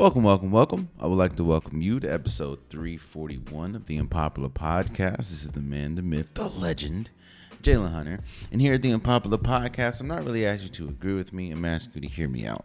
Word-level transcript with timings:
Welcome, 0.00 0.22
welcome, 0.22 0.50
welcome. 0.50 0.88
I 0.98 1.06
would 1.06 1.18
like 1.18 1.36
to 1.36 1.44
welcome 1.44 1.82
you 1.82 2.00
to 2.00 2.10
episode 2.10 2.58
341 2.70 3.76
of 3.76 3.84
the 3.84 3.98
Unpopular 3.98 4.48
Podcast. 4.48 5.18
This 5.18 5.44
is 5.44 5.50
the 5.50 5.60
man, 5.60 5.94
the 5.94 6.00
myth, 6.00 6.32
the 6.32 6.48
legend, 6.48 7.10
Jalen 7.62 7.92
Hunter. 7.92 8.20
And 8.50 8.62
here 8.62 8.72
at 8.72 8.80
the 8.80 8.92
Unpopular 8.94 9.36
Podcast, 9.36 10.00
I'm 10.00 10.08
not 10.08 10.24
really 10.24 10.46
asking 10.46 10.68
you 10.68 10.72
to 10.72 10.88
agree 10.88 11.12
with 11.12 11.34
me, 11.34 11.50
I'm 11.50 11.66
asking 11.66 12.02
you 12.02 12.08
to 12.08 12.14
hear 12.14 12.30
me 12.30 12.46
out. 12.46 12.64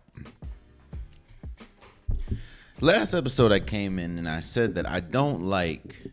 Last 2.80 3.13
episode, 3.13 3.52
I 3.52 3.60
came 3.60 3.99
in 3.99 4.18
and 4.18 4.30
I 4.30 4.40
said 4.40 4.76
that 4.76 4.88
I 4.88 5.02
don't 5.02 5.41
like 5.41 6.04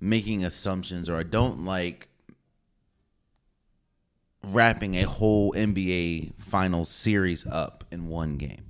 making 0.00 0.42
assumptions 0.42 1.10
or 1.10 1.16
I 1.16 1.24
don't 1.24 1.66
like 1.66 2.08
wrapping 4.42 4.94
a 4.94 5.02
whole 5.02 5.52
NBA 5.52 6.40
final 6.40 6.86
series 6.86 7.46
up 7.46 7.84
in 7.90 8.08
one 8.08 8.38
game. 8.38 8.63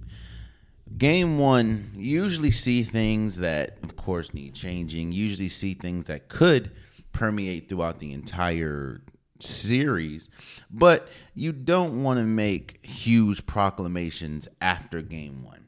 Game 0.97 1.39
one, 1.39 1.91
usually 1.95 2.51
see 2.51 2.83
things 2.84 3.37
that, 3.37 3.79
of 3.83 3.97
course, 3.97 4.33
need 4.33 4.55
changing. 4.55 5.12
Usually 5.12 5.48
see 5.48 5.75
things 5.75 6.05
that 6.05 6.29
could 6.29 6.71
permeate 7.12 7.69
throughout 7.69 7.98
the 7.98 8.12
entire 8.12 9.02
series, 9.41 10.29
but 10.71 11.09
you 11.35 11.52
don't 11.52 12.02
want 12.02 12.18
to 12.18 12.24
make 12.24 12.85
huge 12.85 13.45
proclamations 13.46 14.46
after 14.60 15.02
game 15.02 15.43
one. 15.43 15.65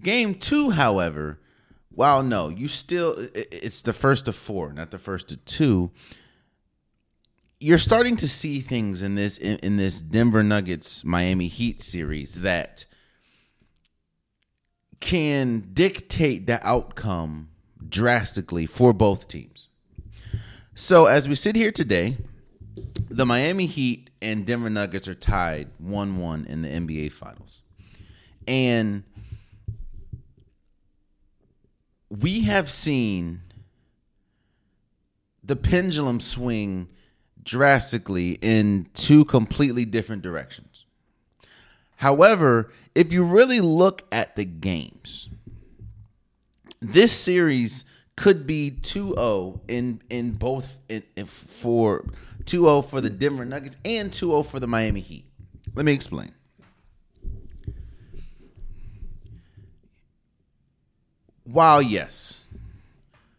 Game 0.00 0.34
two, 0.34 0.70
however, 0.70 1.38
while 1.90 2.22
no, 2.22 2.48
you 2.48 2.68
still, 2.68 3.28
it's 3.34 3.82
the 3.82 3.92
first 3.92 4.28
of 4.28 4.34
four, 4.34 4.72
not 4.72 4.90
the 4.90 4.98
first 4.98 5.30
of 5.30 5.44
two 5.44 5.90
you're 7.62 7.78
starting 7.78 8.16
to 8.16 8.28
see 8.28 8.60
things 8.60 9.02
in 9.02 9.14
this 9.14 9.38
in, 9.38 9.56
in, 9.58 9.76
this 9.76 10.02
Denver 10.02 10.42
Nuggets 10.42 11.04
Miami 11.04 11.46
Heat 11.46 11.80
series 11.80 12.42
that 12.42 12.86
can 15.02 15.68
dictate 15.74 16.46
the 16.46 16.64
outcome 16.66 17.48
drastically 17.86 18.64
for 18.64 18.92
both 18.92 19.26
teams. 19.28 19.68
So 20.76 21.06
as 21.06 21.28
we 21.28 21.34
sit 21.34 21.56
here 21.56 21.72
today, 21.72 22.16
the 23.10 23.26
Miami 23.26 23.66
Heat 23.66 24.10
and 24.22 24.46
Denver 24.46 24.70
Nuggets 24.70 25.08
are 25.08 25.14
tied 25.14 25.68
1-1 25.84 26.46
in 26.46 26.62
the 26.62 26.68
NBA 26.68 27.12
finals. 27.12 27.62
And 28.46 29.02
we 32.08 32.42
have 32.42 32.70
seen 32.70 33.40
the 35.42 35.56
pendulum 35.56 36.20
swing 36.20 36.88
drastically 37.42 38.38
in 38.40 38.86
two 38.94 39.24
completely 39.24 39.84
different 39.84 40.22
directions. 40.22 40.86
However, 41.96 42.70
if 42.94 43.12
you 43.12 43.24
really 43.24 43.60
look 43.60 44.02
at 44.12 44.36
the 44.36 44.44
games, 44.44 45.28
this 46.80 47.12
series 47.12 47.84
could 48.16 48.46
be 48.46 48.70
2-0 48.70 49.60
in 49.68 50.02
in 50.10 50.32
both 50.32 50.78
in, 50.88 51.02
in 51.16 51.26
for 51.26 52.04
2-0 52.44 52.88
for 52.88 53.00
the 53.00 53.10
Denver 53.10 53.44
Nuggets 53.44 53.76
and 53.84 54.10
2-0 54.10 54.44
for 54.46 54.60
the 54.60 54.66
Miami 54.66 55.00
Heat. 55.00 55.24
Let 55.74 55.86
me 55.86 55.92
explain. 55.92 56.32
While 61.44 61.82
yes, 61.82 62.46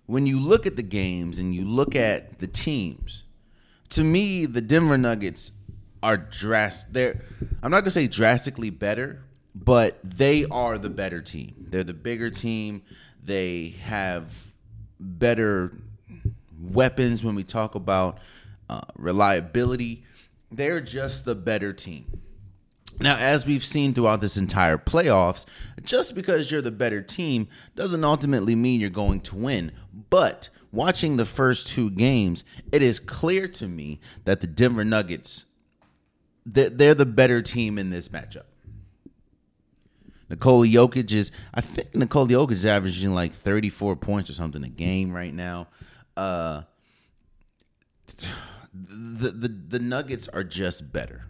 when 0.06 0.25
you 0.25 0.40
look 0.40 0.66
at 0.66 0.75
the 0.75 0.84
games 0.84 1.40
and 1.40 1.53
you 1.56 1.66
look 1.66 1.96
at 1.96 2.40
the 2.40 2.47
teams, 2.47 3.24
to 3.90 4.03
me, 4.03 4.46
the 4.46 4.62
Denver 4.62 4.97
Nuggets 4.97 5.52
are 6.02 6.18
dress. 6.18 6.84
They're 6.85 7.22
I'm 7.62 7.72
not 7.72 7.81
gonna 7.81 7.91
say 7.91 8.08
drastically 8.08 8.70
better, 8.70 9.24
but 9.56 10.00
they 10.03 10.46
are 10.46 10.78
the 10.78 10.90
better 10.90 11.22
team. 11.22 11.68
They're 11.69 11.84
the 11.84 11.94
bigger 11.94 12.30
team. 12.30 12.84
They 13.24 13.75
have 13.84 14.31
better 15.00 15.78
weapons 16.59 17.24
when 17.24 17.36
we 17.36 17.44
talk 17.44 17.75
about 17.75 18.19
uh, 18.69 18.81
reliability. 18.96 20.03
They're 20.52 20.81
just 20.81 21.25
the 21.25 21.36
better 21.36 21.74
team. 21.74 22.06
Now, 23.00 23.18
as 23.18 23.46
we've 23.46 23.64
seen 23.64 23.94
throughout 23.94 24.22
this 24.22 24.38
entire 24.38 24.78
playoffs, 24.78 25.46
just 25.81 26.16
because 26.16 26.52
you're 26.52 26.62
the 26.62 26.72
better 26.72 27.02
team 27.02 27.47
doesn't 27.75 28.03
ultimately 28.03 28.56
mean 28.56 28.80
you're 28.80 28.90
going 28.90 29.22
to 29.22 29.35
win. 29.35 29.72
But 30.09 30.50
watching 30.72 31.18
the 31.18 31.25
first 31.25 31.68
two 31.68 31.90
games, 31.90 32.44
it 32.72 32.81
is 32.81 33.00
clear 33.00 33.47
to 33.47 33.68
me 33.68 34.00
that 34.25 34.41
the 34.41 34.47
Denver 34.47 34.84
Nuggets 34.84 35.46
they're 36.46 36.94
the 36.94 37.06
better 37.06 37.41
team 37.41 37.78
in 37.78 37.90
this 37.90 38.09
matchup. 38.09 38.44
Nikola 40.34 40.66
Jokic 40.66 41.12
is, 41.12 41.32
I 41.54 41.62
think 41.62 41.94
Nikola 41.94 42.28
Jokic 42.28 42.52
is 42.52 42.66
averaging 42.66 43.14
like 43.14 43.34
34 43.34 43.96
points 43.96 44.30
or 44.30 44.34
something 44.34 44.64
a 44.64 44.70
game 44.70 45.14
right 45.14 45.34
now. 45.34 45.68
Uh, 46.18 46.64
the, 48.74 49.30
the 49.30 49.48
the 49.48 49.80
Nuggets 49.80 50.28
are 50.28 50.44
just 50.44 50.92
better. 50.92 51.26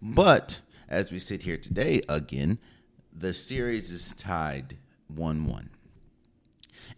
But 0.00 0.60
as 0.88 1.10
we 1.10 1.18
sit 1.18 1.42
here 1.42 1.56
today, 1.56 2.02
again, 2.08 2.58
the 3.12 3.34
series 3.34 3.90
is 3.90 4.14
tied 4.16 4.78
1 5.08 5.46
1. 5.46 5.70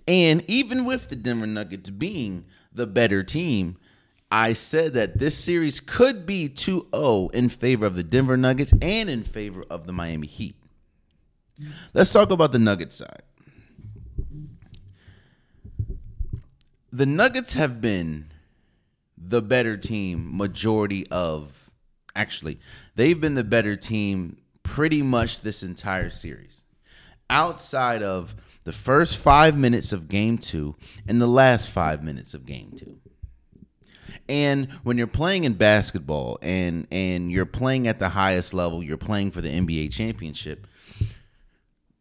And 0.07 0.45
even 0.49 0.85
with 0.85 1.09
the 1.09 1.17
Denver 1.17 1.47
Nuggets 1.47 1.89
being 1.89 2.45
the 2.73 2.87
better 2.87 3.23
team, 3.23 3.79
I 4.35 4.55
said 4.55 4.95
that 4.95 5.19
this 5.19 5.37
series 5.37 5.79
could 5.79 6.25
be 6.25 6.49
2 6.49 6.89
0 6.95 7.29
in 7.35 7.51
favor 7.51 7.85
of 7.85 7.95
the 7.95 8.03
Denver 8.03 8.39
Nuggets 8.39 8.73
and 8.81 9.11
in 9.11 9.25
favor 9.25 9.63
of 9.69 9.87
the 9.87 9.93
Miami 9.93 10.27
Heat. 10.27 10.57
Let's 11.93 12.11
talk 12.11 12.31
about 12.31 12.51
the 12.51 12.59
Nuggets 12.59 12.97
side. 12.97 13.23
The 16.91 17.05
Nuggets 17.05 17.53
have 17.53 17.83
been 17.83 18.33
the 19.19 19.43
better 19.43 19.77
team 19.77 20.35
majority 20.35 21.07
of 21.09 21.71
actually 22.17 22.59
they've 22.97 23.21
been 23.21 23.35
the 23.35 23.45
better 23.45 23.77
team 23.77 24.39
pretty 24.63 25.03
much 25.03 25.43
this 25.43 25.63
entire 25.63 26.11
series 26.11 26.63
outside 27.31 28.03
of 28.03 28.35
the 28.65 28.73
first 28.73 29.19
five 29.19 29.57
minutes 29.57 29.93
of 29.93 30.09
game 30.09 30.39
two 30.39 30.75
and 31.07 31.21
the 31.21 31.27
last 31.27 31.69
five 31.69 32.03
minutes 32.03 32.33
of 32.33 32.47
game 32.47 32.73
two. 32.77 32.99
And 34.29 34.71
when 34.83 34.99
you're 34.99 35.07
playing 35.07 35.45
in 35.45 35.55
basketball 35.55 36.39
and 36.43 36.87
and 36.91 37.31
you're 37.31 37.47
playing 37.47 37.89
at 37.89 37.99
the 37.99 38.09
highest 38.09 38.55
level, 38.55 38.83
you're 38.83 38.97
playing 38.97 39.31
for 39.31 39.41
the 39.41 39.49
NBA 39.49 39.93
championship. 39.93 40.67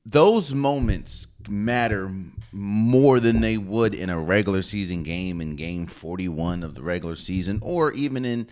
Those 0.06 0.54
moments 0.54 1.28
matter 1.48 2.12
more 2.52 3.20
than 3.20 3.42
they 3.42 3.58
would 3.58 3.96
in 3.96 4.10
a 4.10 4.20
regular 4.20 4.62
season 4.62 5.04
game 5.04 5.42
in 5.42 5.56
game 5.56 5.88
41 5.88 6.64
of 6.64 6.76
the 6.76 6.82
regular 6.82 7.16
season 7.16 7.60
or 7.62 7.94
even 7.94 8.26
in 8.26 8.48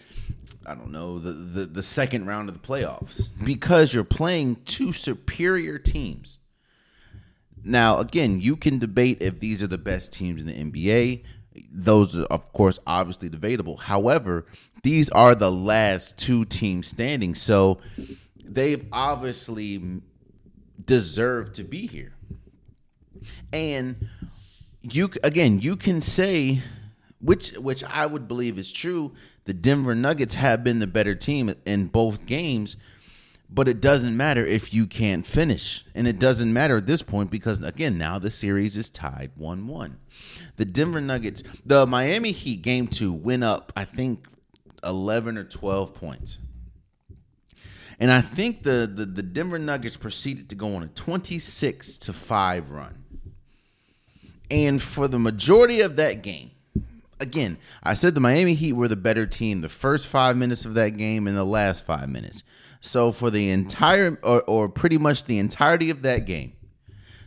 I 0.65 0.75
don't 0.75 0.91
know, 0.91 1.19
the, 1.19 1.31
the, 1.31 1.65
the 1.65 1.83
second 1.83 2.25
round 2.25 2.49
of 2.49 2.59
the 2.59 2.67
playoffs 2.67 3.31
because 3.43 3.93
you're 3.93 4.03
playing 4.03 4.57
two 4.65 4.93
superior 4.93 5.79
teams 5.79 6.39
now, 7.63 7.99
again, 7.99 8.39
you 8.39 8.55
can 8.55 8.79
debate 8.79 9.17
if 9.21 9.39
these 9.39 9.61
are 9.63 9.67
the 9.67 9.77
best 9.77 10.13
teams 10.13 10.41
in 10.41 10.47
the 10.47 10.53
NBA. 10.53 11.23
Those 11.71 12.17
are, 12.17 12.23
of 12.23 12.51
course, 12.53 12.79
obviously 12.85 13.29
debatable. 13.29 13.77
However, 13.77 14.45
these 14.83 15.09
are 15.09 15.35
the 15.35 15.51
last 15.51 16.17
two 16.17 16.45
teams 16.45 16.87
standing. 16.87 17.35
So 17.35 17.79
they've 18.43 18.85
obviously 18.91 20.01
deserved 20.83 21.55
to 21.55 21.63
be 21.63 21.87
here. 21.87 22.13
And 23.51 24.07
you 24.81 25.11
again, 25.23 25.59
you 25.59 25.75
can 25.75 26.01
say 26.01 26.61
which 27.19 27.51
which 27.57 27.83
I 27.83 28.05
would 28.05 28.27
believe 28.27 28.57
is 28.57 28.71
true, 28.71 29.13
the 29.45 29.53
Denver 29.53 29.95
Nuggets 29.95 30.35
have 30.35 30.63
been 30.63 30.79
the 30.79 30.87
better 30.87 31.15
team 31.15 31.53
in 31.65 31.87
both 31.87 32.25
games 32.25 32.77
but 33.49 33.67
it 33.67 33.81
doesn't 33.81 34.15
matter 34.15 34.45
if 34.45 34.73
you 34.73 34.85
can't 34.85 35.25
finish. 35.25 35.83
And 35.95 36.07
it 36.07 36.19
doesn't 36.19 36.53
matter 36.53 36.77
at 36.77 36.87
this 36.87 37.01
point 37.01 37.31
because, 37.31 37.59
again, 37.63 37.97
now 37.97 38.19
the 38.19 38.29
series 38.29 38.77
is 38.77 38.89
tied 38.89 39.31
1 39.35 39.67
1. 39.67 39.97
The 40.57 40.65
Denver 40.65 41.01
Nuggets, 41.01 41.41
the 41.65 41.87
Miami 41.87 42.31
Heat 42.31 42.61
game 42.61 42.87
two 42.87 43.11
went 43.11 43.43
up, 43.43 43.71
I 43.75 43.85
think, 43.85 44.27
11 44.83 45.37
or 45.37 45.43
12 45.43 45.93
points. 45.93 46.37
And 47.99 48.11
I 48.11 48.21
think 48.21 48.63
the, 48.63 48.89
the, 48.93 49.05
the 49.05 49.23
Denver 49.23 49.59
Nuggets 49.59 49.97
proceeded 49.97 50.49
to 50.49 50.55
go 50.55 50.75
on 50.75 50.83
a 50.83 50.87
26 50.87 51.97
to 51.97 52.13
5 52.13 52.69
run. 52.69 53.03
And 54.51 54.81
for 54.81 55.07
the 55.07 55.19
majority 55.19 55.81
of 55.81 55.95
that 55.97 56.21
game, 56.21 56.51
again, 57.19 57.57
I 57.83 57.93
said 57.93 58.15
the 58.15 58.21
Miami 58.21 58.53
Heat 58.53 58.73
were 58.73 58.87
the 58.87 58.95
better 58.95 59.25
team 59.25 59.61
the 59.61 59.69
first 59.69 60.07
five 60.07 60.37
minutes 60.37 60.65
of 60.65 60.75
that 60.75 60.91
game 60.91 61.27
and 61.27 61.35
the 61.35 61.43
last 61.43 61.85
five 61.85 62.09
minutes. 62.09 62.43
So 62.81 63.11
for 63.11 63.29
the 63.29 63.49
entire 63.49 64.17
or, 64.23 64.41
or 64.43 64.69
pretty 64.69 64.97
much 64.97 65.25
the 65.25 65.39
entirety 65.39 65.89
of 65.89 66.01
that 66.03 66.25
game, 66.25 66.53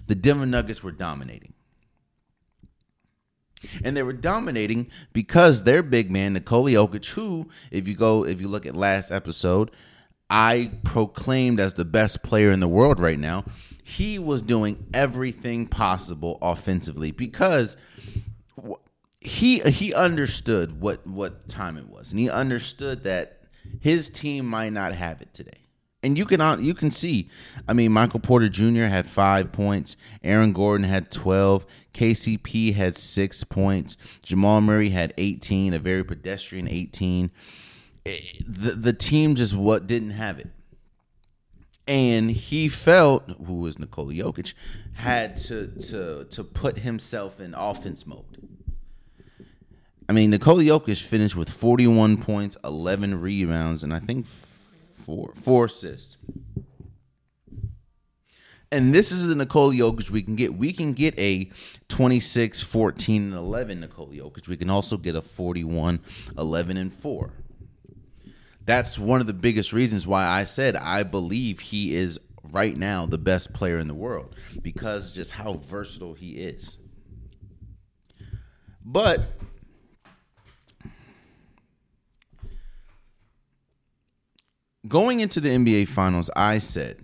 the 0.07 0.15
Denver 0.15 0.47
Nuggets 0.47 0.83
were 0.83 0.93
dominating. 0.93 1.53
And 3.85 3.97
they 3.97 4.03
were 4.03 4.13
dominating 4.13 4.91
because 5.13 5.63
their 5.63 5.83
big 5.83 6.11
man, 6.11 6.33
Nikola 6.33 6.71
Jokic, 6.73 7.07
who, 7.11 7.49
if 7.71 7.87
you 7.87 7.95
go, 7.95 8.25
if 8.25 8.41
you 8.41 8.49
look 8.49 8.67
at 8.67 8.75
last 8.75 9.13
episode, 9.13 9.71
I 10.29 10.73
proclaimed 10.83 11.61
as 11.61 11.75
the 11.75 11.85
best 11.85 12.23
player 12.23 12.51
in 12.51 12.61
the 12.61 12.69
world 12.69 12.99
right 12.99 13.19
now, 13.19 13.45
he 13.85 14.19
was 14.19 14.43
doing 14.43 14.85
everything 14.95 15.67
possible 15.67 16.39
offensively 16.41 17.11
because 17.11 17.77
he 19.21 19.61
he 19.61 19.95
understood 19.95 20.81
what 20.81 21.07
what 21.07 21.49
time 21.49 21.77
it 21.77 21.89
was, 21.89 22.11
and 22.11 22.19
he 22.19 22.31
understood 22.31 23.05
that 23.05 23.42
his 23.81 24.09
team 24.09 24.47
might 24.47 24.73
not 24.73 24.93
have 24.95 25.21
it 25.21 25.33
today. 25.33 25.63
And 26.05 26.19
you 26.19 26.27
can 26.27 26.63
you 26.63 26.75
can 26.75 26.91
see, 26.91 27.29
I 27.69 27.75
mean, 27.75 27.93
Michael 27.93 28.19
Porter 28.19 28.49
Jr. 28.49 28.85
had 28.85 29.07
five 29.07 29.53
points, 29.53 29.97
Aaron 30.25 30.53
Gordon 30.53 30.85
had 30.85 31.13
twelve, 31.13 31.65
KCP 31.95 32.75
had 32.75 32.99
six 32.99 33.45
points, 33.45 33.97
Jamal 34.23 34.61
Murray 34.61 34.89
had 34.89 35.15
eighteen, 35.17 35.73
a 35.73 35.79
very 35.79 36.03
pedestrian 36.03 36.67
eighteen. 36.67 37.31
Eh, 38.05 38.19
the 38.45 38.73
the 38.73 38.93
team 38.93 39.37
just 39.37 39.55
what 39.55 39.87
didn't 39.87 40.11
have 40.11 40.41
it, 40.41 40.49
and 41.87 42.33
he 42.33 42.69
felt 42.69 43.29
who 43.47 43.61
was 43.61 43.79
Nikola 43.79 44.13
Jokic 44.13 44.55
had 44.95 45.37
to 45.37 45.69
to 45.69 46.25
to 46.25 46.43
put 46.43 46.79
himself 46.79 47.39
in 47.39 47.55
offense 47.55 48.09
mode 48.09 48.52
I 50.13 50.15
mean, 50.15 50.29
Nikola 50.29 50.63
Jokic 50.63 51.01
finished 51.01 51.37
with 51.37 51.49
41 51.49 52.19
points, 52.19 52.59
11 52.65 53.19
rebounds, 53.19 53.83
and 53.83 53.95
I 53.95 53.99
think 53.99 54.27
four 54.27 55.33
four 55.35 55.65
assists. 55.65 56.19
And 58.71 58.95
this 58.95 59.11
is 59.11 59.27
the 59.27 59.35
Nikola 59.35 59.73
Jokic 59.73 60.11
we 60.11 60.21
can 60.21 60.37
get. 60.37 60.53
We 60.53 60.75
can 60.75 60.93
get 60.93 61.19
a 61.19 61.51
26, 61.89 62.63
14, 62.63 63.23
and 63.23 63.33
11 63.33 63.81
Nikola 63.81 64.13
Jokic. 64.13 64.49
We 64.49 64.59
can 64.59 64.69
also 64.69 64.99
get 64.99 65.17
a 65.17 65.23
41, 65.23 65.99
11, 66.37 66.77
and 66.77 66.93
4. 66.93 67.31
That's 68.67 68.99
one 68.99 69.23
of 69.23 69.27
the 69.27 69.33
biggest 69.33 69.73
reasons 69.73 70.07
why 70.07 70.27
I 70.27 70.45
said 70.45 70.77
I 70.77 71.05
believe 71.05 71.59
he 71.59 71.95
is 71.95 72.21
right 72.51 72.77
now 72.77 73.07
the 73.07 73.17
best 73.17 73.55
player 73.55 73.79
in 73.79 73.89
the 73.89 73.95
world 73.95 74.37
because 74.61 75.11
just 75.11 75.31
how 75.31 75.55
versatile 75.55 76.13
he 76.13 76.33
is. 76.33 76.77
But 78.85 79.23
going 84.87 85.21
into 85.21 85.41
the 85.41 85.51
NBA 85.51 85.89
Finals, 85.89 86.31
I 86.35 86.59
said, 86.59 86.99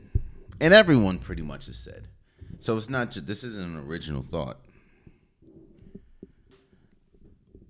and 0.60 0.74
everyone 0.74 1.18
pretty 1.18 1.42
much 1.42 1.66
has 1.66 1.76
said, 1.76 2.08
so 2.58 2.76
it's 2.76 2.88
not 2.88 3.10
just 3.10 3.26
this 3.26 3.44
isn't 3.44 3.64
an 3.64 3.88
original 3.88 4.22
thought. 4.22 4.58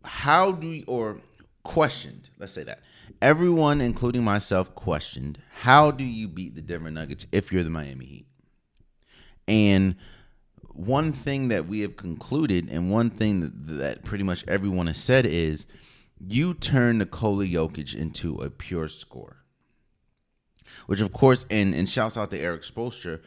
How 0.05 0.52
do 0.52 0.66
you, 0.69 0.84
or 0.87 1.19
questioned, 1.62 2.31
let's 2.38 2.52
say 2.52 2.64
that. 2.64 2.81
Everyone, 3.20 3.81
including 3.81 4.25
myself, 4.25 4.75
questioned 4.75 5.38
how 5.52 5.90
do 5.90 6.05
you 6.05 6.28
beat 6.28 6.55
the 6.55 6.62
Denver 6.62 6.90
Nuggets 6.90 7.26
if 7.32 7.52
you're 7.52 7.64
the 7.64 7.70
Miami 7.70 8.06
Heat? 8.06 8.26
And 9.46 9.96
one 10.69 11.12
thing 11.12 11.49
that 11.49 11.66
we 11.66 11.81
have 11.81 11.96
concluded, 11.96 12.70
and 12.70 12.90
one 12.90 13.10
thing 13.10 13.40
that, 13.40 13.66
that 13.78 14.05
pretty 14.05 14.25
much 14.25 14.44
everyone 14.46 14.87
has 14.87 14.99
said 14.99 15.26
is 15.26 15.66
you 16.20 16.55
turn 16.55 16.99
Nikola 16.99 17.44
Jokic 17.44 17.94
into 17.94 18.37
a 18.37 18.50
pure 18.50 18.88
scorer 18.88 19.38
which 20.87 21.00
of 21.00 21.12
course, 21.12 21.44
and 21.50 21.75
and 21.75 21.88
shouts 21.88 22.17
out 22.17 22.31
to 22.31 22.38
Erik 22.38 22.62
Spoelstra, 22.62 23.20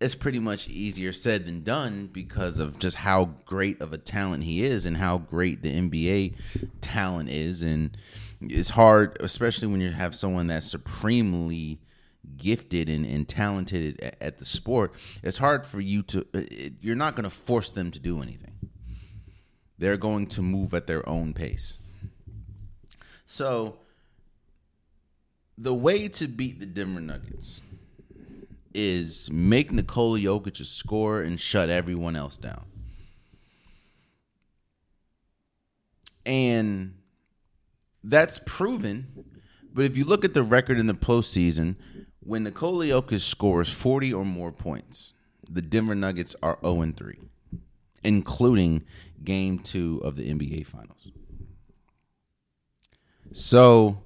it's 0.00 0.14
pretty 0.14 0.38
much 0.38 0.68
easier 0.68 1.12
said 1.12 1.46
than 1.46 1.62
done 1.62 2.08
because 2.12 2.58
of 2.58 2.78
just 2.78 2.98
how 2.98 3.36
great 3.46 3.80
of 3.80 3.92
a 3.92 3.98
talent 3.98 4.44
he 4.44 4.62
is 4.62 4.84
and 4.84 4.96
how 4.96 5.18
great 5.18 5.62
the 5.62 5.72
NBA 5.72 6.34
talent 6.80 7.30
is, 7.30 7.62
and 7.62 7.96
it's 8.40 8.70
hard, 8.70 9.16
especially 9.20 9.68
when 9.68 9.80
you 9.80 9.90
have 9.90 10.14
someone 10.14 10.48
that's 10.48 10.70
supremely 10.70 11.80
gifted 12.36 12.88
and, 12.88 13.06
and 13.06 13.28
talented 13.28 14.00
at, 14.02 14.16
at 14.20 14.38
the 14.38 14.44
sport. 14.44 14.92
It's 15.22 15.38
hard 15.38 15.64
for 15.64 15.80
you 15.80 16.02
to. 16.04 16.20
Uh, 16.34 16.40
it, 16.50 16.74
you're 16.80 16.96
not 16.96 17.14
going 17.14 17.24
to 17.24 17.34
force 17.34 17.70
them 17.70 17.90
to 17.92 17.98
do 17.98 18.20
anything. 18.20 18.52
They're 19.78 19.96
going 19.96 20.26
to 20.28 20.42
move 20.42 20.74
at 20.74 20.86
their 20.86 21.06
own 21.08 21.32
pace. 21.32 21.78
So 23.26 23.78
the 25.58 25.74
way 25.74 26.08
to 26.08 26.28
beat 26.28 26.60
the 26.60 26.66
Denver 26.66 27.00
Nuggets 27.00 27.62
is 28.74 29.30
make 29.30 29.72
Nikola 29.72 30.18
Jokic 30.18 30.60
a 30.60 30.64
score 30.64 31.22
and 31.22 31.40
shut 31.40 31.70
everyone 31.70 32.14
else 32.14 32.36
down. 32.36 32.64
And 36.26 36.94
that's 38.04 38.38
proven. 38.44 39.24
But 39.72 39.84
if 39.84 39.96
you 39.96 40.04
look 40.04 40.24
at 40.24 40.34
the 40.34 40.42
record 40.42 40.78
in 40.78 40.86
the 40.86 40.94
postseason, 40.94 41.76
when 42.20 42.44
Nikola 42.44 42.86
Jokic 42.86 43.20
scores 43.20 43.70
40 43.70 44.12
or 44.12 44.24
more 44.24 44.52
points, 44.52 45.14
the 45.48 45.62
Denver 45.62 45.94
Nuggets 45.94 46.34
are 46.42 46.58
0 46.62 46.92
3, 46.96 47.18
including 48.04 48.84
game 49.22 49.58
two 49.58 50.00
of 50.04 50.16
the 50.16 50.28
NBA 50.28 50.66
Finals. 50.66 51.12
So 53.32 54.02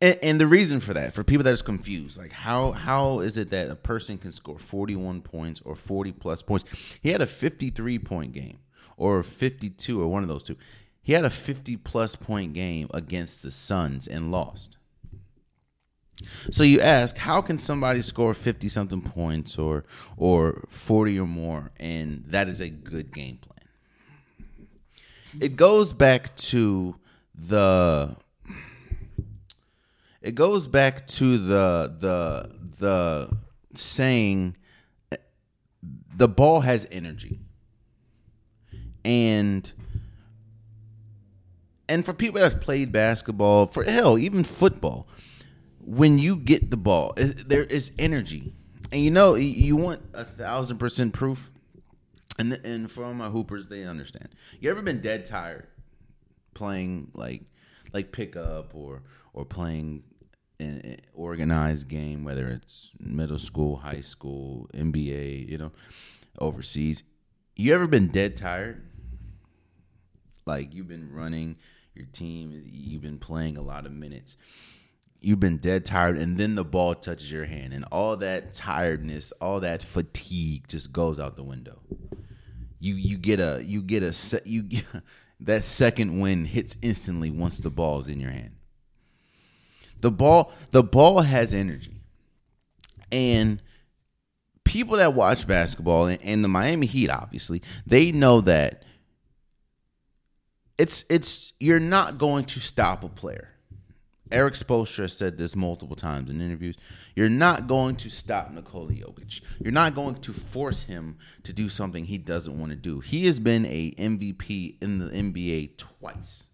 and, 0.00 0.18
and, 0.22 0.40
the 0.40 0.46
reason 0.46 0.80
for 0.80 0.94
that, 0.94 1.14
for 1.14 1.22
people 1.22 1.44
that 1.44 1.52
is 1.52 1.62
confused, 1.62 2.18
like 2.18 2.32
how 2.32 2.72
how 2.72 3.20
is 3.20 3.36
it 3.36 3.50
that 3.50 3.70
a 3.70 3.76
person 3.76 4.18
can 4.18 4.32
score 4.32 4.58
41 4.58 5.22
points 5.22 5.60
or 5.64 5.74
40 5.74 6.12
plus 6.12 6.42
points? 6.42 6.64
He 7.02 7.10
had 7.10 7.20
a 7.20 7.26
53 7.26 7.98
point 7.98 8.32
game 8.32 8.58
or 8.96 9.22
52 9.22 10.00
or 10.00 10.08
one 10.08 10.22
of 10.22 10.28
those 10.28 10.42
two. 10.42 10.56
He 11.02 11.12
had 11.12 11.24
a 11.24 11.30
50 11.30 11.76
plus 11.76 12.16
point 12.16 12.52
game 12.52 12.88
against 12.94 13.42
the 13.42 13.50
Suns 13.50 14.06
and 14.06 14.30
lost. 14.30 14.76
So 16.50 16.64
you 16.64 16.80
ask, 16.80 17.16
how 17.16 17.40
can 17.40 17.58
somebody 17.58 18.02
score 18.02 18.34
50 18.34 18.68
something 18.68 19.00
points 19.00 19.58
or 19.58 19.84
or 20.16 20.64
40 20.68 21.18
or 21.20 21.26
more 21.26 21.70
and 21.78 22.24
that 22.28 22.48
is 22.48 22.60
a 22.60 22.68
good 22.68 23.12
game 23.12 23.38
plan? 23.38 23.68
It 25.40 25.56
goes 25.56 25.92
back 25.92 26.34
to 26.36 26.96
the 27.34 28.16
it 30.22 30.34
goes 30.34 30.66
back 30.66 31.06
to 31.06 31.38
the 31.38 31.96
the 31.98 32.58
the 32.78 33.38
saying 33.74 34.56
the 36.14 36.28
ball 36.28 36.60
has 36.60 36.86
energy. 36.90 37.40
And 39.04 39.70
and 41.88 42.04
for 42.04 42.12
people 42.12 42.40
that's 42.40 42.54
played 42.54 42.92
basketball 42.92 43.66
for 43.66 43.82
hell 43.82 44.18
even 44.18 44.44
football 44.44 45.08
when 45.80 46.18
you 46.18 46.36
get 46.36 46.70
the 46.70 46.76
ball 46.76 47.14
there 47.16 47.64
is 47.64 47.92
energy. 47.98 48.52
And 48.92 49.00
you 49.02 49.10
know 49.10 49.36
you 49.36 49.76
want 49.76 50.02
a 50.12 50.24
thousand 50.24 50.78
percent 50.78 51.14
proof? 51.14 51.50
And 52.38 52.52
and 52.64 52.90
for 52.90 53.04
all 53.04 53.14
my 53.14 53.28
hoopers 53.28 53.68
they 53.68 53.84
understand. 53.84 54.28
You 54.60 54.70
ever 54.70 54.82
been 54.82 55.00
dead 55.00 55.24
tired 55.24 55.66
playing 56.60 57.10
like 57.14 57.40
like 57.94 58.12
pickup 58.12 58.74
or 58.74 59.02
or 59.32 59.46
playing 59.46 60.02
an 60.58 60.98
organized 61.14 61.88
game, 61.88 62.22
whether 62.22 62.48
it's 62.48 62.90
middle 63.00 63.38
school, 63.38 63.76
high 63.76 64.02
school, 64.02 64.68
NBA, 64.74 65.48
you 65.48 65.56
know, 65.56 65.72
overseas. 66.38 67.02
You 67.56 67.72
ever 67.72 67.86
been 67.86 68.08
dead 68.08 68.36
tired? 68.36 68.82
Like 70.44 70.74
you've 70.74 70.88
been 70.88 71.10
running 71.10 71.56
your 71.94 72.04
team, 72.12 72.62
you've 72.66 73.00
been 73.00 73.18
playing 73.18 73.56
a 73.56 73.62
lot 73.62 73.86
of 73.86 73.92
minutes. 73.92 74.36
You've 75.22 75.40
been 75.40 75.58
dead 75.58 75.86
tired, 75.86 76.18
and 76.18 76.36
then 76.36 76.54
the 76.56 76.64
ball 76.64 76.94
touches 76.94 77.30
your 77.32 77.44
hand, 77.46 77.72
and 77.72 77.84
all 77.90 78.16
that 78.18 78.52
tiredness, 78.52 79.32
all 79.40 79.60
that 79.60 79.82
fatigue 79.82 80.68
just 80.68 80.92
goes 80.92 81.18
out 81.18 81.36
the 81.36 81.42
window. 81.42 81.78
You 82.80 82.94
you 82.96 83.16
get 83.16 83.40
a 83.40 83.62
you 83.62 83.82
get 83.82 84.02
a 84.02 84.40
you 84.44 84.64
that 85.40 85.64
second 85.64 86.20
wind 86.20 86.48
hits 86.48 86.76
instantly 86.82 87.30
once 87.30 87.58
the 87.58 87.70
ball's 87.70 88.08
in 88.08 88.20
your 88.20 88.30
hand 88.30 88.52
the 90.00 90.10
ball 90.10 90.52
the 90.70 90.82
ball 90.82 91.20
has 91.20 91.52
energy. 91.54 92.00
And 93.12 93.62
people 94.64 94.96
that 94.96 95.14
watch 95.14 95.46
basketball 95.46 96.06
and, 96.06 96.20
and 96.22 96.44
the 96.44 96.48
Miami 96.48 96.86
Heat 96.86 97.10
obviously, 97.10 97.62
they 97.86 98.12
know 98.12 98.40
that 98.42 98.82
it's 100.78 101.04
it's 101.10 101.52
you're 101.60 101.80
not 101.80 102.18
going 102.18 102.44
to 102.46 102.60
stop 102.60 103.04
a 103.04 103.08
player. 103.08 103.48
Erik 104.30 104.54
Spoelstra 104.54 105.10
said 105.10 105.36
this 105.36 105.56
multiple 105.56 105.96
times 105.96 106.30
in 106.30 106.40
interviews. 106.40 106.76
You're 107.16 107.28
not 107.28 107.66
going 107.66 107.96
to 107.96 108.10
stop 108.10 108.52
Nikola 108.52 108.92
Jokic. 108.92 109.40
You're 109.58 109.72
not 109.72 109.94
going 109.94 110.16
to 110.16 110.32
force 110.32 110.82
him 110.82 111.18
to 111.42 111.52
do 111.52 111.68
something 111.68 112.04
he 112.04 112.18
doesn't 112.18 112.58
want 112.58 112.70
to 112.70 112.76
do. 112.76 113.00
He 113.00 113.26
has 113.26 113.40
been 113.40 113.66
a 113.66 113.92
MVP 113.92 114.76
in 114.80 114.98
the 114.98 115.06
NBA 115.06 115.76
twice. 115.76 116.46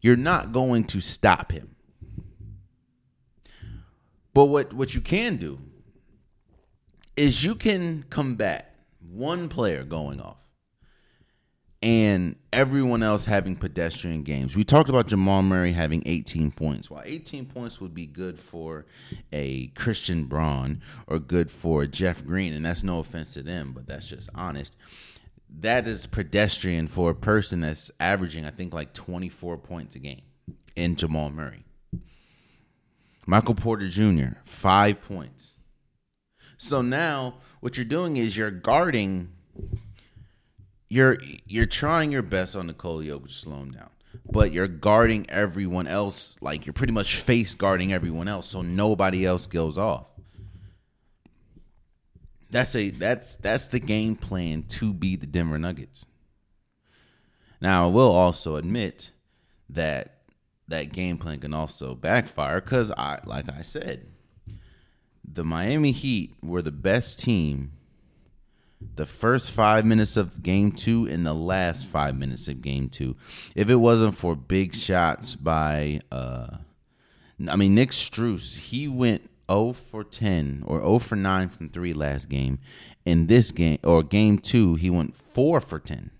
You're 0.00 0.16
not 0.16 0.52
going 0.52 0.84
to 0.84 1.00
stop 1.00 1.50
him. 1.52 1.74
But 4.34 4.46
what 4.46 4.74
what 4.74 4.94
you 4.94 5.00
can 5.00 5.38
do 5.38 5.58
is 7.16 7.42
you 7.42 7.54
can 7.54 8.04
combat 8.10 8.74
one 9.00 9.48
player 9.48 9.82
going 9.82 10.20
off 10.20 10.36
and 11.86 12.34
everyone 12.52 13.00
else 13.04 13.24
having 13.24 13.54
pedestrian 13.54 14.24
games. 14.24 14.56
We 14.56 14.64
talked 14.64 14.88
about 14.88 15.06
Jamal 15.06 15.42
Murray 15.42 15.70
having 15.70 16.02
18 16.04 16.50
points. 16.50 16.90
While 16.90 17.04
18 17.04 17.46
points 17.46 17.80
would 17.80 17.94
be 17.94 18.06
good 18.06 18.40
for 18.40 18.86
a 19.32 19.68
Christian 19.68 20.24
Braun 20.24 20.82
or 21.06 21.20
good 21.20 21.48
for 21.48 21.86
Jeff 21.86 22.26
Green, 22.26 22.52
and 22.54 22.66
that's 22.66 22.82
no 22.82 22.98
offense 22.98 23.34
to 23.34 23.42
them, 23.44 23.70
but 23.72 23.86
that's 23.86 24.04
just 24.04 24.28
honest. 24.34 24.76
That 25.60 25.86
is 25.86 26.06
pedestrian 26.06 26.88
for 26.88 27.10
a 27.10 27.14
person 27.14 27.60
that's 27.60 27.92
averaging, 28.00 28.44
I 28.46 28.50
think, 28.50 28.74
like 28.74 28.92
24 28.92 29.56
points 29.58 29.94
a 29.94 30.00
game 30.00 30.22
in 30.74 30.96
Jamal 30.96 31.30
Murray. 31.30 31.62
Michael 33.28 33.54
Porter 33.54 33.88
Jr., 33.88 34.40
five 34.42 35.02
points. 35.02 35.54
So 36.58 36.82
now 36.82 37.34
what 37.60 37.76
you're 37.76 37.84
doing 37.84 38.16
is 38.16 38.36
you're 38.36 38.50
guarding 38.50 39.28
you're 40.88 41.18
you're 41.46 41.66
trying 41.66 42.12
your 42.12 42.22
best 42.22 42.54
on 42.54 42.68
Nikola 42.68 43.04
Jokic 43.04 43.28
to 43.28 43.34
slow 43.34 43.56
him 43.58 43.72
down, 43.72 43.90
but 44.30 44.52
you're 44.52 44.68
guarding 44.68 45.28
everyone 45.28 45.86
else. 45.86 46.36
Like 46.40 46.66
you're 46.66 46.72
pretty 46.72 46.92
much 46.92 47.16
face 47.16 47.54
guarding 47.54 47.92
everyone 47.92 48.28
else, 48.28 48.48
so 48.48 48.62
nobody 48.62 49.26
else 49.26 49.46
goes 49.46 49.78
off. 49.78 50.06
That's 52.50 52.76
a 52.76 52.90
that's 52.90 53.34
that's 53.36 53.68
the 53.68 53.80
game 53.80 54.16
plan 54.16 54.62
to 54.64 54.92
beat 54.92 55.20
the 55.20 55.26
Denver 55.26 55.58
Nuggets. 55.58 56.06
Now 57.60 57.86
I 57.88 57.90
will 57.90 58.12
also 58.12 58.56
admit 58.56 59.10
that 59.70 60.20
that 60.68 60.92
game 60.92 61.18
plan 61.18 61.40
can 61.40 61.54
also 61.54 61.94
backfire 61.94 62.60
because 62.60 62.92
I 62.92 63.20
like 63.24 63.50
I 63.50 63.62
said, 63.62 64.06
the 65.24 65.44
Miami 65.44 65.90
Heat 65.90 66.34
were 66.42 66.62
the 66.62 66.70
best 66.72 67.18
team 67.18 67.72
the 68.94 69.06
first 69.06 69.50
five 69.50 69.84
minutes 69.84 70.16
of 70.16 70.42
game 70.42 70.72
two 70.72 71.06
and 71.06 71.26
the 71.26 71.34
last 71.34 71.86
five 71.86 72.16
minutes 72.16 72.48
of 72.48 72.62
game 72.62 72.88
two. 72.88 73.16
If 73.54 73.68
it 73.68 73.76
wasn't 73.76 74.14
for 74.14 74.36
big 74.36 74.74
shots 74.74 75.36
by, 75.36 76.00
uh, 76.10 76.58
I 77.48 77.56
mean, 77.56 77.74
Nick 77.74 77.90
Strus, 77.90 78.56
he 78.56 78.88
went 78.88 79.28
0 79.50 79.74
for 79.74 80.04
10 80.04 80.64
or 80.66 80.80
0 80.80 80.98
for 80.98 81.16
9 81.16 81.48
from 81.48 81.68
three 81.68 81.92
last 81.92 82.28
game. 82.28 82.58
In 83.04 83.26
this 83.26 83.50
game, 83.50 83.78
or 83.84 84.02
game 84.02 84.38
two, 84.38 84.74
he 84.74 84.90
went 84.90 85.16
4 85.16 85.60
for 85.60 85.78
10. 85.78 86.10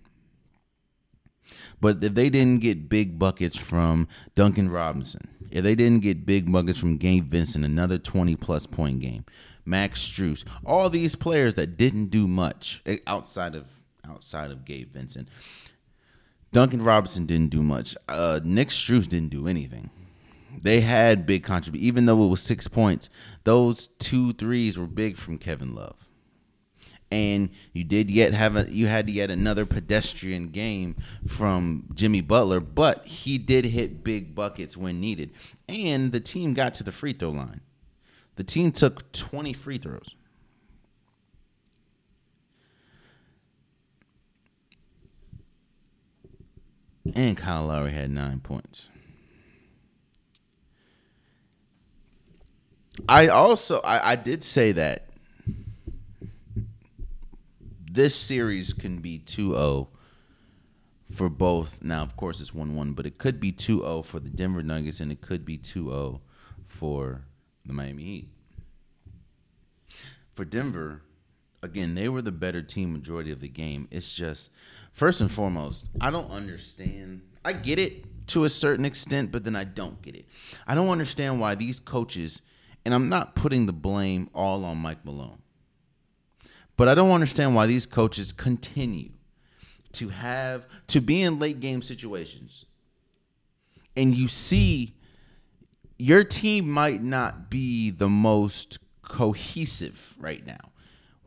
But 1.79 2.03
if 2.03 2.15
they 2.15 2.29
didn't 2.29 2.61
get 2.61 2.89
big 2.89 3.19
buckets 3.19 3.55
from 3.55 4.07
Duncan 4.35 4.69
Robinson, 4.69 5.27
if 5.51 5.63
they 5.63 5.75
didn't 5.75 6.01
get 6.01 6.25
big 6.25 6.51
buckets 6.51 6.79
from 6.79 6.97
Gabe 6.97 7.29
Vincent, 7.29 7.63
another 7.63 7.97
20 7.97 8.35
plus 8.35 8.65
point 8.65 8.99
game, 8.99 9.25
Max 9.67 10.01
Strus, 10.01 10.45
all 10.65 10.89
these 10.89 11.15
players 11.15 11.55
that 11.55 11.77
didn't 11.77 12.07
do 12.07 12.27
much 12.27 12.81
eh, 12.85 12.97
outside 13.05 13.53
of 13.53 13.69
outside 14.07 14.51
of 14.51 14.65
Gabe 14.65 14.91
Vincent. 14.93 15.27
Duncan 16.53 16.81
Robinson 16.81 17.25
didn't 17.25 17.51
do 17.51 17.61
much. 17.61 17.95
Uh, 18.07 18.39
Nick 18.43 18.69
Strus 18.69 19.07
didn't 19.07 19.29
do 19.29 19.47
anything. 19.47 19.89
They 20.61 20.79
had 20.81 21.25
big 21.25 21.43
contribution, 21.43 21.85
even 21.85 22.05
though 22.05 22.23
it 22.23 22.29
was 22.29 22.41
six 22.41 22.67
points. 22.67 23.09
Those 23.43 23.87
two 23.99 24.33
threes 24.33 24.77
were 24.77 24.87
big 24.87 25.17
from 25.17 25.37
Kevin 25.37 25.75
Love, 25.75 26.07
and 27.11 27.49
you 27.73 27.83
did 27.83 28.09
yet 28.09 28.33
have 28.33 28.55
a 28.55 28.65
you 28.71 28.87
had 28.87 29.09
yet 29.09 29.29
another 29.29 29.65
pedestrian 29.65 30.47
game 30.47 30.95
from 31.27 31.89
Jimmy 31.93 32.21
Butler, 32.21 32.59
but 32.59 33.05
he 33.05 33.37
did 33.37 33.65
hit 33.65 34.03
big 34.03 34.33
buckets 34.33 34.75
when 34.75 34.99
needed, 34.99 35.31
and 35.67 36.11
the 36.11 36.21
team 36.21 36.53
got 36.53 36.73
to 36.75 36.83
the 36.83 36.91
free 36.91 37.13
throw 37.13 37.29
line. 37.29 37.61
The 38.37 38.43
team 38.43 38.71
took 38.71 39.11
20 39.11 39.51
free 39.53 39.79
throws. 39.79 40.15
And 47.15 47.35
Kyle 47.35 47.65
Lowry 47.65 47.91
had 47.91 48.11
nine 48.11 48.39
points. 48.39 48.89
I 53.09 53.27
also 53.27 53.79
I, 53.81 54.11
I 54.11 54.15
did 54.15 54.43
say 54.43 54.71
that 54.73 55.09
this 57.89 58.15
series 58.15 58.73
can 58.73 58.99
be 58.99 59.19
2-0 59.19 59.87
for 61.11 61.29
both. 61.29 61.81
Now, 61.81 62.03
of 62.03 62.15
course, 62.17 62.41
it's 62.41 62.51
1-1, 62.51 62.95
but 62.95 63.05
it 63.05 63.17
could 63.17 63.39
be 63.39 63.51
2-0 63.51 64.05
for 64.05 64.19
the 64.19 64.29
Denver 64.29 64.61
Nuggets 64.61 64.99
and 64.99 65.11
it 65.11 65.21
could 65.21 65.45
be 65.45 65.57
2-0 65.57 66.19
for 66.67 67.23
the 67.67 67.73
Miami 67.73 68.03
Heat. 68.03 68.29
For 70.33 70.45
Denver, 70.45 71.01
again, 71.61 71.95
they 71.95 72.09
were 72.09 72.21
the 72.21 72.31
better 72.31 72.61
team 72.61 72.93
majority 72.93 73.31
of 73.31 73.39
the 73.39 73.47
game. 73.47 73.87
It's 73.91 74.13
just 74.13 74.51
first 74.93 75.21
and 75.21 75.31
foremost, 75.31 75.87
I 75.99 76.11
don't 76.11 76.31
understand. 76.31 77.21
I 77.43 77.53
get 77.53 77.79
it 77.79 78.27
to 78.27 78.43
a 78.43 78.49
certain 78.49 78.85
extent, 78.85 79.31
but 79.31 79.43
then 79.43 79.55
I 79.55 79.63
don't 79.63 80.01
get 80.01 80.15
it. 80.15 80.25
I 80.65 80.75
don't 80.75 80.89
understand 80.89 81.39
why 81.39 81.55
these 81.55 81.79
coaches, 81.79 82.41
and 82.85 82.93
I'm 82.93 83.09
not 83.09 83.35
putting 83.35 83.65
the 83.65 83.73
blame 83.73 84.29
all 84.33 84.65
on 84.65 84.77
Mike 84.77 85.05
Malone, 85.05 85.41
but 86.75 86.87
I 86.87 86.95
don't 86.95 87.11
understand 87.11 87.55
why 87.55 87.65
these 87.65 87.85
coaches 87.85 88.31
continue 88.31 89.11
to 89.93 90.09
have 90.09 90.65
to 90.87 91.01
be 91.01 91.21
in 91.21 91.39
late 91.39 91.59
game 91.59 91.81
situations 91.81 92.65
and 93.97 94.15
you 94.15 94.27
see 94.29 94.93
your 95.97 96.23
team 96.23 96.69
might 96.69 97.01
not 97.01 97.49
be 97.49 97.91
the 97.91 98.09
most 98.09 98.79
cohesive 99.01 100.15
right 100.19 100.45
now. 100.45 100.71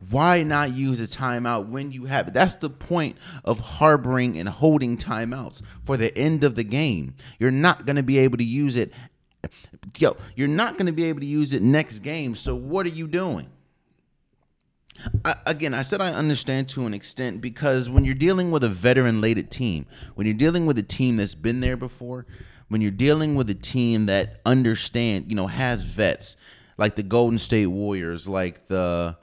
Why 0.09 0.41
not 0.41 0.73
use 0.73 0.99
a 0.99 1.05
timeout 1.05 1.67
when 1.67 1.91
you 1.91 2.05
have 2.05 2.27
it? 2.27 2.33
That's 2.33 2.55
the 2.55 2.69
point 2.69 3.17
of 3.45 3.59
harboring 3.59 4.37
and 4.37 4.49
holding 4.49 4.97
timeouts 4.97 5.61
for 5.85 5.95
the 5.95 6.15
end 6.17 6.43
of 6.43 6.55
the 6.55 6.63
game. 6.63 7.15
You're 7.39 7.51
not 7.51 7.85
going 7.85 7.97
to 7.97 8.03
be 8.03 8.17
able 8.19 8.37
to 8.37 8.43
use 8.43 8.77
it. 8.77 8.93
Yo, 9.97 10.17
you're 10.35 10.47
not 10.47 10.73
going 10.73 10.87
to 10.87 10.91
be 10.91 11.03
able 11.03 11.19
to 11.19 11.25
use 11.27 11.53
it 11.53 11.61
next 11.61 11.99
game. 11.99 12.35
So 12.35 12.55
what 12.55 12.85
are 12.87 12.89
you 12.89 13.07
doing? 13.07 13.49
I, 15.23 15.35
again, 15.45 15.73
I 15.73 15.81
said 15.83 16.01
I 16.01 16.13
understand 16.13 16.67
to 16.69 16.85
an 16.85 16.93
extent 16.93 17.41
because 17.41 17.89
when 17.89 18.05
you're 18.05 18.15
dealing 18.15 18.51
with 18.51 18.63
a 18.63 18.69
veteran 18.69 19.21
laden 19.21 19.47
team, 19.47 19.85
when 20.15 20.25
you're 20.27 20.35
dealing 20.35 20.65
with 20.65 20.77
a 20.77 20.83
team 20.83 21.17
that's 21.17 21.35
been 21.35 21.59
there 21.59 21.77
before, 21.77 22.25
when 22.71 22.79
you're 22.79 22.89
dealing 22.89 23.35
with 23.35 23.49
a 23.49 23.53
team 23.53 24.05
that 24.05 24.39
understand, 24.45 25.25
you 25.27 25.35
know, 25.35 25.47
has 25.47 25.83
vets 25.83 26.37
like 26.77 26.95
the 26.95 27.03
Golden 27.03 27.37
State 27.37 27.67
Warriors, 27.67 28.29
like 28.29 28.67
the 28.67 29.17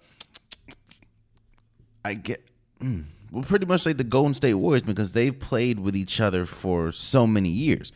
I 2.04 2.12
get 2.12 2.44
mm, 2.78 3.04
well, 3.32 3.42
pretty 3.42 3.64
much 3.64 3.86
like 3.86 3.96
the 3.96 4.04
Golden 4.04 4.34
State 4.34 4.52
Warriors 4.52 4.82
because 4.82 5.12
they've 5.12 5.40
played 5.40 5.80
with 5.80 5.96
each 5.96 6.20
other 6.20 6.44
for 6.44 6.92
so 6.92 7.26
many 7.26 7.48
years. 7.48 7.90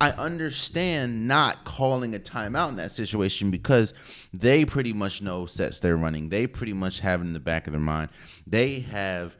I 0.00 0.12
understand 0.12 1.28
not 1.28 1.66
calling 1.66 2.14
a 2.14 2.18
timeout 2.18 2.70
in 2.70 2.76
that 2.76 2.90
situation 2.90 3.50
because 3.50 3.92
they 4.32 4.64
pretty 4.64 4.94
much 4.94 5.20
know 5.20 5.44
sets 5.44 5.78
they're 5.78 5.98
running. 5.98 6.30
They 6.30 6.46
pretty 6.46 6.72
much 6.72 7.00
have 7.00 7.20
it 7.20 7.24
in 7.24 7.34
the 7.34 7.38
back 7.38 7.66
of 7.66 7.74
their 7.74 7.80
mind. 7.80 8.08
They 8.46 8.80
have 8.80 9.36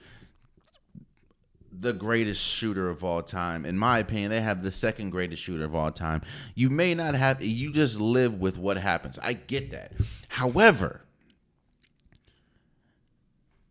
the 1.78 1.92
greatest 1.92 2.42
shooter 2.42 2.88
of 2.88 3.04
all 3.04 3.22
time. 3.22 3.66
In 3.66 3.76
my 3.76 3.98
opinion, 3.98 4.30
they 4.30 4.40
have 4.40 4.62
the 4.62 4.72
second 4.72 5.10
greatest 5.10 5.42
shooter 5.42 5.64
of 5.64 5.74
all 5.74 5.90
time. 5.90 6.22
You 6.54 6.70
may 6.70 6.94
not 6.94 7.14
have, 7.14 7.42
you 7.42 7.72
just 7.72 8.00
live 8.00 8.40
with 8.40 8.58
what 8.58 8.76
happens. 8.76 9.18
I 9.18 9.34
get 9.34 9.70
that. 9.70 9.92
However, 10.28 11.02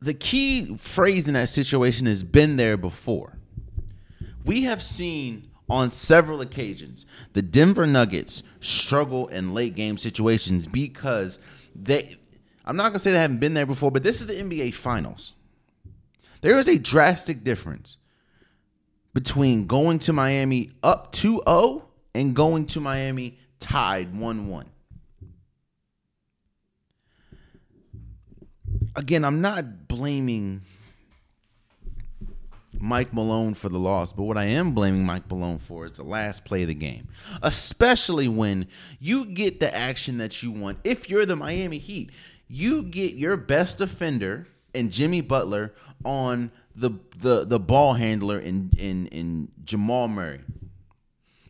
the 0.02 0.14
key 0.14 0.78
phrase 0.78 1.28
in 1.28 1.34
that 1.34 1.50
situation 1.50 2.06
has 2.06 2.24
been 2.24 2.58
there 2.58 2.78
before. 2.78 3.38
We 4.44 4.64
have 4.64 4.84
seen 4.84 5.50
on 5.68 5.90
several 5.90 6.42
occasions 6.42 7.08
the 7.34 7.42
Denver 7.42 7.88
Nuggets 7.88 8.44
struggle 8.60 9.28
in 9.28 9.54
late 9.56 9.74
game 9.74 9.98
situations 9.98 10.68
because 10.68 11.40
they, 11.76 12.18
I'm 12.66 12.76
not 12.76 12.84
going 12.84 12.94
to 12.94 13.00
say 13.00 13.12
they 13.12 13.20
haven't 13.20 13.40
been 13.40 13.56
there 13.56 13.66
before, 13.66 13.90
but 13.90 14.04
this 14.04 14.22
is 14.22 14.28
the 14.28 14.36
NBA 14.36 14.76
Finals. 14.76 15.34
There 16.46 16.60
is 16.60 16.68
a 16.68 16.78
drastic 16.78 17.44
difference 17.44 17.98
between 19.16 19.66
going 19.66 19.98
to 19.98 20.14
Miami 20.14 20.70
up 20.84 21.12
2 21.12 21.42
0 21.44 21.86
and 22.14 22.36
going 22.36 22.68
to 22.68 22.80
Miami 22.80 23.40
tied 23.60 24.16
1 24.16 24.48
1. 24.48 24.70
Again, 28.96 29.26
I'm 29.26 29.42
not 29.42 29.88
blaming 29.88 30.62
Mike 32.80 33.12
Malone 33.12 33.56
for 33.56 33.70
the 33.70 33.80
loss, 33.80 34.14
but 34.14 34.26
what 34.26 34.38
I 34.38 34.46
am 34.46 34.74
blaming 34.74 35.04
Mike 35.04 35.28
Malone 35.28 35.58
for 35.58 35.88
is 35.88 35.94
the 35.94 36.04
last 36.04 36.46
play 36.46 36.62
of 36.62 36.68
the 36.68 36.76
game. 36.76 37.08
Especially 37.42 38.28
when 38.28 38.68
you 39.00 39.26
get 39.26 39.60
the 39.60 39.76
action 39.76 40.20
that 40.20 40.44
you 40.44 40.52
want. 40.52 40.78
If 40.84 41.10
you're 41.10 41.26
the 41.26 41.36
Miami 41.36 41.80
Heat, 41.80 42.12
you 42.48 42.84
get 42.84 43.16
your 43.16 43.36
best 43.36 43.80
defender 43.80 44.46
and 44.76 44.92
Jimmy 44.92 45.22
Butler 45.22 45.74
on 46.04 46.52
the 46.76 46.92
the 47.18 47.46
the 47.46 47.60
ball 47.60 47.94
handler 47.94 48.40
in 48.40 48.72
in 48.78 49.08
in 49.08 49.52
Jamal 49.64 50.08
Murray, 50.08 50.42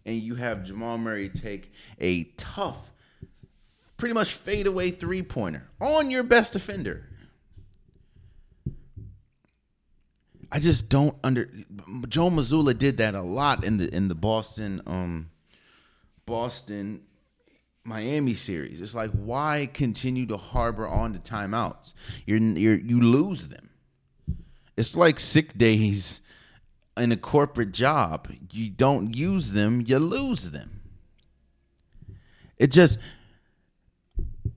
and 0.06 0.22
you 0.22 0.36
have 0.36 0.64
Jamal 0.64 0.98
Murray 0.98 1.30
take 1.30 1.72
a 2.00 2.24
tough, 2.38 2.92
pretty 3.98 4.14
much 4.14 4.34
fadeaway 4.34 4.92
three 4.92 5.24
pointer 5.24 5.68
on 5.82 6.10
your 6.10 6.24
best 6.24 6.54
defender. 6.54 7.10
I 10.52 10.60
just 10.60 10.90
don't 10.90 11.18
under 11.24 11.50
Joe 12.08 12.30
Mazzulla 12.30 12.78
did 12.78 12.98
that 12.98 13.16
a 13.16 13.22
lot 13.22 13.64
in 13.64 13.78
the 13.78 13.94
in 13.94 14.08
the 14.08 14.16
Boston 14.16 14.82
um 14.86 15.30
Boston 16.26 17.02
Miami 17.86 18.34
series. 18.34 18.82
It's 18.82 18.96
like 18.96 19.12
why 19.12 19.70
continue 19.74 20.26
to 20.28 20.38
harbor 20.38 20.88
on 20.88 21.14
to 21.14 21.20
timeouts? 21.20 21.94
You're 22.26 22.40
you're 22.40 22.80
you 22.80 23.00
lose 23.00 23.48
them. 23.48 23.70
It's 24.76 24.96
like 24.96 25.20
sick 25.20 25.58
days 25.58 26.20
in 26.98 27.12
a 27.12 27.18
corporate 27.18 27.72
job. 27.72 28.28
You 28.52 28.70
don't 28.70 29.16
use 29.16 29.52
them, 29.52 29.84
you 29.86 30.00
lose 30.00 30.52
them. 30.52 30.82
It 32.58 32.72
just 32.72 32.98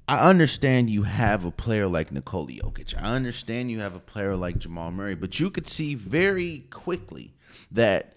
I 0.08 0.30
understand 0.30 0.88
you 0.88 1.02
have 1.02 1.44
a 1.44 1.50
player 1.50 1.86
like 1.86 2.10
Nikola 2.10 2.52
Jokic. 2.52 2.94
I 2.96 3.14
understand 3.14 3.70
you 3.70 3.80
have 3.80 3.94
a 3.94 4.00
player 4.00 4.36
like 4.36 4.58
Jamal 4.58 4.90
Murray, 4.90 5.14
but 5.14 5.38
you 5.38 5.50
could 5.50 5.68
see 5.68 5.94
very 5.94 6.64
quickly 6.70 7.34
that 7.70 8.14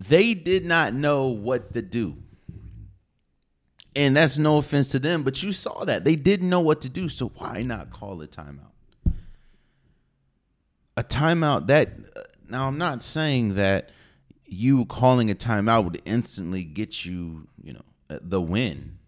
they 0.00 0.32
did 0.32 0.64
not 0.64 0.94
know 0.94 1.26
what 1.26 1.74
to 1.74 1.82
do. 1.82 2.16
And 3.98 4.16
that's 4.16 4.38
no 4.38 4.58
offense 4.58 4.86
to 4.88 5.00
them, 5.00 5.24
but 5.24 5.42
you 5.42 5.50
saw 5.50 5.84
that. 5.84 6.04
They 6.04 6.14
didn't 6.14 6.48
know 6.48 6.60
what 6.60 6.82
to 6.82 6.88
do, 6.88 7.08
so 7.08 7.32
why 7.36 7.62
not 7.62 7.90
call 7.90 8.22
a 8.22 8.28
timeout? 8.28 8.70
A 10.96 11.02
timeout 11.02 11.66
that 11.66 11.90
uh, 12.14 12.22
now 12.48 12.68
I'm 12.68 12.78
not 12.78 13.02
saying 13.02 13.56
that 13.56 13.90
you 14.46 14.84
calling 14.84 15.32
a 15.32 15.34
timeout 15.34 15.82
would 15.82 16.00
instantly 16.04 16.62
get 16.62 17.04
you, 17.04 17.48
you 17.60 17.72
know, 17.72 17.82
uh, 18.08 18.20
the 18.22 18.40
win 18.40 18.98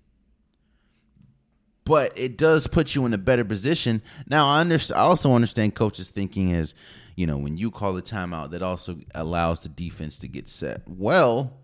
but 1.85 2.16
it 2.16 2.37
does 2.37 2.68
put 2.68 2.94
you 2.94 3.04
in 3.04 3.12
a 3.12 3.18
better 3.18 3.44
position. 3.44 4.00
Now 4.28 4.47
I 4.47 4.61
understand. 4.61 5.00
I 5.00 5.02
also 5.02 5.32
understand 5.32 5.75
coaches 5.75 6.09
thinking 6.09 6.50
is, 6.50 6.73
you 7.16 7.26
know, 7.26 7.37
when 7.37 7.56
you 7.56 7.73
call 7.73 7.97
a 7.97 8.02
timeout, 8.02 8.52
that 8.52 8.62
also 8.62 8.99
allows 9.12 9.61
the 9.61 9.68
defense 9.68 10.16
to 10.20 10.28
get 10.28 10.49
set. 10.49 10.82
Well, 10.87 11.59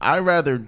I 0.00 0.20
rather 0.20 0.64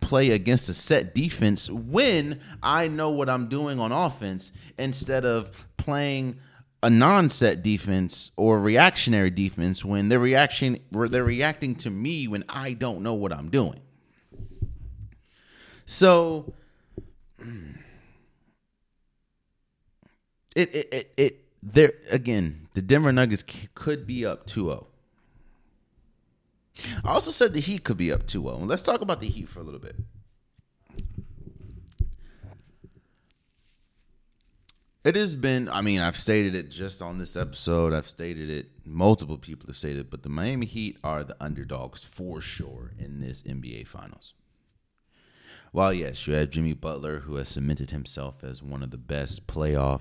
play 0.00 0.30
against 0.30 0.68
a 0.68 0.74
set 0.74 1.14
defense 1.14 1.70
when 1.70 2.40
I 2.62 2.88
know 2.88 3.10
what 3.10 3.28
I'm 3.28 3.48
doing 3.48 3.80
on 3.80 3.92
offense 3.92 4.52
instead 4.78 5.24
of 5.24 5.66
playing 5.76 6.38
a 6.82 6.90
non-set 6.90 7.62
defense 7.62 8.30
or 8.36 8.58
reactionary 8.58 9.30
defense 9.30 9.84
when 9.84 10.08
they're 10.08 10.18
reaction 10.18 10.78
they're 10.90 11.24
reacting 11.24 11.74
to 11.76 11.90
me 11.90 12.26
when 12.26 12.44
I 12.48 12.72
don't 12.72 13.02
know 13.02 13.14
what 13.14 13.32
I'm 13.32 13.50
doing. 13.50 13.80
So 15.86 16.54
it 20.56 20.74
it 20.74 20.88
it, 20.92 21.12
it 21.16 21.44
there 21.62 21.92
again. 22.10 22.68
The 22.72 22.82
Denver 22.82 23.12
Nuggets 23.12 23.44
could 23.74 24.06
be 24.06 24.24
up 24.24 24.46
2-0. 24.46 24.86
I 27.04 27.10
also 27.10 27.30
said 27.30 27.52
the 27.52 27.60
Heat 27.60 27.84
could 27.84 27.96
be 27.96 28.12
up 28.12 28.26
2-0. 28.26 28.66
Let's 28.66 28.82
talk 28.82 29.00
about 29.00 29.20
the 29.20 29.28
Heat 29.28 29.48
for 29.48 29.60
a 29.60 29.62
little 29.62 29.80
bit. 29.80 29.96
It 35.02 35.16
has 35.16 35.34
been, 35.34 35.68
I 35.70 35.80
mean, 35.80 36.00
I've 36.00 36.16
stated 36.16 36.54
it 36.54 36.70
just 36.70 37.00
on 37.00 37.16
this 37.18 37.34
episode. 37.34 37.94
I've 37.94 38.06
stated 38.06 38.50
it, 38.50 38.66
multiple 38.84 39.38
people 39.38 39.66
have 39.68 39.78
stated 39.78 40.00
it, 40.00 40.10
but 40.10 40.22
the 40.22 40.28
Miami 40.28 40.66
Heat 40.66 40.98
are 41.02 41.24
the 41.24 41.36
underdogs 41.40 42.04
for 42.04 42.42
sure 42.42 42.92
in 42.98 43.20
this 43.20 43.40
NBA 43.42 43.86
Finals. 43.86 44.34
While, 45.72 45.94
yes, 45.94 46.26
you 46.26 46.34
have 46.34 46.50
Jimmy 46.50 46.74
Butler, 46.74 47.20
who 47.20 47.36
has 47.36 47.48
cemented 47.48 47.92
himself 47.92 48.44
as 48.44 48.62
one 48.62 48.82
of 48.82 48.90
the 48.90 48.98
best 48.98 49.46
playoff 49.46 50.00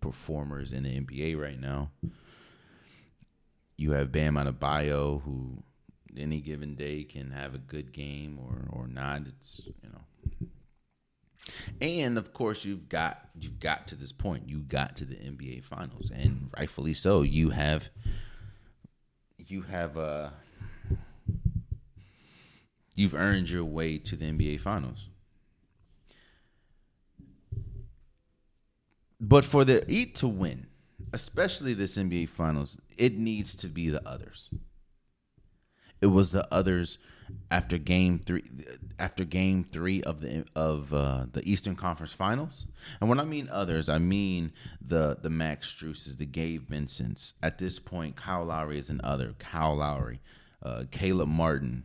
performers 0.00 0.70
in 0.70 0.84
the 0.84 1.00
NBA 1.00 1.36
right 1.36 1.58
now. 1.58 1.90
You 3.76 3.92
have 3.92 4.12
Bam 4.12 4.34
Adebayo, 4.34 5.22
who 5.22 5.64
any 6.16 6.40
given 6.40 6.74
day 6.74 7.04
can 7.04 7.30
have 7.30 7.54
a 7.54 7.58
good 7.58 7.92
game 7.92 8.38
or 8.38 8.80
or 8.80 8.86
not. 8.86 9.22
It's 9.26 9.60
you 9.64 9.90
know. 9.90 10.48
And 11.80 12.18
of 12.18 12.32
course, 12.32 12.64
you've 12.64 12.88
got 12.88 13.28
you've 13.38 13.60
got 13.60 13.88
to 13.88 13.94
this 13.94 14.12
point. 14.12 14.48
You 14.48 14.60
got 14.60 14.96
to 14.96 15.04
the 15.04 15.16
NBA 15.16 15.64
Finals, 15.64 16.10
and 16.10 16.50
rightfully 16.56 16.94
so. 16.94 17.22
You 17.22 17.50
have 17.50 17.90
you 19.38 19.62
have 19.62 19.96
uh 19.96 20.30
you've 22.94 23.14
earned 23.14 23.48
your 23.48 23.64
way 23.64 23.98
to 23.98 24.16
the 24.16 24.26
NBA 24.26 24.60
Finals. 24.60 25.08
But 29.20 29.44
for 29.44 29.64
the 29.64 29.84
Heat 29.88 30.14
to 30.16 30.28
win, 30.28 30.66
especially 31.12 31.74
this 31.74 31.96
NBA 31.96 32.28
Finals, 32.28 32.78
it 32.96 33.18
needs 33.18 33.54
to 33.56 33.68
be 33.68 33.88
the 33.88 34.06
others. 34.06 34.50
It 36.00 36.06
was 36.06 36.30
the 36.32 36.46
others 36.52 36.98
after 37.50 37.78
game 37.78 38.18
three 38.18 38.44
after 38.98 39.24
game 39.24 39.64
three 39.64 40.02
of 40.02 40.20
the 40.20 40.44
of 40.54 40.92
uh, 40.92 41.26
the 41.32 41.46
Eastern 41.48 41.76
Conference 41.76 42.12
Finals. 42.12 42.66
And 43.00 43.08
when 43.08 43.20
I 43.20 43.24
mean 43.24 43.48
others, 43.50 43.88
I 43.88 43.98
mean 43.98 44.52
the 44.80 45.18
the 45.20 45.30
Max 45.30 45.72
Struses, 45.72 46.18
the 46.18 46.26
Gabe 46.26 46.68
Vincents. 46.68 47.34
At 47.42 47.58
this 47.58 47.78
point, 47.78 48.16
Kyle 48.16 48.44
Lowry 48.44 48.78
is 48.78 48.90
an 48.90 49.00
other. 49.02 49.34
Kyle 49.38 49.76
Lowry, 49.76 50.20
uh, 50.62 50.84
Caleb 50.90 51.28
Martin, 51.28 51.84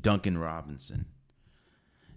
Duncan 0.00 0.38
Robinson, 0.38 1.06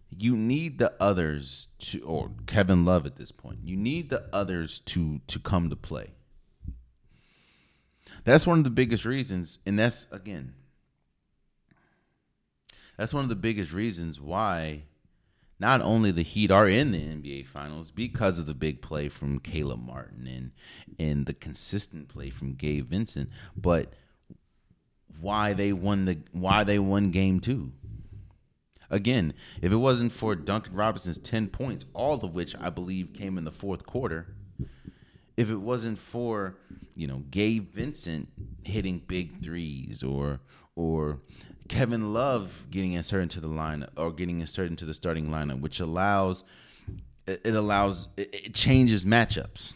you 0.10 0.36
need 0.36 0.80
the 0.80 0.94
others 1.00 1.68
to 1.80 2.00
or 2.02 2.32
Kevin 2.46 2.86
Love 2.86 3.06
at 3.06 3.18
this 3.18 3.32
point. 3.32 3.60
You 3.64 3.76
need 3.76 4.10
the 4.10 4.26
others 4.32 4.80
to 4.82 5.20
to 5.28 5.40
come 5.40 5.70
to 5.70 5.76
play. 5.76 6.12
That's 8.24 8.48
one 8.48 8.58
of 8.58 8.64
the 8.64 8.70
biggest 8.70 9.06
reasons 9.06 9.60
and 9.66 9.78
that's 9.78 10.08
again 10.12 10.54
that's 12.98 13.14
one 13.14 13.24
of 13.24 13.30
the 13.30 13.36
biggest 13.36 13.72
reasons 13.72 14.20
why 14.20 14.84
not 15.60 15.82
only 15.82 16.12
the 16.12 16.24
Heat 16.24 16.52
are 16.52 16.68
in 16.68 16.92
the 16.92 17.00
NBA 17.00 17.48
Finals 17.48 17.92
because 17.92 18.38
of 18.38 18.46
the 18.46 18.54
big 18.54 18.82
play 18.82 19.10
from 19.10 19.40
Caleb 19.40 19.86
Martin 19.86 20.28
and 20.28 20.52
and 21.00 21.26
the 21.26 21.34
consistent 21.34 22.10
play 22.10 22.30
from 22.30 22.54
Gabe 22.54 22.90
Vincent, 22.90 23.30
but 23.56 23.94
why 25.20 25.54
they 25.54 25.74
won 25.74 26.06
the 26.06 26.20
why 26.32 26.64
they 26.64 26.80
won 26.80 27.12
game 27.12 27.40
2 27.40 27.72
Again, 28.90 29.34
if 29.62 29.72
it 29.72 29.78
wasn't 29.78 30.12
for 30.12 30.36
Duncan 30.36 30.74
Robinson's 30.74 31.18
10 31.18 31.48
points, 31.48 31.86
all 31.94 32.24
of 32.24 32.36
which 32.36 32.56
I 32.60 32.70
believe 32.70 33.14
came 33.14 33.38
in 33.38 33.44
the 33.44 33.52
fourth 33.52 33.86
quarter, 33.86 34.28
if 35.36 35.50
it 35.50 35.58
wasn't 35.58 35.98
for, 35.98 36.56
you 36.96 37.06
know, 37.06 37.24
Gabe 37.30 37.70
Vincent 37.74 38.30
hitting 38.64 39.02
big 39.06 39.44
threes 39.44 40.04
or 40.04 40.40
or 40.76 41.20
Kevin 41.68 42.14
Love 42.14 42.66
getting 42.72 42.94
inserted 42.94 43.24
into 43.24 43.42
the 43.42 43.48
lineup 43.48 43.90
or 43.98 44.12
getting 44.12 44.42
inserted 44.42 44.72
into 44.72 44.86
the 44.86 44.94
starting 44.94 45.30
lineup, 45.30 45.62
which 45.62 45.80
allows 45.80 46.44
it 47.26 47.56
allows 47.56 48.08
it 48.16 48.54
changes 48.54 49.04
matchups, 49.06 49.76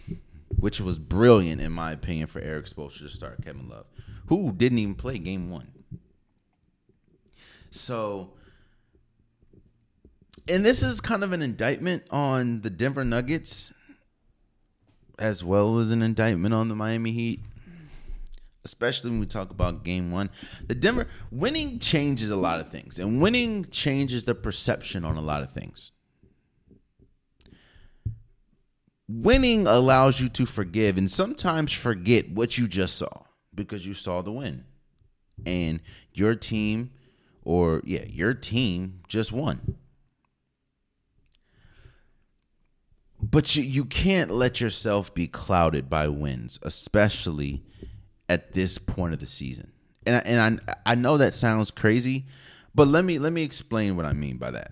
which 0.60 0.80
was 0.80 0.98
brilliant 0.98 1.62
in 1.62 1.72
my 1.72 1.92
opinion 1.92 2.28
for 2.28 2.40
Erik 2.40 2.66
Spoelstra 2.66 3.00
to 3.00 3.10
start 3.10 3.44
Kevin 3.44 3.68
Love, 3.68 3.86
who 4.28 4.52
didn't 4.52 4.80
even 4.80 4.96
play 4.96 5.18
game 5.18 5.50
one. 5.50 5.72
So 7.72 8.34
and 10.48 10.66
this 10.66 10.82
is 10.84 11.02
kind 11.02 11.24
of 11.24 11.34
an 11.34 11.42
indictment 11.42 12.04
on 12.10 12.62
the 12.62 12.70
Denver 12.70 13.04
Nuggets 13.04 13.72
as 15.20 15.44
well 15.44 15.78
as 15.78 15.92
an 15.92 16.02
indictment 16.02 16.54
on 16.54 16.68
the 16.68 16.76
Miami 16.76 17.12
Heat. 17.12 17.42
Especially 18.64 19.10
when 19.10 19.20
we 19.20 19.26
talk 19.26 19.50
about 19.50 19.84
game 19.84 20.12
one. 20.12 20.30
The 20.68 20.76
Denver 20.76 21.08
winning 21.32 21.80
changes 21.80 22.30
a 22.30 22.36
lot 22.36 22.60
of 22.60 22.70
things, 22.70 23.00
and 23.00 23.22
winning 23.22 23.66
changes 23.72 24.26
the 24.26 24.36
perception 24.36 25.04
on 25.04 25.18
a 25.18 25.22
lot 25.22 25.42
of 25.42 25.52
things. 25.52 25.92
Winning 29.08 29.68
allows 29.68 30.22
you 30.22 30.30
to 30.30 30.46
forgive 30.46 30.98
and 30.98 31.10
sometimes 31.10 31.74
forget 31.74 32.30
what 32.32 32.58
you 32.58 32.68
just 32.68 32.96
saw 32.96 33.24
because 33.54 33.86
you 33.86 33.94
saw 33.94 34.22
the 34.22 34.32
win. 34.32 34.64
And 35.46 35.82
your 36.14 36.36
team, 36.36 36.92
or 37.44 37.82
yeah, 37.84 38.06
your 38.06 38.34
team 38.34 39.02
just 39.08 39.32
won. 39.32 39.76
but 43.22 43.56
you, 43.56 43.64
you 43.64 43.86
can't 43.86 44.32
let 44.32 44.60
yourself 44.60 45.14
be 45.14 45.28
clouded 45.28 45.90
by 45.90 46.08
wins, 46.08 46.60
especially 46.64 47.64
at 48.32 48.54
this 48.54 48.78
point 48.78 49.14
of 49.14 49.20
the 49.20 49.28
season. 49.28 49.72
And 50.06 50.26
and 50.26 50.62
I 50.68 50.92
I 50.94 50.96
know 50.96 51.18
that 51.18 51.36
sounds 51.36 51.70
crazy, 51.70 52.26
but 52.74 52.88
let 52.88 53.04
me 53.04 53.20
let 53.20 53.34
me 53.34 53.44
explain 53.44 53.98
what 53.98 54.06
I 54.06 54.14
mean 54.14 54.38
by 54.38 54.52
that. 54.52 54.72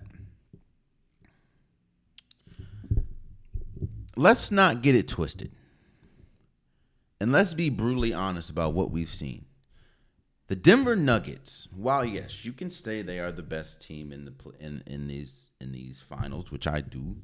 Let's 4.16 4.50
not 4.50 4.80
get 4.82 4.94
it 4.94 5.06
twisted. 5.06 5.52
And 7.20 7.32
let's 7.32 7.52
be 7.52 7.68
brutally 7.68 8.14
honest 8.14 8.48
about 8.48 8.72
what 8.72 8.90
we've 8.90 9.12
seen. 9.12 9.44
The 10.46 10.56
Denver 10.56 10.96
Nuggets, 10.96 11.68
while 11.76 12.04
yes, 12.04 12.44
you 12.44 12.52
can 12.52 12.70
say 12.70 13.02
they 13.02 13.20
are 13.20 13.30
the 13.30 13.42
best 13.42 13.82
team 13.82 14.10
in 14.10 14.24
the 14.24 14.32
in 14.58 14.82
in 14.86 15.06
these 15.06 15.50
in 15.60 15.70
these 15.70 16.00
finals, 16.00 16.50
which 16.50 16.66
I 16.66 16.80
do 16.80 17.16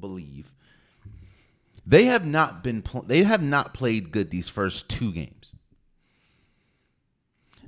believe, 0.00 0.52
they 1.86 2.06
have 2.06 2.26
not 2.26 2.64
been 2.64 2.82
they 3.06 3.22
have 3.22 3.42
not 3.42 3.72
played 3.72 4.10
good 4.10 4.32
these 4.32 4.48
first 4.48 4.90
two 4.90 5.12
games. 5.12 5.52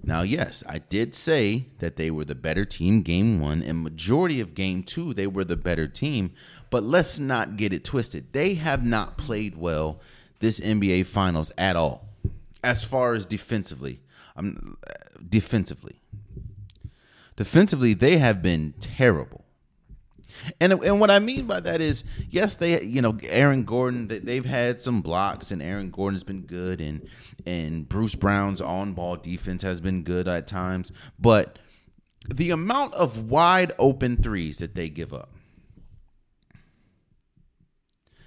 Now, 0.09 0.23
yes, 0.23 0.65
I 0.67 0.79
did 0.79 1.15
say 1.15 1.67
that 1.81 1.97
they 1.97 2.11
were 2.11 2.25
the 2.25 2.35
better 2.35 2.65
team 2.65 3.03
game 3.03 3.41
one, 3.41 3.63
and 3.63 3.83
majority 3.83 4.41
of 4.41 4.55
game 4.55 4.83
two, 4.83 5.13
they 5.13 5.27
were 5.27 5.45
the 5.45 5.55
better 5.55 5.87
team. 5.87 6.33
But 6.71 6.83
let's 6.83 7.19
not 7.19 7.59
get 7.59 7.75
it 7.75 7.85
twisted. 7.85 8.33
They 8.33 8.55
have 8.55 8.83
not 8.83 9.19
played 9.19 9.59
well 9.59 10.01
this 10.41 10.61
NBA 10.61 11.05
Finals 11.05 11.53
at 11.59 11.77
all, 11.77 12.09
as 12.65 12.83
far 12.83 13.13
as 13.13 13.27
defensively. 13.27 14.01
Um, 14.35 14.79
defensively, 15.29 16.01
defensively, 17.37 17.93
they 17.93 18.17
have 18.17 18.41
been 18.41 18.73
terrible. 18.81 19.45
And 20.61 20.73
and 20.73 21.01
what 21.01 21.11
I 21.11 21.19
mean 21.19 21.47
by 21.47 21.61
that 21.61 21.81
is, 21.81 22.05
yes, 22.31 22.55
they 22.55 22.83
you 22.83 23.03
know 23.03 23.17
Aaron 23.25 23.65
Gordon 23.65 24.09
they've 24.09 24.45
had 24.45 24.81
some 24.83 25.01
blocks, 25.01 25.51
and 25.51 25.63
Aaron 25.63 25.91
Gordon 25.91 26.15
has 26.15 26.25
been 26.25 26.43
good, 26.43 26.81
and 26.81 27.09
and 27.47 27.89
Bruce 27.89 28.15
Brown's 28.15 28.61
on 28.61 28.93
ball 28.93 29.17
defense 29.17 29.63
has 29.63 29.81
been 29.81 30.03
good 30.03 30.29
at 30.29 30.47
times, 30.47 30.93
but 31.19 31.59
the 32.35 32.51
amount 32.51 32.95
of 32.95 33.31
wide 33.31 33.73
open 33.79 34.17
threes 34.17 34.59
that 34.59 34.75
they 34.75 34.89
give 34.89 35.13
up. 35.13 35.31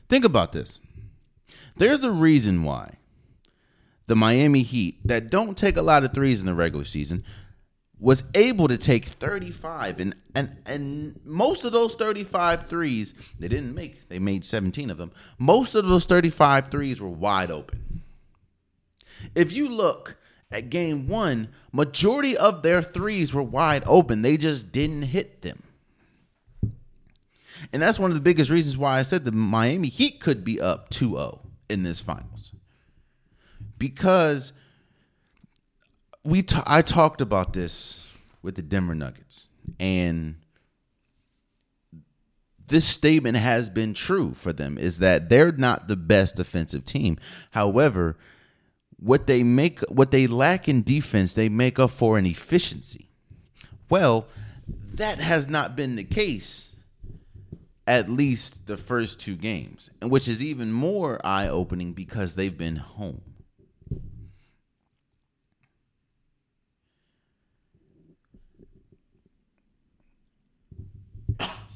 Think 0.09 0.25
about 0.25 0.51
this. 0.51 0.79
There's 1.77 2.03
a 2.03 2.11
reason 2.11 2.63
why 2.63 2.95
the 4.07 4.15
Miami 4.15 4.61
Heat 4.61 4.99
that 5.05 5.29
don't 5.29 5.57
take 5.57 5.77
a 5.77 5.81
lot 5.81 6.03
of 6.03 6.13
threes 6.13 6.41
in 6.41 6.45
the 6.45 6.53
regular 6.53 6.83
season 6.83 7.23
was 8.01 8.23
able 8.33 8.67
to 8.67 8.77
take 8.77 9.05
35 9.05 9.99
and 9.99 10.15
and 10.35 10.57
and 10.65 11.19
most 11.23 11.63
of 11.63 11.71
those 11.71 11.93
35 11.95 12.65
threes 12.65 13.13
they 13.39 13.47
didn't 13.47 13.75
make 13.75 14.09
they 14.09 14.19
made 14.19 14.43
17 14.43 14.89
of 14.89 14.97
them. 14.97 15.11
Most 15.37 15.75
of 15.75 15.87
those 15.87 16.03
35 16.05 16.67
threes 16.69 16.99
were 16.99 17.07
wide 17.07 17.51
open. 17.51 18.01
If 19.35 19.53
you 19.53 19.69
look 19.69 20.17
at 20.51 20.69
game 20.69 21.07
1 21.07 21.47
majority 21.71 22.37
of 22.37 22.61
their 22.61 22.81
threes 22.81 23.33
were 23.33 23.43
wide 23.43 23.83
open. 23.85 24.21
They 24.21 24.37
just 24.37 24.71
didn't 24.71 25.03
hit 25.03 25.41
them. 25.41 25.63
And 27.71 27.81
that's 27.81 27.99
one 27.99 28.11
of 28.11 28.15
the 28.15 28.21
biggest 28.21 28.49
reasons 28.49 28.77
why 28.77 28.99
I 28.99 29.03
said 29.03 29.23
the 29.23 29.31
Miami 29.31 29.87
Heat 29.87 30.19
could 30.19 30.43
be 30.43 30.59
up 30.59 30.89
2-0 30.89 31.39
in 31.69 31.83
this 31.83 32.01
finals. 32.01 32.51
Because 33.77 34.51
we 36.23 36.43
t- 36.43 36.59
I 36.65 36.81
talked 36.81 37.21
about 37.21 37.53
this 37.53 38.05
with 38.41 38.55
the 38.55 38.61
Denver 38.61 38.95
Nuggets, 38.95 39.47
and 39.79 40.35
this 42.67 42.87
statement 42.87 43.37
has 43.37 43.69
been 43.69 43.93
true 43.93 44.33
for 44.33 44.53
them 44.53 44.77
is 44.77 44.99
that 44.99 45.29
they're 45.29 45.51
not 45.51 45.87
the 45.87 45.97
best 45.97 46.37
defensive 46.37 46.85
team. 46.85 47.17
However, 47.51 48.17
what 48.97 49.27
they 49.27 49.43
make 49.43 49.81
what 49.89 50.11
they 50.11 50.27
lack 50.27 50.69
in 50.69 50.83
defense, 50.83 51.33
they 51.33 51.49
make 51.49 51.79
up 51.79 51.91
for 51.91 52.17
in 52.17 52.25
efficiency. 52.25 53.09
Well, 53.89 54.27
that 54.93 55.17
has 55.17 55.47
not 55.47 55.75
been 55.75 55.95
the 55.95 56.03
case 56.03 56.71
at 57.87 58.09
least 58.09 58.67
the 58.67 58.77
first 58.77 59.19
two 59.19 59.35
games, 59.35 59.89
and 60.01 60.09
which 60.09 60.27
is 60.27 60.41
even 60.41 60.71
more 60.71 61.19
eye-opening 61.25 61.93
because 61.93 62.35
they've 62.35 62.57
been 62.57 62.75
home. 62.77 63.21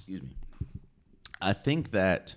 Excuse 0.05 0.21
me. 0.21 0.35
I 1.41 1.53
think 1.53 1.91
that 1.91 2.35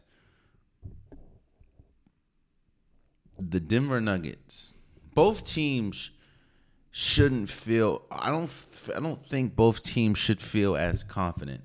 the 3.39 3.61
Denver 3.61 4.01
Nuggets, 4.01 4.75
both 5.15 5.45
teams 5.45 6.11
shouldn't 6.91 7.51
feel 7.51 8.03
I 8.11 8.31
don't 8.31 8.51
I 8.97 9.01
don't 9.01 9.25
think 9.25 9.55
both 9.55 9.83
teams 9.83 10.19
should 10.19 10.41
feel 10.41 10.77
as 10.77 11.03
confident 11.03 11.61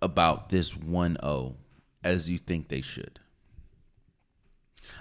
about 0.00 0.48
this 0.48 0.72
1-0 0.72 1.54
as 2.02 2.30
you 2.30 2.38
think 2.38 2.68
they 2.68 2.80
should. 2.80 3.20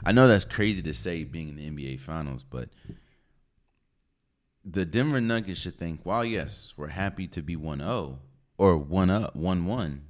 I 0.03 0.11
know 0.11 0.27
that's 0.27 0.43
crazy 0.43 0.81
to 0.81 0.93
say 0.93 1.23
being 1.23 1.49
in 1.49 1.55
the 1.55 1.69
NBA 1.69 2.01
finals, 2.01 2.43
but 2.43 2.69
the 4.65 4.85
Denver 4.85 5.21
Nuggets 5.21 5.61
should 5.61 5.79
think, 5.79 6.05
"Well, 6.05 6.25
yes, 6.25 6.73
we're 6.75 6.89
happy 6.89 7.27
to 7.29 7.41
be 7.41 7.55
1-0, 7.55 8.19
or 8.57 8.77
one 8.77 9.09
up, 9.09 9.35
one 9.35 9.65
one, 9.65 10.07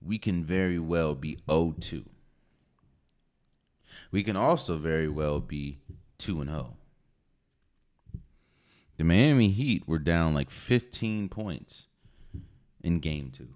we 0.00 0.18
can 0.18 0.44
very 0.44 0.78
well 0.78 1.14
be 1.14 1.36
0-2. 1.48 2.04
We 4.10 4.22
can 4.22 4.36
also 4.36 4.76
very 4.78 5.08
well 5.08 5.40
be 5.40 5.78
2 6.18 6.40
and 6.40 6.50
0. 6.50 6.76
The 8.96 9.04
Miami 9.04 9.50
Heat 9.50 9.86
were 9.86 9.98
down 9.98 10.34
like 10.34 10.50
15 10.50 11.28
points 11.28 11.86
in 12.82 12.98
game 12.98 13.30
2 13.30 13.48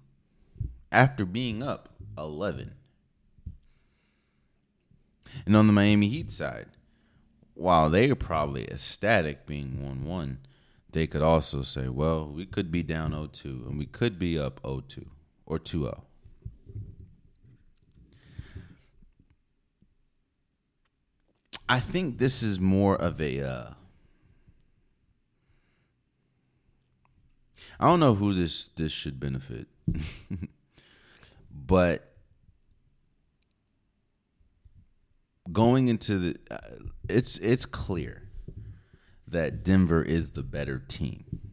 after 0.91 1.25
being 1.25 1.63
up 1.63 1.89
11. 2.17 2.75
And 5.45 5.55
on 5.55 5.67
the 5.67 5.73
Miami 5.73 6.07
Heat 6.07 6.31
side, 6.31 6.67
while 7.55 7.89
they 7.89 8.09
are 8.09 8.15
probably 8.15 8.69
ecstatic 8.69 9.45
being 9.45 9.83
1 9.83 10.05
1, 10.05 10.39
they 10.93 11.07
could 11.07 11.21
also 11.21 11.63
say, 11.63 11.87
well, 11.89 12.27
we 12.27 12.45
could 12.45 12.71
be 12.71 12.83
down 12.83 13.11
0-2 13.11 13.67
and 13.67 13.77
we 13.77 13.85
could 13.85 14.17
be 14.17 14.39
up 14.39 14.61
0-2 14.61 15.07
or 15.45 15.59
2-0. 15.59 16.01
I 21.67 21.79
think 21.79 22.19
this 22.19 22.43
is 22.43 22.59
more 22.59 22.95
of 22.95 23.19
a 23.19 23.41
uh, 23.41 23.73
I 27.79 27.87
don't 27.87 27.99
know 27.99 28.13
who 28.13 28.33
this 28.33 28.67
this 28.67 28.91
should 28.91 29.19
benefit. 29.19 29.67
but 31.51 32.13
going 35.51 35.87
into 35.87 36.17
the 36.17 36.35
uh, 36.51 36.57
it's 37.09 37.37
it's 37.39 37.65
clear 37.65 38.22
that 39.33 39.63
Denver 39.63 40.01
is 40.01 40.31
the 40.31 40.43
better 40.43 40.79
team. 40.79 41.51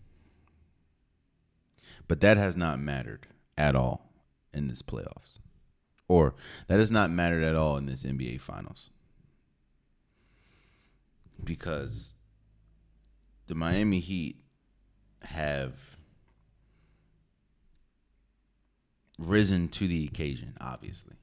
But 2.09 2.21
that 2.21 2.37
has 2.37 2.57
not 2.57 2.79
mattered 2.79 3.27
at 3.59 3.77
all 3.77 4.12
in 4.53 4.69
this 4.69 4.83
playoffs. 4.83 5.38
Or 6.09 6.35
that 6.66 6.79
has 6.79 6.90
not 6.90 7.11
mattered 7.11 7.43
at 7.43 7.55
all 7.55 7.77
in 7.77 7.87
this 7.87 8.03
NBA 8.03 8.40
finals. 8.40 8.90
Because 11.43 12.14
the 13.47 13.55
Miami 13.55 14.01
Heat 14.01 14.37
have 15.23 15.97
risen 19.19 19.69
to 19.69 19.87
the 19.87 20.05
occasion, 20.05 20.57
obviously. 20.61 21.14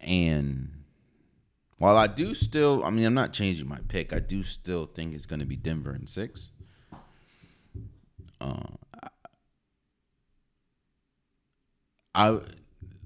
And 0.00 0.83
while 1.84 1.98
I 1.98 2.06
do 2.06 2.34
still, 2.34 2.82
I 2.82 2.88
mean, 2.88 3.04
I'm 3.04 3.12
not 3.12 3.34
changing 3.34 3.68
my 3.68 3.78
pick. 3.88 4.14
I 4.14 4.18
do 4.18 4.42
still 4.42 4.86
think 4.86 5.14
it's 5.14 5.26
going 5.26 5.40
to 5.40 5.44
be 5.44 5.54
Denver 5.54 5.94
in 5.94 6.06
six. 6.06 6.48
Uh, 8.40 8.68
I, 12.14 12.40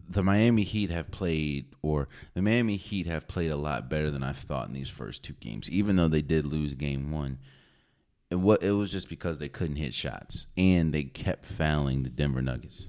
the 0.08 0.22
Miami 0.22 0.62
Heat 0.62 0.90
have 0.90 1.10
played, 1.10 1.74
or 1.82 2.06
the 2.34 2.42
Miami 2.42 2.76
Heat 2.76 3.08
have 3.08 3.26
played 3.26 3.50
a 3.50 3.56
lot 3.56 3.90
better 3.90 4.12
than 4.12 4.22
I've 4.22 4.38
thought 4.38 4.68
in 4.68 4.74
these 4.74 4.88
first 4.88 5.24
two 5.24 5.34
games. 5.40 5.68
Even 5.68 5.96
though 5.96 6.06
they 6.06 6.22
did 6.22 6.46
lose 6.46 6.74
game 6.74 7.10
one, 7.10 7.38
it 8.30 8.36
what 8.36 8.62
it 8.62 8.70
was 8.70 8.92
just 8.92 9.08
because 9.08 9.38
they 9.38 9.48
couldn't 9.48 9.74
hit 9.74 9.92
shots 9.92 10.46
and 10.56 10.94
they 10.94 11.02
kept 11.02 11.46
fouling 11.46 12.04
the 12.04 12.10
Denver 12.10 12.42
Nuggets. 12.42 12.84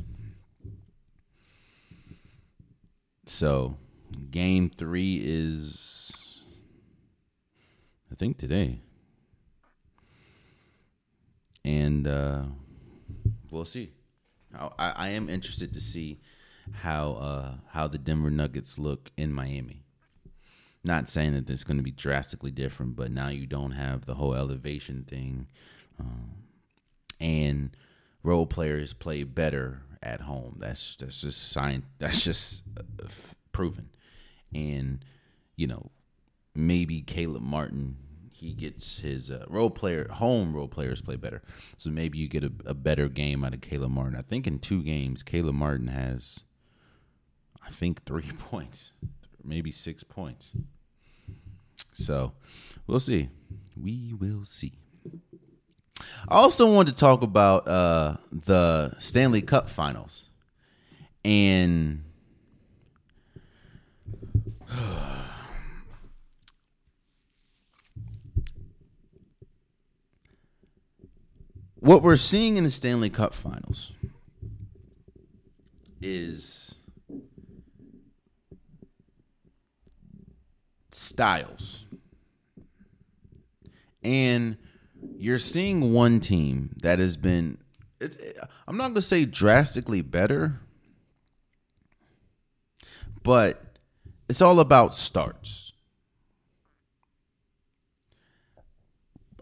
So 3.25 3.78
Game 4.31 4.69
three 4.69 5.21
is, 5.23 6.41
I 8.11 8.15
think, 8.15 8.37
today. 8.37 8.81
And 11.63 12.07
uh, 12.07 12.43
we'll 13.51 13.65
see. 13.65 13.91
I, 14.57 14.93
I 14.95 15.09
am 15.09 15.29
interested 15.29 15.73
to 15.73 15.81
see 15.81 16.19
how 16.71 17.13
uh, 17.13 17.51
how 17.71 17.87
the 17.87 17.97
Denver 17.97 18.29
Nuggets 18.29 18.79
look 18.79 19.11
in 19.17 19.33
Miami. 19.33 19.83
Not 20.83 21.09
saying 21.09 21.33
that 21.33 21.49
it's 21.49 21.63
going 21.63 21.77
to 21.77 21.83
be 21.83 21.91
drastically 21.91 22.51
different, 22.51 22.95
but 22.95 23.11
now 23.11 23.27
you 23.27 23.45
don't 23.45 23.71
have 23.71 24.05
the 24.05 24.15
whole 24.15 24.33
elevation 24.33 25.03
thing, 25.07 25.47
um, 25.99 26.31
and 27.19 27.75
role 28.23 28.45
players 28.45 28.93
play 28.93 29.23
better 29.23 29.81
at 30.01 30.21
home. 30.21 30.57
That's 30.59 30.95
that's 30.95 31.21
just 31.21 31.51
sign. 31.51 31.83
That's 31.99 32.23
just 32.23 32.63
uh, 32.77 33.07
proven 33.51 33.89
and 34.53 35.03
you 35.55 35.67
know 35.67 35.91
maybe 36.55 37.01
Caleb 37.01 37.43
Martin 37.43 37.97
he 38.31 38.53
gets 38.53 38.99
his 38.99 39.29
uh, 39.29 39.43
role 39.49 39.69
player 39.69 40.07
home 40.09 40.55
role 40.55 40.67
players 40.69 41.01
play 41.01 41.17
better. 41.17 41.41
So 41.77 41.89
maybe 41.89 42.17
you 42.17 42.29
get 42.29 42.43
a, 42.43 42.51
a, 42.65 42.73
better 42.73 43.09
game 43.09 43.43
out 43.43 43.53
of 43.53 43.59
Caleb 43.59 43.91
Martin. 43.91 44.15
I 44.17 44.21
think 44.21 44.47
in 44.47 44.59
two 44.59 44.81
games 44.81 45.23
Caleb 45.23 45.55
Martin 45.55 45.88
has 45.88 46.45
I 47.69 47.71
think 47.71 48.03
3 48.05 48.23
points, 48.49 48.91
maybe 49.43 49.71
6 49.71 50.03
points. 50.05 50.51
So, 51.93 52.33
we'll 52.88 52.99
see. 52.99 53.29
We 53.77 54.13
will 54.13 54.43
see. 54.43 54.73
I 56.27 56.35
also 56.35 56.73
wanted 56.73 56.95
to 56.95 56.99
talk 56.99 57.21
about 57.21 57.67
uh, 57.67 58.17
the 58.31 58.95
Stanley 58.99 59.41
Cup 59.41 59.69
Finals, 59.69 60.29
and 61.23 62.03
what 71.75 72.03
we're 72.03 72.17
seeing 72.17 72.58
in 72.58 72.63
the 72.63 72.71
Stanley 72.71 73.10
Cup 73.10 73.34
Finals 73.34 73.93
is 76.01 76.75
styles. 80.91 81.86
And 84.03 84.58
you're 85.17 85.39
seeing 85.39 85.93
one 85.93 86.19
team 86.19 86.75
that 86.82 86.99
has 86.99 87.17
been 87.17 87.58
it, 87.99 88.38
I'm 88.67 88.77
not 88.77 88.84
going 88.84 88.95
to 88.95 89.01
say 89.01 89.25
drastically 89.25 90.01
better, 90.01 90.62
but 93.23 93.68
it's 94.29 94.41
all 94.41 94.59
about 94.59 94.93
starts. 94.93 95.73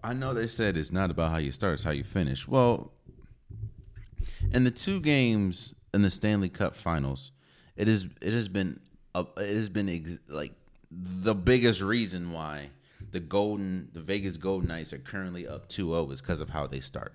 I 0.04 0.13
know 0.13 0.34
they 0.34 0.47
said 0.47 0.78
it's 0.78 0.91
not 0.91 1.12
about 1.12 1.32
how 1.32 1.38
you 1.38 1.52
start, 1.52 1.73
it's 1.73 1.84
how 1.84 1.91
you 1.91 2.06
finish. 2.06 2.47
Well, 2.47 2.91
in 4.54 4.63
the 4.63 4.71
two 4.71 5.02
games 5.02 5.76
in 5.93 6.02
the 6.02 6.10
Stanley 6.10 6.50
Cup 6.50 6.76
Finals, 6.76 7.32
it 7.76 7.88
is 7.88 8.08
it 8.21 8.32
has 8.32 8.47
been 8.47 8.80
a, 9.13 9.26
it 9.38 9.56
has 9.56 9.69
been 9.69 9.89
ex- 9.89 10.17
like 10.30 10.54
the 10.89 11.36
biggest 11.36 11.82
reason 11.82 12.32
why 12.32 12.69
the 13.12 13.19
Golden 13.19 13.89
the 13.93 14.02
Vegas 14.02 14.38
Golden 14.38 14.69
Knights 14.69 14.93
are 14.93 15.00
currently 15.00 15.47
up 15.47 15.67
2-0 15.67 16.12
is 16.12 16.21
because 16.21 16.39
of 16.39 16.50
how 16.50 16.67
they 16.67 16.80
start. 16.80 17.13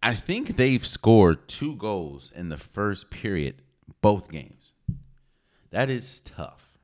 I 0.00 0.14
think 0.14 0.56
they've 0.56 0.86
scored 0.86 1.48
two 1.48 1.74
goals 1.74 2.30
in 2.34 2.50
the 2.50 2.56
first 2.56 3.10
period, 3.10 3.62
both 4.00 4.30
games. 4.30 4.72
That 5.70 5.90
is 5.90 6.20
tough. 6.20 6.78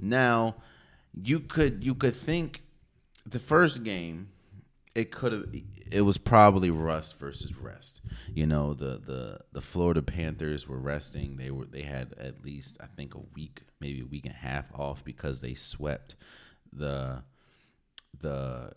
Now, 0.00 0.56
you 1.22 1.40
could 1.40 1.84
you 1.84 1.94
could 1.94 2.16
think 2.16 2.62
the 3.26 3.38
first 3.38 3.84
game 3.84 4.28
it 4.94 5.10
could 5.10 5.32
have 5.32 5.46
it 5.90 6.02
was 6.02 6.18
probably 6.18 6.70
rust 6.70 7.18
versus 7.18 7.56
rest. 7.56 8.00
You 8.32 8.46
know, 8.46 8.74
the 8.74 9.00
the 9.04 9.40
the 9.52 9.60
Florida 9.60 10.02
Panthers 10.02 10.68
were 10.68 10.78
resting. 10.78 11.36
They 11.36 11.50
were 11.50 11.66
they 11.66 11.82
had 11.82 12.14
at 12.18 12.44
least 12.44 12.78
I 12.80 12.86
think 12.86 13.14
a 13.14 13.20
week, 13.34 13.62
maybe 13.80 14.00
a 14.00 14.06
week 14.06 14.26
and 14.26 14.34
a 14.34 14.38
half 14.38 14.66
off 14.74 15.04
because 15.04 15.40
they 15.40 15.54
swept 15.54 16.14
the 16.72 17.22
the 18.20 18.72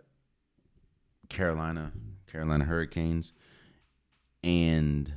Carolina 1.30 1.92
Carolina 2.28 2.66
Hurricanes 2.66 3.34
and 4.44 5.14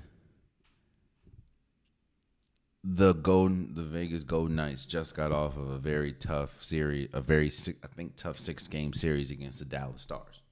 the 2.82 3.12
golden 3.12 3.74
the 3.74 3.82
Vegas 3.82 4.24
Golden 4.24 4.56
Knights 4.56 4.86
just 4.86 5.14
got 5.14 5.32
off 5.32 5.56
of 5.56 5.68
a 5.68 5.78
very 5.78 6.12
tough 6.12 6.62
series, 6.62 7.08
a 7.12 7.20
very 7.20 7.48
I 7.82 7.86
think 7.88 8.16
tough 8.16 8.38
six 8.38 8.66
game 8.68 8.92
series 8.92 9.30
against 9.30 9.58
the 9.58 9.64
Dallas 9.66 10.02
Stars. 10.02 10.42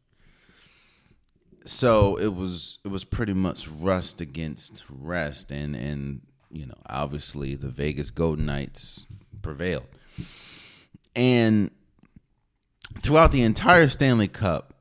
So 1.64 2.16
it 2.16 2.34
was 2.34 2.78
it 2.84 2.88
was 2.88 3.04
pretty 3.04 3.32
much 3.32 3.68
rust 3.68 4.20
against 4.20 4.84
rest 4.90 5.50
and 5.50 5.74
and 5.74 6.20
you 6.50 6.66
know 6.66 6.74
obviously 6.86 7.54
the 7.54 7.68
Vegas 7.68 8.10
Golden 8.10 8.46
Knights 8.46 9.06
prevailed. 9.40 9.86
And 11.16 11.70
throughout 13.00 13.32
the 13.32 13.42
entire 13.42 13.88
Stanley 13.88 14.28
Cup 14.28 14.74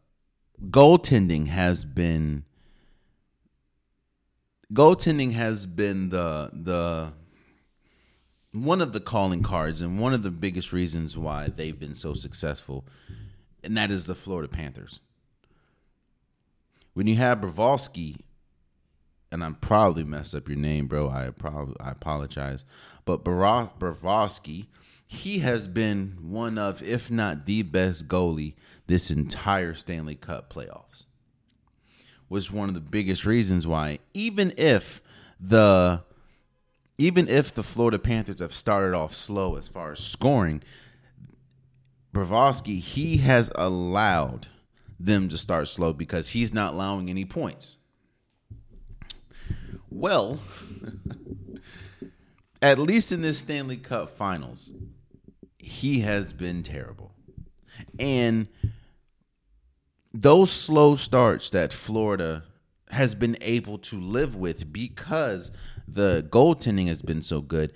goaltending 0.69 1.47
has 1.47 1.86
been 1.86 2.43
goaltending 4.73 5.31
has 5.31 5.65
been 5.65 6.10
the 6.10 6.49
the 6.53 7.13
one 8.53 8.81
of 8.81 8.93
the 8.93 8.99
calling 8.99 9.43
cards 9.43 9.81
and 9.81 9.99
one 9.99 10.13
of 10.13 10.23
the 10.23 10.31
biggest 10.31 10.73
reasons 10.73 11.17
why 11.17 11.47
they've 11.47 11.79
been 11.79 11.95
so 11.95 12.13
successful 12.13 12.86
and 13.63 13.75
that 13.75 13.91
is 13.91 14.05
the 14.05 14.15
Florida 14.15 14.47
Panthers 14.47 14.99
when 16.97 17.05
you 17.05 17.15
have 17.17 17.41
Bravosky, 17.41 18.21
and 19.31 19.43
I'm 19.43 19.53
probably 19.53 20.03
messed 20.03 20.33
up 20.33 20.47
your 20.47 20.57
name, 20.57 20.88
bro. 20.88 21.07
I 21.12 21.29
probably 21.29 21.75
I 21.79 21.91
apologize, 21.91 22.65
but 23.05 23.23
Bravosky, 23.23 24.65
he 25.05 25.38
has 25.39 25.67
been 25.67 26.17
one 26.23 26.57
of, 26.57 26.81
if 26.81 27.12
not 27.12 27.45
the 27.45 27.62
best 27.62 28.07
goalie 28.07 28.55
this 28.88 29.12
entire 29.12 29.75
Stanley 29.75 30.15
Cup 30.15 30.51
playoffs. 30.51 31.03
Was 32.29 32.51
one 32.51 32.67
of 32.67 32.73
the 32.73 32.81
biggest 32.81 33.27
reasons 33.27 33.67
why, 33.67 33.99
even 34.15 34.51
if 34.57 35.03
the 35.39 36.01
even 36.97 37.27
if 37.27 37.53
the 37.53 37.63
Florida 37.63 37.99
Panthers 37.99 38.39
have 38.39 38.53
started 38.53 38.95
off 38.95 39.13
slow 39.13 39.55
as 39.55 39.67
far 39.67 39.91
as 39.91 39.99
scoring, 39.99 40.62
Bravosky, 42.13 42.79
he 42.79 43.17
has 43.17 43.51
allowed 43.55 44.47
them 44.99 45.29
to 45.29 45.38
start 45.38 45.67
slow 45.67 45.93
because 45.93 46.29
he's 46.29 46.53
not 46.53 46.73
allowing 46.73 47.10
any 47.10 47.25
points. 47.25 47.77
Well, 49.91 50.39
at 52.62 52.79
least 52.79 53.12
in 53.12 53.21
this 53.21 53.38
Stanley 53.39 53.77
Cup 53.77 54.17
finals, 54.17 54.73
he 55.60 55.99
has 55.99 56.33
been 56.33 56.63
terrible. 56.63 57.12
And 57.99 58.47
those 60.13 60.51
slow 60.51 60.95
starts 60.95 61.51
that 61.51 61.71
Florida 61.71 62.43
has 62.89 63.13
been 63.13 63.38
able 63.41 63.77
to 63.77 63.99
live 63.99 64.36
with 64.36 64.71
because 64.71 65.51
the 65.88 66.28
goaltending 66.30 66.88
has 66.88 67.02
been 67.02 67.21
so 67.21 67.41
good, 67.41 67.73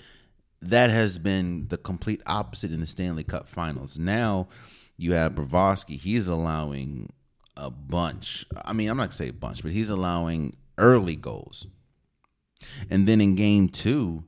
that 0.62 0.89
has 0.89 1.17
been 1.17 1.67
the 1.69 1.78
complete 1.78 2.21
opposite 2.26 2.71
in 2.71 2.82
the 2.82 2.88
Stanley 2.88 3.24
Cup 3.24 3.47
finals. 3.47 3.97
Now, 3.97 4.47
you 4.97 5.13
have 5.13 5.34
Bravosky. 5.34 5.97
He's 5.97 6.28
allowing 6.28 7.12
a 7.58 7.69
bunch. 7.71 8.45
I 8.63 8.74
mean, 8.74 8.89
I'm 8.89 8.97
not 8.97 9.06
gonna 9.06 9.13
say 9.13 9.30
a 9.30 9.34
bunch, 9.34 9.63
but 9.63 9.71
he's 9.71 9.89
allowing 9.89 10.56
early 10.78 11.15
goals. 11.15 11.65
And 12.89 13.08
then 13.08 13.21
in 13.21 13.36
game 13.36 13.69
two, 13.69 14.24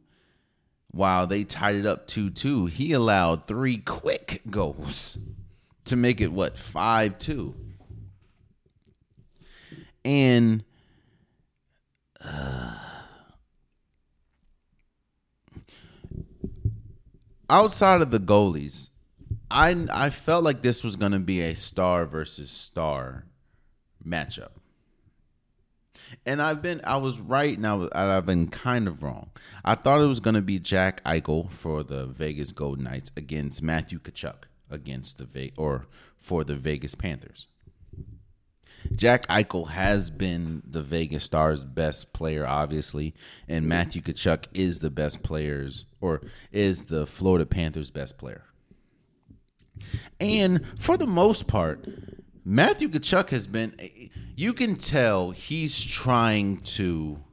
while 0.94 1.26
they 1.28 1.44
tied 1.44 1.76
it 1.76 1.86
up 1.86 2.08
2 2.08 2.30
2, 2.30 2.68
he 2.68 2.94
allowed 2.94 3.46
three 3.46 3.78
quick 3.78 4.42
goals 4.50 5.18
to 5.86 5.96
make 5.96 6.22
it 6.22 6.32
what, 6.32 6.56
5 6.56 7.18
2. 7.18 7.56
And 10.06 10.64
uh, 12.24 12.78
outside 17.50 18.02
of 18.02 18.12
the 18.12 18.20
goalies, 18.20 18.90
I 19.50 19.86
I 19.92 20.10
felt 20.10 20.44
like 20.44 20.62
this 20.62 20.84
was 20.84 20.96
gonna 20.96 21.20
be 21.20 21.42
a 21.42 21.56
star 21.56 22.06
versus 22.06 22.50
star 22.50 23.26
matchup, 24.06 24.52
and 26.26 26.42
I've 26.42 26.62
been 26.62 26.82
I 26.84 26.98
was 26.98 27.20
right 27.20 27.60
now. 27.60 27.88
I've 27.94 28.26
been 28.26 28.48
kind 28.48 28.88
of 28.88 29.04
wrong. 29.04 29.30
I 29.64 29.76
thought 29.76 30.02
it 30.02 30.08
was 30.08 30.20
gonna 30.20 30.42
be 30.42 30.60
Jack 30.60 31.04
Eichel 31.04 31.52
for 31.52 31.84
the 31.84 32.06
Vegas 32.08 32.52
Golden 32.52 32.86
Knights 32.86 33.12
against 33.16 33.62
Matthew 33.62 34.00
Tkachuk 34.00 34.44
against 34.70 35.18
the 35.18 35.26
Ve- 35.26 35.54
or 35.58 35.86
for 36.18 36.44
the 36.44 36.56
Vegas 36.56 36.96
Panthers. 36.96 37.48
Jack 38.92 39.28
Eichel 39.28 39.70
has 39.70 40.10
been 40.10 40.62
the 40.66 40.82
Vegas 40.82 41.24
Stars' 41.24 41.64
best 41.64 42.14
player, 42.14 42.46
obviously, 42.46 43.14
and 43.48 43.68
Matthew 43.68 44.02
Tkachuk 44.02 44.46
is 44.54 44.80
the 44.80 44.92
best 44.92 45.24
players 45.24 45.86
or 46.02 46.22
is 46.52 46.86
the 46.86 47.06
Florida 47.06 47.46
Panthers' 47.46 47.92
best 47.92 48.18
player. 48.18 48.44
And 50.20 50.66
for 50.80 50.98
the 50.98 51.08
most 51.08 51.48
part, 51.48 51.88
Matthew 52.46 52.90
Tkachuk 52.90 53.30
has 53.30 53.48
been. 53.48 53.74
You 54.36 54.54
can 54.54 54.76
tell 54.76 55.32
he's 55.32 55.84
trying 55.84 56.58
to 56.58 57.24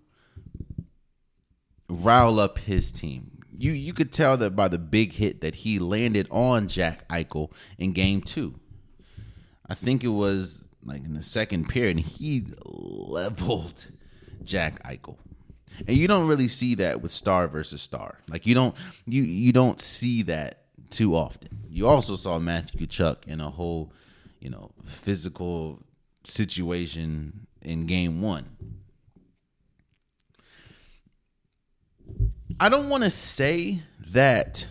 rile 1.89 2.39
up 2.39 2.59
his 2.59 2.93
team. 2.93 3.43
You 3.57 3.73
you 3.73 3.93
could 3.93 4.13
tell 4.13 4.37
that 4.39 4.57
by 4.57 4.69
the 4.69 4.79
big 4.79 5.13
hit 5.15 5.41
that 5.41 5.57
he 5.57 5.79
landed 5.79 6.29
on 6.31 6.69
Jack 6.69 7.07
Eichel 7.09 7.53
in 7.79 7.93
Game 7.93 8.21
Two. 8.21 8.59
I 9.69 9.75
think 9.75 10.03
it 10.03 10.09
was 10.09 10.65
like 10.85 11.05
in 11.05 11.14
the 11.14 11.23
second 11.23 11.69
period, 11.69 11.97
and 11.97 12.07
he 12.07 12.45
leveled 12.64 13.87
Jack 14.45 14.83
Eichel. 14.85 15.16
And 15.87 15.97
you 15.97 16.09
don't 16.09 16.27
really 16.27 16.49
see 16.49 16.75
that 16.77 17.01
with 17.01 17.12
star 17.12 17.49
versus 17.49 17.81
star. 17.81 18.19
Like 18.29 18.47
you 18.47 18.55
don't 18.55 18.75
you 19.07 19.23
you 19.23 19.53
don't 19.53 19.81
see 19.81 20.23
that 20.25 20.64
too 20.90 21.14
often. 21.14 21.49
You 21.69 21.87
also 21.87 22.16
saw 22.16 22.38
Matthew 22.38 22.87
Tkachuk 22.87 23.27
in 23.27 23.40
a 23.40 23.51
whole, 23.51 23.93
you 24.40 24.51
know, 24.51 24.73
physical 24.85 25.81
situation 26.25 27.47
in 27.62 27.87
game 27.87 28.21
one. 28.21 28.57
I 32.59 32.69
don't 32.69 32.88
want 32.88 33.05
to 33.05 33.11
say 33.11 33.83
that. 34.09 34.66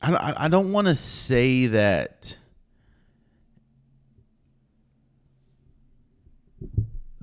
I, 0.00 0.34
I 0.44 0.48
don't 0.48 0.72
want 0.72 0.86
to 0.86 0.94
say 0.94 1.66
that 1.66 2.36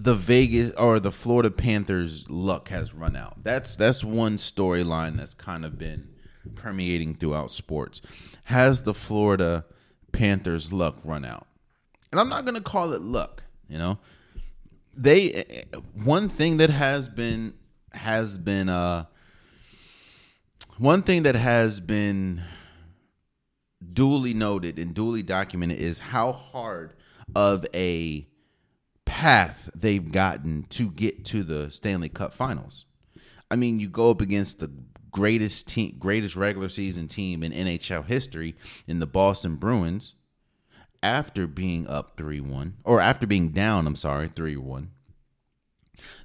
the 0.03 0.15
Vegas 0.15 0.71
or 0.71 0.99
the 0.99 1.13
Florida 1.13 1.49
Panthers 1.49 2.29
luck 2.29 2.67
has 2.67 2.93
run 2.93 3.15
out. 3.15 3.41
That's 3.41 3.77
that's 3.77 4.03
one 4.03 4.35
storyline 4.35 5.15
that's 5.15 5.33
kind 5.33 5.63
of 5.63 5.79
been 5.79 6.09
permeating 6.55 7.15
throughout 7.15 7.51
sports. 7.51 8.01
Has 8.45 8.81
the 8.81 8.93
Florida 8.93 9.65
Panthers 10.11 10.73
luck 10.73 10.97
run 11.05 11.23
out? 11.23 11.47
And 12.11 12.19
I'm 12.19 12.27
not 12.27 12.43
going 12.43 12.55
to 12.55 12.61
call 12.61 12.91
it 12.91 13.01
luck, 13.01 13.43
you 13.69 13.77
know. 13.77 13.97
They 14.95 15.63
one 15.93 16.27
thing 16.27 16.57
that 16.57 16.69
has 16.69 17.07
been 17.07 17.53
has 17.93 18.37
been 18.37 18.67
uh 18.67 19.05
one 20.79 21.01
thing 21.03 21.23
that 21.23 21.35
has 21.35 21.79
been 21.79 22.43
duly 23.93 24.33
noted 24.33 24.77
and 24.79 24.93
duly 24.93 25.23
documented 25.23 25.79
is 25.79 25.97
how 25.97 26.33
hard 26.33 26.93
of 27.35 27.65
a 27.73 28.27
path 29.05 29.69
they've 29.75 30.11
gotten 30.11 30.63
to 30.69 30.89
get 30.89 31.25
to 31.25 31.43
the 31.43 31.69
Stanley 31.71 32.09
Cup 32.09 32.33
Finals. 32.33 32.85
I 33.49 33.55
mean, 33.55 33.79
you 33.79 33.87
go 33.87 34.09
up 34.09 34.21
against 34.21 34.59
the 34.59 34.71
greatest 35.11 35.67
team, 35.67 35.95
greatest 35.99 36.35
regular 36.35 36.69
season 36.69 37.07
team 37.07 37.43
in 37.43 37.51
NHL 37.51 38.05
history 38.05 38.55
in 38.87 38.99
the 38.99 39.05
Boston 39.05 39.55
Bruins 39.55 40.15
after 41.01 41.47
being 41.47 41.87
up 41.87 42.17
3-1 42.17 42.73
or 42.83 42.99
after 42.99 43.27
being 43.27 43.49
down, 43.49 43.85
I'm 43.85 43.95
sorry, 43.95 44.27
3-1. 44.27 44.87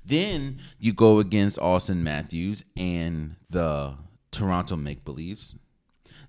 Then 0.05 0.61
you 0.79 0.93
go 0.93 1.19
against 1.19 1.59
Auston 1.59 1.99
Matthews 1.99 2.65
and 2.77 3.37
the 3.51 3.97
Toronto 4.31 4.77
Make 4.77 5.05
Believes. 5.05 5.55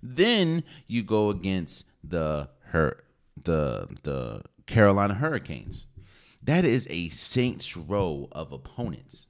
Then 0.03 0.63
you 0.87 1.03
go 1.03 1.29
against 1.29 1.85
the 2.03 2.49
her 2.65 3.03
the 3.41 3.87
the 4.03 4.43
Carolina 4.65 5.13
Hurricanes. 5.15 5.87
That 6.49 6.65
is 6.65 6.87
a 6.89 7.09
Saints 7.09 7.77
row 7.77 8.27
of 8.31 8.51
opponents. 8.51 9.27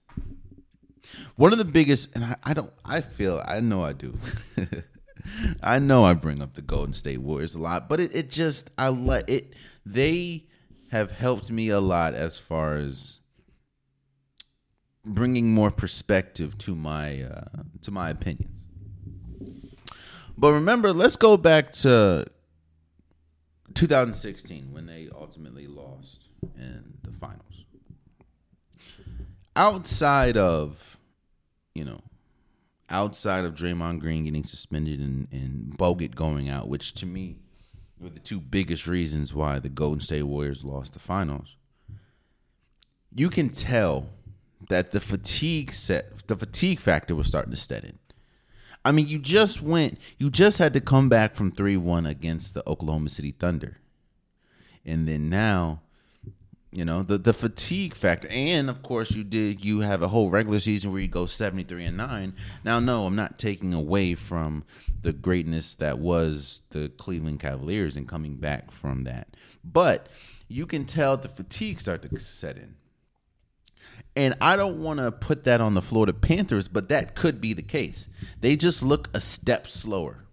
One 1.35 1.51
of 1.51 1.57
the 1.57 1.65
biggest, 1.65 2.15
and 2.15 2.23
I, 2.23 2.35
I 2.45 2.53
don't, 2.53 2.71
I 2.85 3.01
feel, 3.01 3.43
I 3.45 3.59
know 3.59 3.83
I 3.83 3.91
do. 3.91 4.17
I 5.61 5.79
know 5.79 6.05
I 6.05 6.13
bring 6.13 6.41
up 6.41 6.53
the 6.53 6.61
Golden 6.61 6.93
State 6.93 7.17
Warriors 7.17 7.55
a 7.55 7.59
lot, 7.59 7.89
but 7.89 7.99
it, 7.99 8.15
it 8.15 8.29
just, 8.29 8.71
I 8.77 8.87
let 8.87 9.29
it, 9.29 9.53
they 9.85 10.45
have 10.91 11.11
helped 11.11 11.51
me 11.51 11.67
a 11.67 11.81
lot 11.81 12.13
as 12.13 12.37
far 12.37 12.75
as 12.75 13.19
bringing 15.03 15.53
more 15.53 15.71
perspective 15.71 16.57
to 16.59 16.73
my 16.73 17.23
uh, 17.23 17.63
to 17.81 17.91
my 17.91 18.11
opinions. 18.11 18.65
But 20.37 20.53
remember, 20.53 20.93
let's 20.93 21.17
go 21.17 21.35
back 21.35 21.73
to 21.83 22.27
2016 23.79 24.73
when 24.73 24.85
they 24.85 25.07
ultimately 25.15 25.65
lost 25.65 26.27
in 26.57 26.83
the 27.01 27.17
finals. 27.17 27.63
Outside 29.55 30.35
of, 30.35 30.97
you 31.73 31.85
know, 31.85 32.01
outside 32.89 33.45
of 33.45 33.55
Draymond 33.55 33.99
Green 33.99 34.25
getting 34.25 34.43
suspended 34.43 34.99
and, 34.99 35.29
and 35.31 35.77
Bogut 35.77 36.13
going 36.13 36.49
out, 36.49 36.67
which 36.67 36.93
to 36.95 37.05
me 37.05 37.37
were 38.01 38.09
the 38.09 38.19
two 38.19 38.41
biggest 38.41 38.85
reasons 38.85 39.33
why 39.33 39.59
the 39.59 39.69
Golden 39.69 40.01
State 40.01 40.23
Warriors 40.23 40.65
lost 40.65 40.91
the 40.91 40.99
finals. 40.99 41.55
You 43.15 43.29
can 43.29 43.47
tell 43.47 44.09
that 44.67 44.91
the 44.91 44.99
fatigue 44.99 45.71
set 45.71 46.27
the 46.27 46.35
fatigue 46.35 46.81
factor 46.81 47.15
was 47.15 47.27
starting 47.27 47.51
to 47.51 47.57
set 47.57 47.85
in. 47.85 47.97
I 48.85 48.91
mean, 48.91 49.07
you 49.07 49.19
just 49.19 49.61
went, 49.61 49.99
you 50.17 50.29
just 50.29 50.57
had 50.57 50.73
to 50.73 50.81
come 50.81 51.09
back 51.09 51.35
from 51.35 51.51
3 51.51 51.77
1 51.77 52.05
against 52.05 52.53
the 52.53 52.67
Oklahoma 52.67 53.09
City 53.09 53.31
Thunder. 53.31 53.77
And 54.85 55.07
then 55.07 55.29
now, 55.29 55.81
you 56.71 56.85
know, 56.85 57.03
the, 57.03 57.17
the 57.17 57.33
fatigue 57.33 57.93
factor. 57.93 58.27
And 58.31 58.69
of 58.69 58.81
course, 58.81 59.11
you 59.11 59.23
did, 59.23 59.63
you 59.63 59.81
have 59.81 60.01
a 60.01 60.07
whole 60.07 60.29
regular 60.29 60.59
season 60.59 60.91
where 60.91 61.01
you 61.01 61.07
go 61.07 61.25
73 61.25 61.85
and 61.85 61.97
9. 61.97 62.33
Now, 62.63 62.79
no, 62.79 63.05
I'm 63.05 63.15
not 63.15 63.37
taking 63.37 63.73
away 63.73 64.15
from 64.15 64.63
the 65.01 65.13
greatness 65.13 65.75
that 65.75 65.99
was 65.99 66.61
the 66.69 66.89
Cleveland 66.89 67.39
Cavaliers 67.39 67.95
and 67.95 68.07
coming 68.07 68.35
back 68.35 68.71
from 68.71 69.03
that. 69.05 69.35
But 69.63 70.07
you 70.47 70.65
can 70.65 70.85
tell 70.85 71.17
the 71.17 71.29
fatigue 71.29 71.81
start 71.81 72.01
to 72.03 72.19
set 72.19 72.57
in. 72.57 72.75
And 74.15 74.35
I 74.41 74.55
don't 74.55 74.81
want 74.81 74.99
to 74.99 75.11
put 75.11 75.43
that 75.45 75.61
on 75.61 75.75
the 75.75 75.81
Florida 75.81 76.13
Panthers, 76.13 76.67
but 76.67 76.89
that 76.89 77.15
could 77.15 77.39
be 77.39 77.53
the 77.53 77.61
case. 77.61 78.09
They 78.41 78.55
just 78.55 78.83
look 78.83 79.09
a 79.13 79.21
step 79.21 79.67
slower 79.67 80.25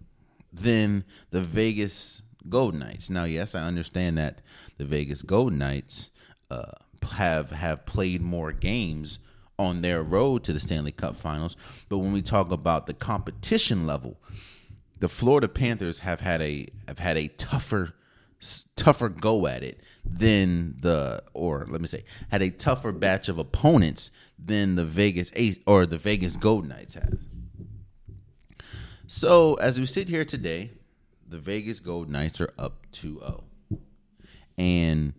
than 0.51 1.05
the 1.29 1.41
Vegas 1.41 2.21
Golden 2.49 2.79
Knights. 2.79 3.09
Now, 3.09 3.23
yes, 3.25 3.55
I 3.55 3.61
understand 3.61 4.17
that 4.17 4.41
the 4.77 4.85
Vegas 4.85 5.21
Golden 5.21 5.59
Knights 5.59 6.11
uh, 6.49 6.71
have 7.11 7.51
have 7.51 7.85
played 7.85 8.21
more 8.21 8.51
games 8.51 9.19
on 9.59 9.81
their 9.81 10.03
road 10.03 10.43
to 10.43 10.53
the 10.53 10.59
Stanley 10.59 10.91
Cup 10.91 11.15
Finals, 11.15 11.55
but 11.89 11.97
when 11.97 12.13
we 12.13 12.21
talk 12.21 12.51
about 12.51 12.85
the 12.85 12.93
competition 12.93 13.87
level, 13.87 14.17
the 14.99 15.09
Florida 15.09 15.47
Panthers 15.47 15.99
have 15.99 16.21
had 16.21 16.41
a 16.41 16.67
have 16.87 16.99
had 16.99 17.17
a 17.17 17.27
tougher 17.27 17.93
tougher 18.75 19.09
go 19.09 19.47
at 19.47 19.63
it 19.63 19.79
than 20.09 20.75
the 20.81 21.21
or 21.33 21.65
let 21.69 21.81
me 21.81 21.87
say 21.87 22.03
had 22.29 22.41
a 22.41 22.49
tougher 22.49 22.91
batch 22.91 23.29
of 23.29 23.37
opponents 23.37 24.11
than 24.37 24.75
the 24.75 24.85
Vegas 24.85 25.31
Ace 25.35 25.57
or 25.65 25.85
the 25.85 25.97
Vegas 25.97 26.35
Golden 26.35 26.69
Knights 26.69 26.93
have. 26.93 27.19
So 29.07 29.55
as 29.55 29.79
we 29.79 29.85
sit 29.85 30.09
here 30.09 30.25
today, 30.25 30.71
the 31.27 31.37
Vegas 31.37 31.79
Golden 31.79 32.13
Knights 32.13 32.41
are 32.41 32.53
up 32.57 32.85
2-0. 32.91 33.43
And 34.57 35.13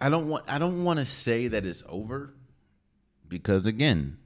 I 0.00 0.08
don't 0.08 0.28
want 0.28 0.50
I 0.50 0.58
don't 0.58 0.84
want 0.84 0.98
to 0.98 1.06
say 1.06 1.48
that 1.48 1.66
it's 1.66 1.82
over 1.88 2.34
because 3.28 3.66
again, 3.66 4.18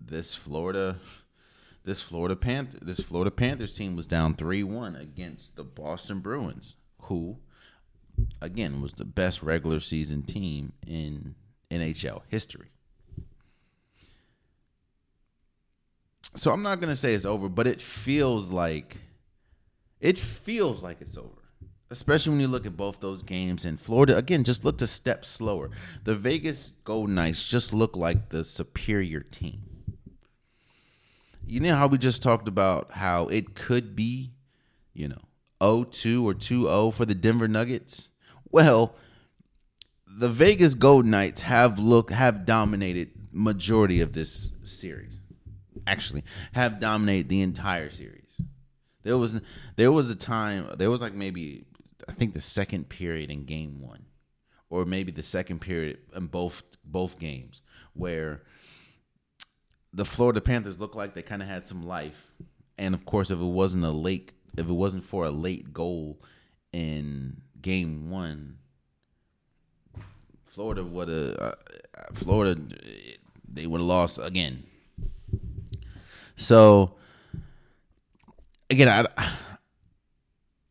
this 0.00 0.34
Florida 0.34 0.98
this 1.84 2.02
Florida 2.02 2.34
Panther 2.34 2.78
this 2.80 3.00
Florida 3.00 3.30
Panthers 3.30 3.72
team 3.72 3.94
was 3.94 4.06
down 4.06 4.34
3-1 4.34 5.00
against 5.00 5.56
the 5.56 5.64
Boston 5.64 6.20
Bruins 6.20 6.76
who 7.02 7.38
again 8.40 8.80
was 8.80 8.92
the 8.92 9.04
best 9.04 9.42
regular 9.42 9.80
season 9.80 10.22
team 10.22 10.72
in 10.86 11.34
NHL 11.70 12.22
history. 12.28 12.68
So 16.36 16.52
I'm 16.52 16.62
not 16.62 16.80
going 16.80 16.90
to 16.90 16.96
say 16.96 17.14
it's 17.14 17.24
over, 17.24 17.48
but 17.48 17.66
it 17.66 17.80
feels 17.80 18.50
like 18.50 18.96
it 20.00 20.18
feels 20.18 20.82
like 20.82 21.00
it's 21.00 21.16
over. 21.16 21.30
Especially 21.90 22.30
when 22.30 22.40
you 22.40 22.48
look 22.48 22.66
at 22.66 22.76
both 22.76 23.00
those 23.00 23.22
games 23.22 23.64
and 23.64 23.80
Florida 23.80 24.16
again 24.16 24.42
just 24.42 24.64
looked 24.64 24.82
a 24.82 24.86
step 24.86 25.24
slower. 25.24 25.70
The 26.02 26.16
Vegas 26.16 26.72
Golden 26.84 27.14
Knights 27.14 27.44
just 27.44 27.72
look 27.72 27.96
like 27.96 28.30
the 28.30 28.42
superior 28.42 29.20
team. 29.20 29.60
You 31.46 31.60
know 31.60 31.74
how 31.74 31.86
we 31.86 31.98
just 31.98 32.22
talked 32.22 32.48
about 32.48 32.92
how 32.92 33.28
it 33.28 33.54
could 33.54 33.94
be, 33.94 34.32
you 34.94 35.08
know, 35.08 35.20
0-2 35.64 36.24
or 36.24 36.34
2-0 36.34 36.94
for 36.94 37.04
the 37.04 37.14
Denver 37.14 37.48
Nuggets? 37.48 38.10
Well, 38.50 38.94
the 40.06 40.28
Vegas 40.28 40.74
Golden 40.74 41.10
Knights 41.10 41.42
have 41.42 41.78
look 41.78 42.10
have 42.10 42.46
dominated 42.46 43.10
majority 43.32 44.00
of 44.00 44.12
this 44.12 44.50
series. 44.62 45.20
Actually, 45.86 46.24
have 46.52 46.80
dominated 46.80 47.28
the 47.28 47.42
entire 47.42 47.90
series. 47.90 48.40
There 49.02 49.18
was 49.18 49.40
there 49.76 49.92
was 49.92 50.08
a 50.10 50.14
time 50.14 50.68
there 50.78 50.90
was 50.90 51.00
like 51.00 51.14
maybe 51.14 51.66
I 52.08 52.12
think 52.12 52.34
the 52.34 52.40
second 52.40 52.88
period 52.88 53.30
in 53.30 53.44
game 53.44 53.80
1 53.80 54.04
or 54.70 54.84
maybe 54.84 55.12
the 55.12 55.22
second 55.22 55.60
period 55.60 55.98
in 56.14 56.26
both 56.26 56.62
both 56.84 57.18
games 57.18 57.60
where 57.92 58.42
the 59.92 60.04
Florida 60.04 60.40
Panthers 60.40 60.78
looked 60.78 60.96
like 60.96 61.14
they 61.14 61.22
kind 61.22 61.42
of 61.42 61.48
had 61.48 61.66
some 61.66 61.86
life. 61.86 62.32
And 62.76 62.94
of 62.94 63.04
course, 63.04 63.30
if 63.30 63.38
it 63.38 63.44
wasn't 63.44 63.84
a 63.84 63.90
late 63.90 64.32
if 64.56 64.68
it 64.68 64.72
wasn't 64.72 65.04
for 65.04 65.24
a 65.24 65.30
late 65.30 65.72
goal 65.72 66.20
in 66.72 67.40
game 67.60 68.10
one, 68.10 68.58
Florida 70.44 70.84
would 70.84 71.08
have 71.08 71.36
uh, 71.38 71.54
Florida 72.14 72.60
they 73.48 73.66
would 73.66 73.80
have 73.80 73.86
lost 73.86 74.18
again. 74.22 74.64
So 76.36 76.94
again, 78.70 78.88
I 78.88 79.32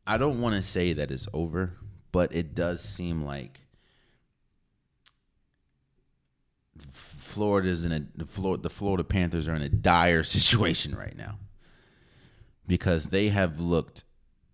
I 0.06 0.18
don't 0.18 0.42
want 0.42 0.56
to 0.56 0.64
say 0.64 0.94
that 0.94 1.12
it's 1.12 1.28
over, 1.34 1.74
but 2.12 2.34
it 2.36 2.56
does 2.56 2.82
seem 2.82 3.24
like 3.24 3.60
Florida's 6.92 7.84
in 7.84 7.92
a 7.92 8.06
the 8.16 8.26
Florida, 8.26 8.64
the 8.64 8.70
Florida 8.70 9.04
Panthers 9.04 9.48
are 9.48 9.56
in 9.56 9.62
a 9.62 9.70
dire 9.70 10.24
situation 10.24 10.96
right 10.96 11.16
now 11.18 11.40
because 12.68 13.08
they 13.08 13.30
have 13.30 13.60
looked 13.60 14.04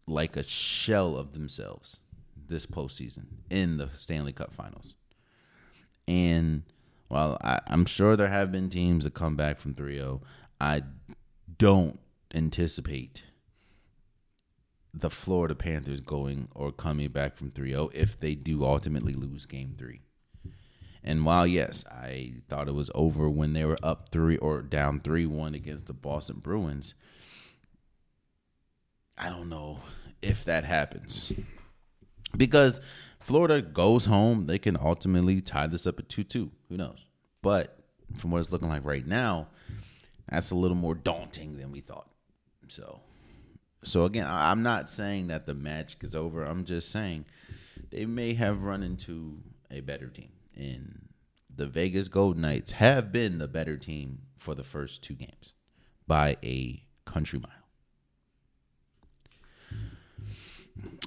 like 0.07 0.36
a 0.36 0.43
shell 0.43 1.16
of 1.16 1.34
themselves 1.34 1.99
this 2.47 2.66
postseason 2.66 3.26
in 3.49 3.78
the 3.78 3.89
Stanley 3.93 4.34
Cup 4.34 4.53
Finals. 4.53 4.95
And 6.07 6.64
while 7.07 7.38
I, 7.41 7.62
am 7.68 7.86
sure 7.86 8.16
there 8.16 8.30
have 8.30 8.51
been 8.51 8.70
teams 8.70 9.03
that 9.03 9.14
come 9.14 9.36
back 9.36 9.60
from 9.60 9.74
3 9.74 9.95
0, 9.95 10.22
I 10.60 10.84
don't 11.57 11.99
anticipate 12.34 13.24
the 14.93 15.10
Florida 15.10 15.55
Panthers 15.55 16.01
going 16.01 16.47
or 16.55 16.72
coming 16.72 17.10
back 17.10 17.36
from 17.36 17.51
3-0 17.51 17.91
if 17.93 18.20
they 18.20 18.36
do 18.36 18.66
ultimately 18.66 19.14
lose 19.14 19.45
game 19.45 19.76
3. 19.78 20.01
And 21.03 21.26
while 21.26 21.47
yes, 21.47 21.86
I 21.86 22.34
thought 22.49 22.68
it 22.68 22.74
was 22.74 22.91
over 22.93 23.30
when 23.30 23.53
they 23.53 23.66
were 23.66 23.78
up 23.82 24.10
3 24.12 24.38
or 24.38 24.62
down 24.62 24.99
3-1 24.99 25.55
against 25.55 25.86
the 25.86 25.93
Boston 25.93 26.39
Bruins, 26.39 26.93
I 29.20 29.30
don't 29.30 29.49
know 29.49 29.80
if 30.22 30.45
that 30.45 30.63
happens. 30.63 31.34
Because 32.36 32.80
Florida 33.20 33.61
goes 33.61 34.05
home, 34.05 34.45
they 34.45 34.59
can 34.59 34.78
ultimately 34.80 35.41
tie 35.41 35.67
this 35.67 35.86
up 35.86 35.99
at 35.99 36.07
2-2. 36.07 36.49
Who 36.70 36.78
knows? 36.78 37.05
But 37.41 37.78
from 38.17 38.32
what 38.32 38.39
it's 38.39 38.51
looking 38.51 38.70
like 38.70 38.86
right 38.86 39.05
now, 39.05 39.47
that's 40.30 40.51
a 40.51 40.55
little 40.55 40.78
more 40.78 40.95
daunting 40.95 41.57
than 41.57 41.72
we 41.72 41.82
thought. 41.82 42.09
So 42.67 43.01
so 43.84 44.05
again, 44.05 44.28
I'm 44.28 44.63
not 44.63 44.89
saying 44.89 45.28
that 45.28 45.45
the 45.45 45.53
magic 45.53 46.03
is 46.03 46.15
over. 46.15 46.43
I'm 46.43 46.65
just 46.65 46.91
saying 46.91 47.26
they 47.91 48.05
may 48.05 48.34
have 48.34 48.63
run 48.63 48.84
into 48.84 49.38
a 49.72 49.82
better 49.82 50.07
team. 50.07 50.32
And 50.55 51.07
the 51.53 51.67
Vegas 51.67 52.07
Golden 52.09 52.41
Knights 52.41 52.74
have 52.74 53.11
been 53.11 53.38
the 53.38 53.47
better 53.47 53.78
team 53.78 54.20
for 54.38 54.53
the 54.53 54.63
first 54.63 55.01
two 55.01 55.13
games 55.13 55.53
by 56.07 56.38
a 56.43 56.84
country 57.05 57.39
mile. 57.39 57.51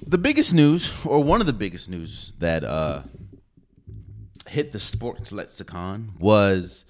The 0.05 0.17
biggest 0.17 0.53
news, 0.53 0.93
or 1.05 1.23
one 1.23 1.41
of 1.41 1.47
the 1.47 1.53
biggest 1.53 1.89
news 1.89 2.33
that 2.39 2.63
uh, 2.63 3.03
hit 4.47 4.71
the 4.71 4.79
sports 4.79 5.31
lexicon 5.31 6.13
was 6.19 6.85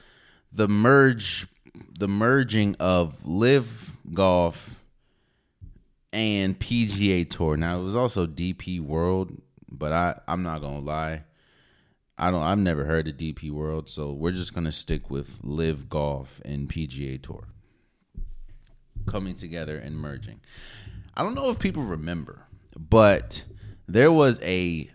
the 0.52 0.68
merge 0.68 1.48
the 1.98 2.08
merging 2.08 2.76
of 2.80 3.26
LIV 3.26 3.98
golf 4.14 4.84
and 6.12 6.60
PGA 6.60 7.30
Tour. 7.30 7.58
Now 7.58 7.80
it 7.80 7.84
was 7.84 7.96
also 7.96 8.28
DP 8.28 8.80
World, 8.80 9.42
but 9.70 9.92
I 9.92 10.20
I'm 10.28 10.44
not 10.44 10.62
gonna 10.62 10.80
lie, 10.80 11.24
I 12.18 12.32
don't 12.32 12.44
I've 12.44 12.60
never 12.60 12.86
heard 12.86 13.08
of 13.08 13.18
DP 13.18 13.52
World, 13.52 13.90
so 13.90 14.14
we're 14.14 14.32
just 14.32 14.54
gonna 14.54 14.72
stick 14.72 15.10
with 15.10 15.40
LIV 15.44 15.90
Golf 15.90 16.42
and 16.46 16.70
PGA 16.70 17.22
Tour 17.22 17.48
coming 19.08 19.36
together 19.36 19.78
and 19.78 19.98
merging. 19.98 20.40
I 21.16 21.24
don't 21.24 21.36
know 21.36 21.50
if 21.50 21.60
people 21.60 21.84
remember, 21.84 22.46
but 22.78 23.43
there 23.88 24.11
was 24.11 24.39
a 24.41 24.89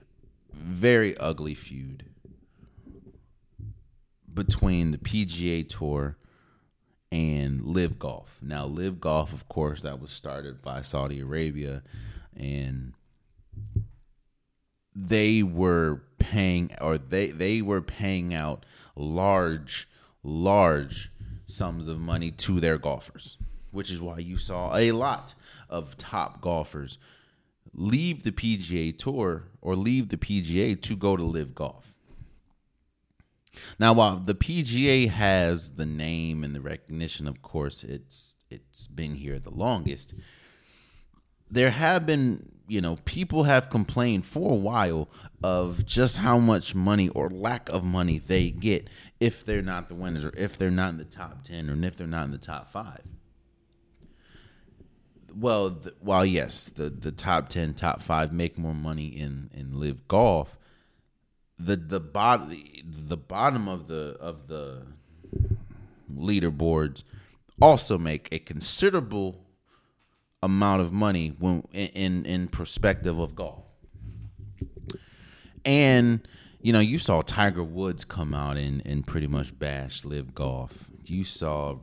very 0.52 1.16
ugly 1.18 1.54
feud 1.54 2.04
between 4.32 4.92
the 4.92 4.98
PGA 4.98 5.68
Tour 5.68 6.16
and 7.10 7.62
LIV 7.62 7.98
Golf. 7.98 8.38
Now, 8.42 8.66
LIV 8.66 9.00
Golf, 9.00 9.32
of 9.32 9.48
course, 9.48 9.82
that 9.82 10.00
was 10.00 10.10
started 10.10 10.62
by 10.62 10.82
Saudi 10.82 11.20
Arabia, 11.20 11.82
and 12.36 12.92
they 14.94 15.42
were 15.42 16.02
paying, 16.18 16.70
or 16.80 16.98
they 16.98 17.30
they 17.30 17.62
were 17.62 17.80
paying 17.80 18.34
out 18.34 18.66
large, 18.94 19.88
large 20.22 21.10
sums 21.46 21.88
of 21.88 21.98
money 21.98 22.30
to 22.30 22.60
their 22.60 22.78
golfers, 22.78 23.38
which 23.70 23.90
is 23.90 24.00
why 24.00 24.18
you 24.18 24.36
saw 24.36 24.76
a 24.76 24.92
lot 24.92 25.34
of 25.68 25.96
top 25.96 26.40
golfers 26.40 26.98
leave 27.78 28.24
the 28.24 28.32
PGA 28.32 28.96
Tour 28.96 29.44
or 29.62 29.76
leave 29.76 30.08
the 30.08 30.16
PGA 30.16 30.80
to 30.82 30.96
go 30.96 31.16
to 31.16 31.22
LIV 31.22 31.54
Golf. 31.54 31.94
Now, 33.78 33.92
while 33.92 34.16
the 34.16 34.34
PGA 34.34 35.08
has 35.08 35.70
the 35.70 35.86
name 35.86 36.44
and 36.44 36.54
the 36.54 36.60
recognition, 36.60 37.26
of 37.26 37.40
course, 37.42 37.82
it's 37.82 38.34
it's 38.50 38.86
been 38.86 39.14
here 39.14 39.38
the 39.38 39.50
longest. 39.50 40.14
There 41.50 41.70
have 41.70 42.06
been, 42.06 42.50
you 42.66 42.80
know, 42.80 42.96
people 43.04 43.44
have 43.44 43.70
complained 43.70 44.26
for 44.26 44.52
a 44.52 44.56
while 44.56 45.08
of 45.42 45.84
just 45.86 46.18
how 46.18 46.38
much 46.38 46.74
money 46.74 47.08
or 47.10 47.28
lack 47.30 47.68
of 47.68 47.84
money 47.84 48.18
they 48.18 48.50
get 48.50 48.88
if 49.20 49.44
they're 49.44 49.62
not 49.62 49.88
the 49.88 49.94
winners 49.94 50.24
or 50.24 50.32
if 50.36 50.56
they're 50.56 50.70
not 50.70 50.90
in 50.90 50.98
the 50.98 51.04
top 51.04 51.44
10 51.44 51.68
or 51.70 51.86
if 51.86 51.96
they're 51.96 52.06
not 52.06 52.24
in 52.24 52.30
the 52.30 52.38
top 52.38 52.72
5. 52.72 53.00
Well, 55.34 55.70
the, 55.70 55.94
while 56.00 56.26
yes, 56.26 56.64
the 56.64 56.90
the 56.90 57.12
top 57.12 57.48
10, 57.48 57.74
top 57.74 58.02
5 58.02 58.32
make 58.32 58.58
more 58.58 58.74
money 58.74 59.06
in 59.06 59.50
in 59.54 59.78
LIV 59.78 60.08
golf, 60.08 60.58
the 61.58 61.76
the 61.76 62.00
bottom 62.00 62.56
the 62.84 63.16
bottom 63.16 63.68
of 63.68 63.86
the 63.88 64.16
of 64.20 64.48
the 64.48 64.82
leaderboards 66.14 67.04
also 67.60 67.98
make 67.98 68.28
a 68.32 68.38
considerable 68.38 69.44
amount 70.42 70.82
of 70.82 70.92
money 70.92 71.34
when 71.38 71.62
in 71.72 72.24
in 72.24 72.48
perspective 72.48 73.18
of 73.18 73.34
golf. 73.34 73.64
And 75.64 76.26
you 76.60 76.72
know, 76.72 76.80
you 76.80 76.98
saw 76.98 77.22
Tiger 77.22 77.62
Woods 77.62 78.04
come 78.04 78.34
out 78.34 78.56
and 78.56 78.84
and 78.86 79.06
pretty 79.06 79.26
much 79.26 79.58
bash 79.58 80.04
LIV 80.04 80.34
golf. 80.34 80.90
You 81.04 81.24
saw 81.24 81.76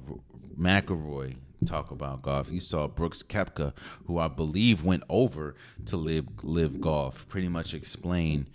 McIlroy 0.57 1.35
talk 1.65 1.91
about 1.91 2.21
golf. 2.21 2.51
You 2.51 2.59
saw 2.59 2.87
Brooks 2.87 3.23
Koepka, 3.23 3.73
who 4.05 4.19
I 4.19 4.27
believe 4.27 4.83
went 4.83 5.03
over 5.09 5.55
to 5.85 5.97
LIV 5.97 6.43
LIV 6.43 6.81
golf, 6.81 7.25
pretty 7.27 7.47
much 7.47 7.73
explain 7.73 8.47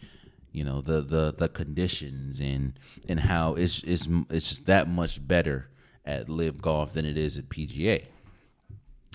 you 0.53 0.65
know 0.65 0.81
the 0.81 1.01
the 1.01 1.33
the 1.33 1.49
conditions 1.49 2.41
and 2.41 2.73
and 3.09 3.21
how 3.21 3.55
it's 3.55 3.83
it's 3.85 4.09
it's 4.31 4.49
just 4.49 4.67
that 4.67 4.89
much 4.89 5.27
better 5.27 5.69
at 6.05 6.29
LIV 6.29 6.61
golf 6.61 6.93
than 6.93 7.05
it 7.05 7.17
is 7.17 7.39
at 7.39 7.49
PGA. 7.49 8.05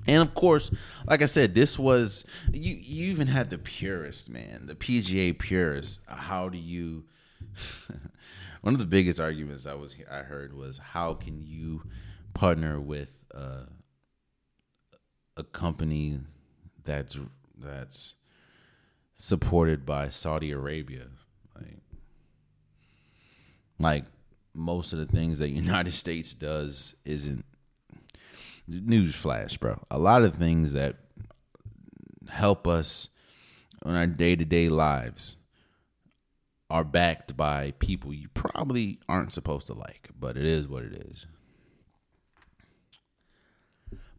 And 0.07 0.21
of 0.21 0.35
course, 0.35 0.69
like 1.07 1.21
I 1.21 1.25
said, 1.25 1.55
this 1.55 1.79
was 1.79 2.25
you. 2.51 2.75
You 2.75 3.11
even 3.11 3.27
had 3.27 3.49
the 3.49 3.57
purist 3.57 4.29
man, 4.29 4.67
the 4.67 4.75
PGA 4.75 5.37
purist. 5.37 6.01
How 6.07 6.49
do 6.49 6.57
you? 6.57 7.05
one 8.61 8.73
of 8.73 8.79
the 8.79 8.85
biggest 8.85 9.19
arguments 9.19 9.65
I 9.65 9.73
was 9.73 9.95
I 10.11 10.19
heard 10.19 10.53
was 10.53 10.77
how 10.77 11.15
can 11.15 11.41
you 11.41 11.83
partner 12.33 12.79
with 12.79 13.17
uh, 13.33 13.65
company 15.43 16.19
that's 16.83 17.17
that's 17.57 18.15
supported 19.15 19.85
by 19.85 20.09
Saudi 20.09 20.51
Arabia 20.51 21.07
like, 21.55 21.77
like 23.79 24.05
most 24.53 24.93
of 24.93 24.99
the 24.99 25.05
things 25.05 25.39
that 25.39 25.49
United 25.49 25.93
States 25.93 26.33
does 26.33 26.95
isn't 27.05 27.45
newsflash, 28.69 29.59
bro. 29.59 29.79
A 29.91 29.99
lot 29.99 30.23
of 30.23 30.35
things 30.35 30.73
that 30.73 30.97
help 32.29 32.67
us 32.67 33.09
on 33.83 33.95
our 33.95 34.07
day 34.07 34.35
to 34.35 34.45
day 34.45 34.69
lives 34.69 35.37
are 36.69 36.83
backed 36.83 37.37
by 37.37 37.71
people 37.77 38.11
you 38.11 38.27
probably 38.33 38.99
aren't 39.07 39.33
supposed 39.33 39.67
to 39.67 39.73
like, 39.73 40.09
but 40.19 40.35
it 40.35 40.45
is 40.45 40.67
what 40.67 40.83
it 40.83 40.93
is. 40.93 41.27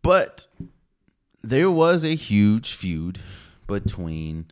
But 0.02 0.46
there 1.46 1.70
was 1.70 2.04
a 2.04 2.16
huge 2.16 2.72
feud 2.72 3.20
between 3.66 4.46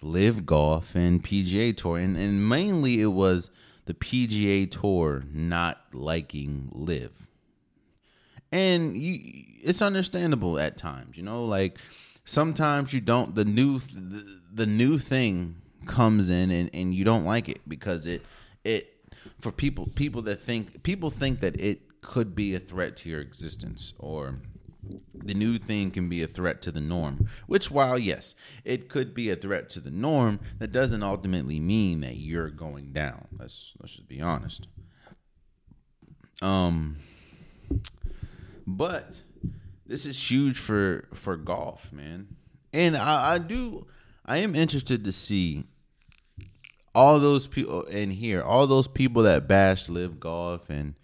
LIV 0.00 0.46
golf 0.46 0.94
and 0.94 1.22
PGA 1.22 1.76
Tour, 1.76 1.98
and, 1.98 2.16
and 2.16 2.48
mainly 2.48 3.00
it 3.00 3.08
was 3.08 3.50
the 3.86 3.94
PGA 3.94 4.70
Tour 4.70 5.24
not 5.32 5.80
liking 5.92 6.68
LIV, 6.72 7.26
and 8.52 8.96
you, 8.96 9.18
it's 9.62 9.82
understandable 9.82 10.58
at 10.60 10.76
times. 10.76 11.16
You 11.16 11.24
know, 11.24 11.44
like 11.44 11.78
sometimes 12.24 12.92
you 12.92 13.00
don't 13.00 13.34
the 13.34 13.44
new 13.44 13.80
the, 13.80 14.40
the 14.52 14.66
new 14.66 14.98
thing 14.98 15.56
comes 15.86 16.30
in 16.30 16.50
and, 16.50 16.70
and 16.72 16.94
you 16.94 17.04
don't 17.04 17.24
like 17.24 17.48
it 17.48 17.60
because 17.66 18.06
it 18.06 18.22
it 18.64 18.94
for 19.40 19.50
people 19.50 19.88
people 19.94 20.22
that 20.22 20.40
think 20.40 20.82
people 20.84 21.10
think 21.10 21.40
that 21.40 21.58
it 21.60 22.00
could 22.00 22.34
be 22.34 22.54
a 22.54 22.60
threat 22.60 22.96
to 22.96 23.08
your 23.08 23.20
existence 23.20 23.92
or 23.98 24.36
the 25.14 25.34
new 25.34 25.58
thing 25.58 25.90
can 25.90 26.08
be 26.08 26.22
a 26.22 26.26
threat 26.26 26.62
to 26.62 26.72
the 26.72 26.80
norm. 26.80 27.28
Which, 27.46 27.70
while 27.70 27.98
yes, 27.98 28.34
it 28.64 28.88
could 28.88 29.14
be 29.14 29.30
a 29.30 29.36
threat 29.36 29.68
to 29.70 29.80
the 29.80 29.90
norm, 29.90 30.40
that 30.58 30.72
doesn't 30.72 31.02
ultimately 31.02 31.60
mean 31.60 32.00
that 32.00 32.16
you're 32.16 32.50
going 32.50 32.92
down. 32.92 33.26
Let's 33.38 33.74
let's 33.80 33.94
just 33.94 34.08
be 34.08 34.20
honest. 34.20 34.66
Um, 36.40 36.98
but 38.66 39.22
this 39.86 40.06
is 40.06 40.30
huge 40.30 40.58
for 40.58 41.08
for 41.14 41.36
golf, 41.36 41.92
man. 41.92 42.28
And 42.72 42.96
I, 42.96 43.34
I 43.34 43.38
do, 43.38 43.86
I 44.26 44.38
am 44.38 44.54
interested 44.54 45.04
to 45.04 45.12
see 45.12 45.64
all 46.94 47.18
those 47.18 47.46
people 47.46 47.82
in 47.84 48.10
here, 48.10 48.42
all 48.42 48.66
those 48.66 48.86
people 48.86 49.22
that 49.22 49.48
bashed 49.48 49.88
LIV 49.88 50.20
golf 50.20 50.70
and. 50.70 50.94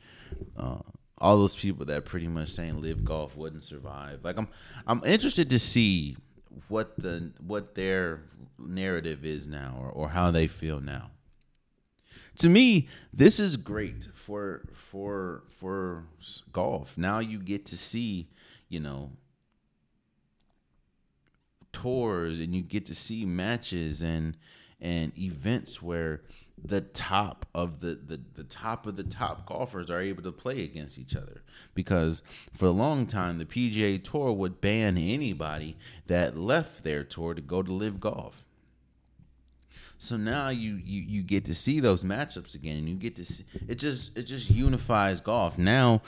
Uh, 0.56 0.80
all 1.24 1.38
those 1.38 1.56
people 1.56 1.86
that 1.86 2.04
pretty 2.04 2.28
much 2.28 2.50
saying 2.50 2.82
LIV 2.82 3.02
golf 3.02 3.34
wouldn't 3.34 3.62
survive. 3.62 4.22
Like 4.22 4.36
I'm 4.36 4.46
I'm 4.86 5.02
interested 5.06 5.48
to 5.50 5.58
see 5.58 6.18
what 6.68 6.94
the 6.98 7.32
what 7.46 7.74
their 7.74 8.20
narrative 8.58 9.24
is 9.24 9.48
now 9.48 9.74
or, 9.80 9.88
or 9.88 10.08
how 10.10 10.30
they 10.30 10.46
feel 10.46 10.80
now. 10.80 11.10
To 12.40 12.50
me, 12.50 12.88
this 13.10 13.40
is 13.40 13.56
great 13.56 14.06
for 14.12 14.68
for 14.74 15.44
for 15.58 16.04
golf. 16.52 16.98
Now 16.98 17.20
you 17.20 17.38
get 17.38 17.64
to 17.66 17.76
see, 17.78 18.28
you 18.68 18.80
know, 18.80 19.12
tours 21.72 22.38
and 22.38 22.54
you 22.54 22.60
get 22.60 22.84
to 22.86 22.94
see 22.94 23.24
matches 23.24 24.02
and 24.02 24.36
and 24.78 25.18
events 25.18 25.80
where 25.80 26.20
the 26.62 26.80
top 26.80 27.46
of 27.54 27.80
the, 27.80 27.94
the 28.06 28.20
the 28.34 28.44
top 28.44 28.86
of 28.86 28.96
the 28.96 29.02
top 29.02 29.46
golfers 29.46 29.90
are 29.90 30.00
able 30.00 30.22
to 30.22 30.32
play 30.32 30.62
against 30.62 30.98
each 30.98 31.14
other 31.14 31.42
because 31.74 32.22
for 32.52 32.66
a 32.66 32.70
long 32.70 33.06
time 33.06 33.38
the 33.38 33.44
PGA 33.44 34.02
Tour 34.02 34.32
would 34.32 34.60
ban 34.60 34.96
anybody 34.96 35.76
that 36.06 36.38
left 36.38 36.84
their 36.84 37.04
tour 37.04 37.34
to 37.34 37.42
go 37.42 37.62
to 37.62 37.72
LIV 37.72 38.00
golf. 38.00 38.44
So 40.04 40.16
now 40.16 40.48
you 40.50 40.74
you 40.84 41.00
you 41.02 41.22
get 41.22 41.46
to 41.46 41.54
see 41.54 41.80
those 41.80 42.04
matchups 42.04 42.54
again, 42.54 42.76
and 42.76 42.88
you 42.88 42.94
get 42.94 43.16
to 43.16 43.24
see 43.24 43.44
it 43.68 43.76
just 43.76 44.16
it 44.18 44.24
just 44.24 44.50
unifies 44.50 45.20
golf. 45.20 45.56
Now, 45.56 46.02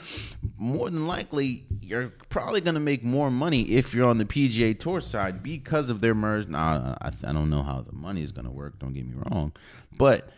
more 0.57 0.89
than 0.89 1.07
likely, 1.07 1.65
you're 1.81 2.09
probably 2.29 2.61
going 2.61 2.75
to 2.75 2.81
make 2.81 3.03
more 3.03 3.31
money 3.31 3.63
if 3.63 3.93
you're 3.93 4.07
on 4.07 4.17
the 4.17 4.25
PGA 4.25 4.77
Tour 4.77 5.01
side 5.01 5.41
because 5.41 5.89
of 5.89 6.01
their 6.01 6.13
merge. 6.13 6.47
Now, 6.47 6.95
I, 7.01 7.11
I 7.23 7.33
don't 7.33 7.49
know 7.49 7.63
how 7.63 7.81
the 7.81 7.95
money 7.95 8.21
is 8.21 8.31
going 8.31 8.45
to 8.45 8.51
work. 8.51 8.77
Don't 8.77 8.93
get 8.93 9.07
me 9.07 9.15
wrong, 9.31 9.53
but 9.97 10.29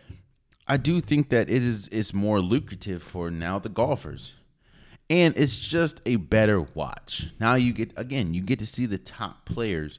I 0.66 0.76
do 0.76 1.00
think 1.00 1.30
that 1.30 1.50
it 1.50 1.62
is 1.62 1.88
it's 1.88 2.14
more 2.14 2.40
lucrative 2.40 3.02
for 3.02 3.30
now 3.30 3.58
the 3.58 3.68
golfers. 3.68 4.34
And 5.08 5.36
it's 5.36 5.58
just 5.58 6.00
a 6.06 6.16
better 6.16 6.60
watch. 6.60 7.30
Now 7.40 7.56
you 7.56 7.72
get 7.72 7.92
again, 7.96 8.34
you 8.34 8.42
get 8.42 8.60
to 8.60 8.66
see 8.66 8.86
the 8.86 8.98
top 8.98 9.44
players 9.44 9.98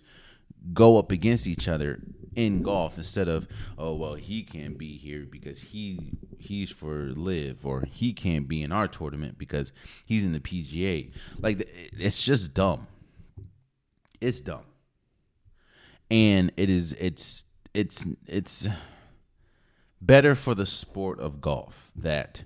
go 0.74 0.98
up 0.98 1.12
against 1.12 1.48
each 1.48 1.68
other 1.68 2.00
in 2.36 2.62
golf 2.62 2.98
instead 2.98 3.28
of 3.28 3.48
oh 3.78 3.94
well 3.94 4.14
he 4.14 4.42
can't 4.44 4.78
be 4.78 4.98
here 4.98 5.28
because 5.30 5.60
he 5.60 6.14
he's 6.40 6.72
for 6.72 7.12
LIV 7.16 7.66
or 7.66 7.82
he 7.82 8.14
can't 8.14 8.48
be 8.48 8.64
in 8.64 8.72
our 8.72 8.88
tournament 8.88 9.38
because 9.38 9.74
he's 10.06 10.24
in 10.24 10.32
the 10.32 10.40
PGA 10.40 11.12
like 11.40 11.70
it's 11.98 12.22
just 12.22 12.54
dumb 12.54 12.88
it's 14.22 14.40
dumb 14.40 14.64
and 16.10 16.54
it 16.56 16.70
is 16.70 16.94
it's 16.94 17.44
it's 17.74 18.06
it's 18.28 18.68
better 20.02 20.36
for 20.36 20.56
the 20.56 20.66
sport 20.66 21.20
of 21.20 21.42
golf 21.42 21.92
that 21.96 22.44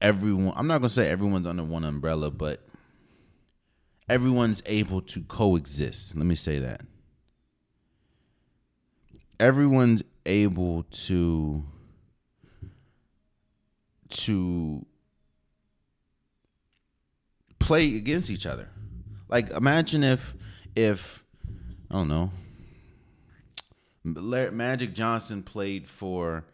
everyone 0.00 0.54
I'm 0.56 0.66
not 0.66 0.78
going 0.78 0.88
to 0.88 0.94
say 0.94 1.08
everyone's 1.08 1.46
under 1.46 1.64
one 1.64 1.84
umbrella 1.84 2.30
but 2.30 2.66
everyone's 4.08 4.62
able 4.66 5.02
to 5.02 5.20
coexist 5.22 6.16
let 6.16 6.26
me 6.26 6.34
say 6.34 6.58
that 6.58 6.82
everyone's 9.40 10.02
able 10.26 10.84
to 10.84 11.64
to 14.10 14.84
play 17.58 17.96
against 17.96 18.30
each 18.30 18.46
other. 18.46 18.68
Like 19.28 19.50
imagine 19.50 20.04
if 20.04 20.34
if 20.76 21.24
I 21.90 21.94
don't 21.94 22.08
know 22.08 22.30
Magic 24.04 24.94
Johnson 24.94 25.42
played 25.42 25.88
for 25.88 26.44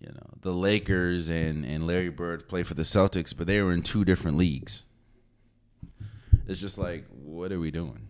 you 0.00 0.08
know 0.08 0.30
the 0.40 0.52
Lakers 0.52 1.28
and 1.28 1.64
and 1.64 1.86
Larry 1.86 2.10
Bird 2.10 2.48
played 2.48 2.66
for 2.66 2.74
the 2.74 2.82
Celtics, 2.82 3.36
but 3.36 3.46
they 3.46 3.62
were 3.62 3.72
in 3.72 3.82
two 3.82 4.04
different 4.04 4.36
leagues. 4.36 4.84
It's 6.46 6.60
just 6.60 6.78
like 6.78 7.06
what 7.10 7.52
are 7.52 7.60
we 7.60 7.70
doing? 7.70 8.08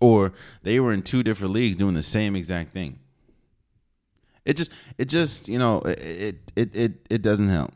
Or 0.00 0.32
they 0.62 0.80
were 0.80 0.92
in 0.92 1.02
two 1.02 1.22
different 1.22 1.52
leagues 1.52 1.76
doing 1.76 1.94
the 1.94 2.02
same 2.02 2.34
exact 2.34 2.72
thing. 2.72 2.98
It 4.44 4.56
just 4.56 4.72
it 4.98 5.06
just 5.06 5.48
you 5.48 5.58
know 5.58 5.80
it 5.80 6.38
it 6.56 6.74
it 6.74 6.92
it 7.08 7.22
doesn't 7.22 7.48
help. 7.48 7.72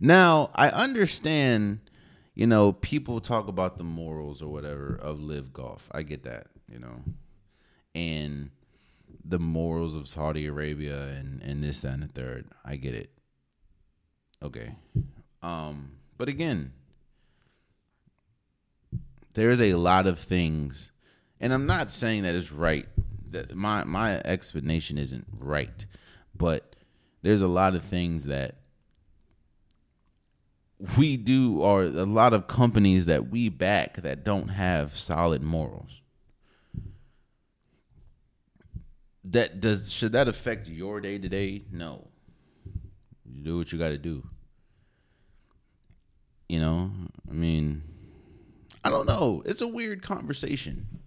Now 0.00 0.50
I 0.54 0.68
understand, 0.68 1.80
you 2.34 2.46
know, 2.46 2.72
people 2.72 3.20
talk 3.20 3.48
about 3.48 3.76
the 3.76 3.84
morals 3.84 4.40
or 4.40 4.48
whatever 4.48 4.98
of 5.00 5.20
LIV 5.20 5.52
golf. 5.52 5.88
I 5.92 6.02
get 6.02 6.22
that, 6.22 6.46
you 6.70 6.78
know, 6.78 7.02
and 7.94 8.50
the 9.24 9.38
morals 9.38 9.96
of 9.96 10.08
Saudi 10.08 10.46
Arabia 10.46 11.08
and 11.08 11.42
and 11.42 11.62
this 11.62 11.80
that, 11.80 11.94
and 11.94 12.02
the 12.02 12.08
third. 12.08 12.46
I 12.64 12.76
get 12.76 12.94
it. 12.94 13.10
Okay, 14.42 14.74
um, 15.42 15.92
but 16.16 16.28
again, 16.28 16.72
there's 19.34 19.60
a 19.60 19.74
lot 19.74 20.06
of 20.06 20.18
things, 20.18 20.92
and 21.40 21.52
I'm 21.52 21.66
not 21.66 21.90
saying 21.90 22.22
that 22.22 22.34
it's 22.34 22.52
right 22.52 22.86
that 23.30 23.54
my 23.54 23.84
my 23.84 24.18
explanation 24.24 24.98
isn't 24.98 25.26
right, 25.38 25.86
but 26.34 26.76
there's 27.22 27.42
a 27.42 27.48
lot 27.48 27.74
of 27.74 27.84
things 27.84 28.24
that 28.24 28.56
we 30.96 31.16
do 31.16 31.60
or 31.60 31.82
a 31.82 32.06
lot 32.06 32.32
of 32.32 32.46
companies 32.46 33.06
that 33.06 33.28
we 33.28 33.48
back 33.48 33.98
that 33.98 34.24
don't 34.24 34.48
have 34.48 34.96
solid 34.96 35.42
morals. 35.42 35.99
That 39.24 39.60
does 39.60 39.92
should 39.92 40.12
that 40.12 40.28
affect 40.28 40.68
your 40.68 41.00
day 41.00 41.18
to 41.18 41.28
day? 41.28 41.64
No. 41.70 42.08
You 43.24 43.42
do 43.42 43.58
what 43.58 43.72
you 43.72 43.78
got 43.78 43.88
to 43.88 43.98
do. 43.98 44.26
You 46.48 46.58
know, 46.58 46.90
I 47.28 47.32
mean, 47.32 47.82
I 48.84 48.90
don't 48.90 49.06
know. 49.06 49.42
It's 49.44 49.60
a 49.60 49.68
weird 49.68 50.02
conversation 50.02 51.00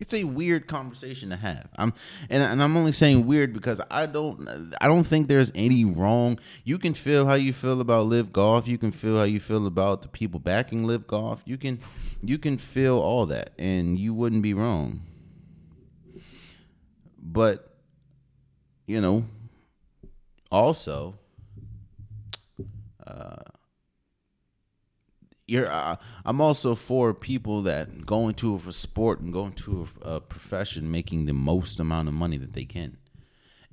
it's 0.00 0.12
a 0.12 0.24
weird 0.24 0.66
conversation 0.66 1.30
to 1.30 1.36
have. 1.36 1.68
I'm 1.78 1.94
and, 2.28 2.42
and 2.42 2.62
I'm 2.62 2.76
only 2.76 2.92
saying 2.92 3.26
weird 3.26 3.52
because 3.52 3.80
I 3.90 4.06
don't 4.06 4.74
I 4.80 4.86
don't 4.86 5.04
think 5.04 5.28
there's 5.28 5.52
any 5.54 5.84
wrong. 5.84 6.38
You 6.64 6.78
can 6.78 6.94
feel 6.94 7.26
how 7.26 7.34
you 7.34 7.52
feel 7.52 7.80
about 7.80 8.06
LIV 8.06 8.32
golf. 8.32 8.68
You 8.68 8.76
can 8.76 8.92
feel 8.92 9.16
how 9.16 9.24
you 9.24 9.40
feel 9.40 9.66
about 9.66 10.02
the 10.02 10.08
people 10.08 10.40
backing 10.40 10.84
LIV 10.84 11.06
golf. 11.06 11.42
You 11.46 11.56
can 11.56 11.80
you 12.22 12.38
can 12.38 12.58
feel 12.58 12.98
all 12.98 13.26
that 13.26 13.52
and 13.58 13.98
you 13.98 14.12
wouldn't 14.12 14.42
be 14.42 14.52
wrong. 14.52 15.02
But 17.24 17.74
you 18.86 19.00
know, 19.00 19.24
also 20.52 21.14
uh 23.06 23.42
you're 25.46 25.70
uh, 25.70 25.96
I'm 26.24 26.40
also 26.40 26.74
for 26.74 27.12
people 27.12 27.62
that 27.62 28.06
go 28.06 28.28
into 28.28 28.54
a 28.56 28.72
sport 28.72 29.20
and 29.20 29.32
go 29.32 29.46
into 29.46 29.88
a, 30.02 30.14
a, 30.14 30.20
profession 30.20 30.90
making 30.90 31.26
the 31.26 31.32
most 31.34 31.80
amount 31.80 32.08
of 32.08 32.14
money 32.14 32.38
that 32.38 32.54
they 32.54 32.64
can. 32.64 32.96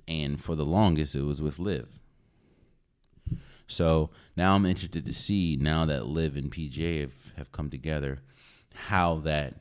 And 0.07 0.41
for 0.41 0.55
the 0.55 0.65
longest 0.65 1.15
it 1.15 1.21
was 1.21 1.41
with 1.41 1.59
LIV. 1.59 1.87
So 3.67 4.09
now 4.35 4.55
I'm 4.55 4.65
interested 4.65 5.05
to 5.05 5.13
see 5.13 5.57
now 5.59 5.85
that 5.85 6.05
LIV 6.05 6.35
and 6.35 6.51
PJ 6.51 7.01
have, 7.01 7.13
have 7.37 7.51
come 7.53 7.69
together 7.69 8.19
how 8.73 9.19
that 9.19 9.55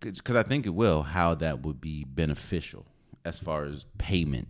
because 0.00 0.36
I 0.36 0.44
think 0.44 0.64
it 0.64 0.70
will 0.70 1.02
how 1.02 1.34
that 1.34 1.62
would 1.62 1.80
be 1.80 2.04
beneficial 2.04 2.86
as 3.28 3.38
far 3.38 3.64
as 3.64 3.84
payment. 3.98 4.48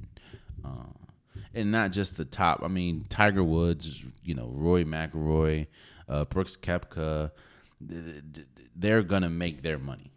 Uh, 0.65 0.93
and 1.55 1.73
not 1.73 1.93
just 1.93 2.17
the 2.17 2.25
top. 2.25 2.61
I 2.63 2.69
mean, 2.69 3.05
Tiger 3.09 3.43
Woods, 3.43 4.05
you 4.23 4.35
know, 4.35 4.51
Roy 4.53 4.85
McIlroy, 4.85 5.67
uh, 6.09 6.25
Brooks 6.25 6.57
Koepka, 6.57 7.31
they're 7.81 9.03
gonna 9.03 9.31
make 9.31 9.63
their 9.63 9.79
money. 9.79 10.13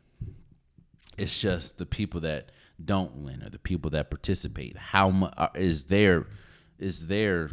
It's 1.18 1.40
just 1.40 1.78
the 1.78 1.86
people 1.86 2.22
that 2.22 2.52
don't 2.84 3.18
win 3.18 3.44
or 3.44 3.50
the 3.50 3.60
people 3.60 3.92
that 3.92 4.10
participate. 4.10 4.78
How 4.78 5.10
much 5.10 5.34
uh, 5.38 5.50
is 5.56 5.86
their 5.86 6.28
is 6.80 7.08
their 7.08 7.52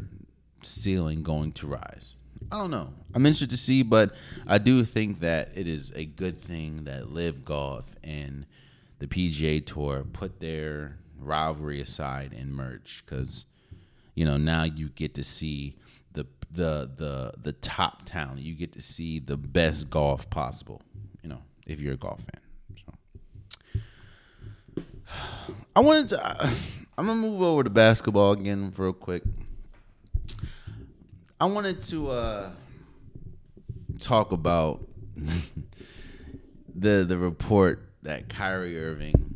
ceiling 0.62 1.22
going 1.22 1.52
to 1.52 1.66
rise? 1.66 2.14
I 2.50 2.58
don't 2.58 2.70
know. 2.70 2.94
I'm 3.14 3.26
interested 3.26 3.50
to 3.50 3.56
see, 3.56 3.82
but 3.82 4.14
I 4.46 4.58
do 4.58 4.84
think 4.84 5.20
that 5.20 5.50
it 5.54 5.68
is 5.68 5.92
a 5.94 6.04
good 6.04 6.40
thing 6.40 6.84
that 6.84 7.10
LIV 7.10 7.44
Golf 7.44 7.84
and 8.02 8.46
the 8.98 9.06
PGA 9.06 9.64
Tour 9.64 10.04
put 10.12 10.40
their 10.40 10.98
rivalry 11.18 11.80
aside 11.80 12.32
and 12.32 12.54
merge 12.54 13.02
because 13.04 13.46
you 14.14 14.24
know 14.24 14.36
now 14.36 14.64
you 14.64 14.88
get 14.90 15.14
to 15.14 15.24
see 15.24 15.76
the 16.12 16.26
the 16.52 16.90
the 16.96 17.32
the 17.42 17.52
top 17.52 18.02
talent. 18.04 18.40
You 18.40 18.54
get 18.54 18.72
to 18.72 18.82
see 18.82 19.18
the 19.18 19.36
best 19.36 19.90
golf 19.90 20.28
possible. 20.30 20.82
You 21.22 21.30
know, 21.30 21.42
if 21.66 21.80
you're 21.80 21.94
a 21.94 21.98
golf 21.98 22.20
fan. 22.20 22.40
So 24.76 24.82
I 25.76 25.80
wanted 25.80 26.08
to. 26.10 26.24
Uh, 26.24 26.50
I'm 26.96 27.06
gonna 27.06 27.20
move 27.20 27.42
over 27.42 27.62
to 27.62 27.70
basketball 27.70 28.32
again 28.32 28.72
real 28.76 28.92
quick. 28.92 29.22
I 31.40 31.44
wanted 31.44 31.82
to 31.84 32.10
uh, 32.10 32.50
talk 34.00 34.32
about 34.32 34.84
the 36.74 37.04
the 37.04 37.16
report 37.16 37.87
that 38.02 38.28
Kyrie 38.28 38.78
Irving 38.78 39.34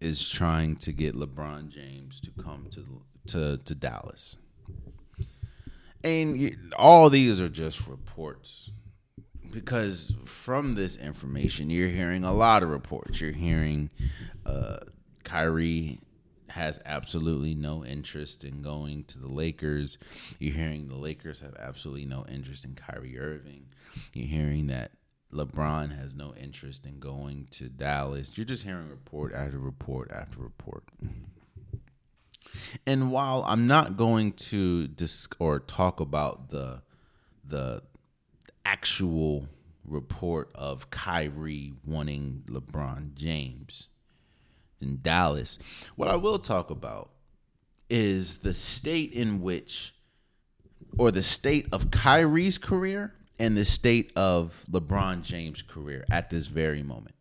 is 0.00 0.28
trying 0.28 0.76
to 0.76 0.92
get 0.92 1.14
LeBron 1.14 1.68
James 1.68 2.20
to 2.20 2.30
come 2.42 2.68
to 2.72 2.84
to 3.28 3.58
to 3.58 3.74
Dallas 3.74 4.36
and 6.04 6.72
all 6.76 7.10
these 7.10 7.40
are 7.40 7.48
just 7.48 7.86
reports 7.86 8.70
because 9.50 10.14
from 10.24 10.74
this 10.74 10.96
information 10.96 11.70
you're 11.70 11.88
hearing 11.88 12.24
a 12.24 12.32
lot 12.32 12.62
of 12.62 12.70
reports 12.70 13.20
you're 13.20 13.32
hearing 13.32 13.90
uh, 14.46 14.78
Kyrie 15.24 15.98
has 16.48 16.80
absolutely 16.84 17.54
no 17.54 17.84
interest 17.84 18.42
in 18.42 18.62
going 18.62 19.04
to 19.04 19.18
the 19.18 19.28
Lakers. 19.28 19.98
You're 20.38 20.54
hearing 20.54 20.88
the 20.88 20.96
Lakers 20.96 21.40
have 21.40 21.54
absolutely 21.56 22.06
no 22.06 22.24
interest 22.26 22.64
in 22.64 22.74
Kyrie 22.74 23.18
Irving. 23.18 23.66
You're 24.12 24.26
hearing 24.26 24.68
that 24.68 24.92
LeBron 25.32 25.96
has 25.98 26.14
no 26.14 26.34
interest 26.34 26.86
in 26.86 26.98
going 26.98 27.48
to 27.50 27.68
Dallas. 27.68 28.36
You're 28.36 28.46
just 28.46 28.64
hearing 28.64 28.88
report 28.88 29.34
after 29.34 29.58
report 29.58 30.10
after 30.10 30.40
report. 30.40 30.84
And 32.86 33.12
while 33.12 33.44
I'm 33.46 33.66
not 33.66 33.96
going 33.96 34.32
to 34.32 34.88
disc 34.88 35.36
or 35.38 35.60
talk 35.60 36.00
about 36.00 36.50
the 36.50 36.82
the 37.44 37.82
actual 38.64 39.48
report 39.84 40.50
of 40.54 40.90
Kyrie 40.90 41.72
wanting 41.86 42.44
LeBron 42.46 43.14
James 43.14 43.88
in 44.80 45.00
Dallas, 45.02 45.58
what 45.96 46.08
I 46.08 46.16
will 46.16 46.38
talk 46.38 46.70
about 46.70 47.10
is 47.90 48.36
the 48.36 48.54
state 48.54 49.12
in 49.12 49.40
which 49.40 49.94
or 50.96 51.10
the 51.10 51.22
state 51.22 51.68
of 51.72 51.90
Kyrie's 51.90 52.58
career 52.58 53.14
and 53.38 53.56
the 53.56 53.64
state 53.64 54.12
of 54.16 54.64
LeBron 54.70 55.22
James' 55.22 55.62
career 55.62 56.04
at 56.10 56.30
this 56.30 56.46
very 56.46 56.82
moment. 56.82 57.14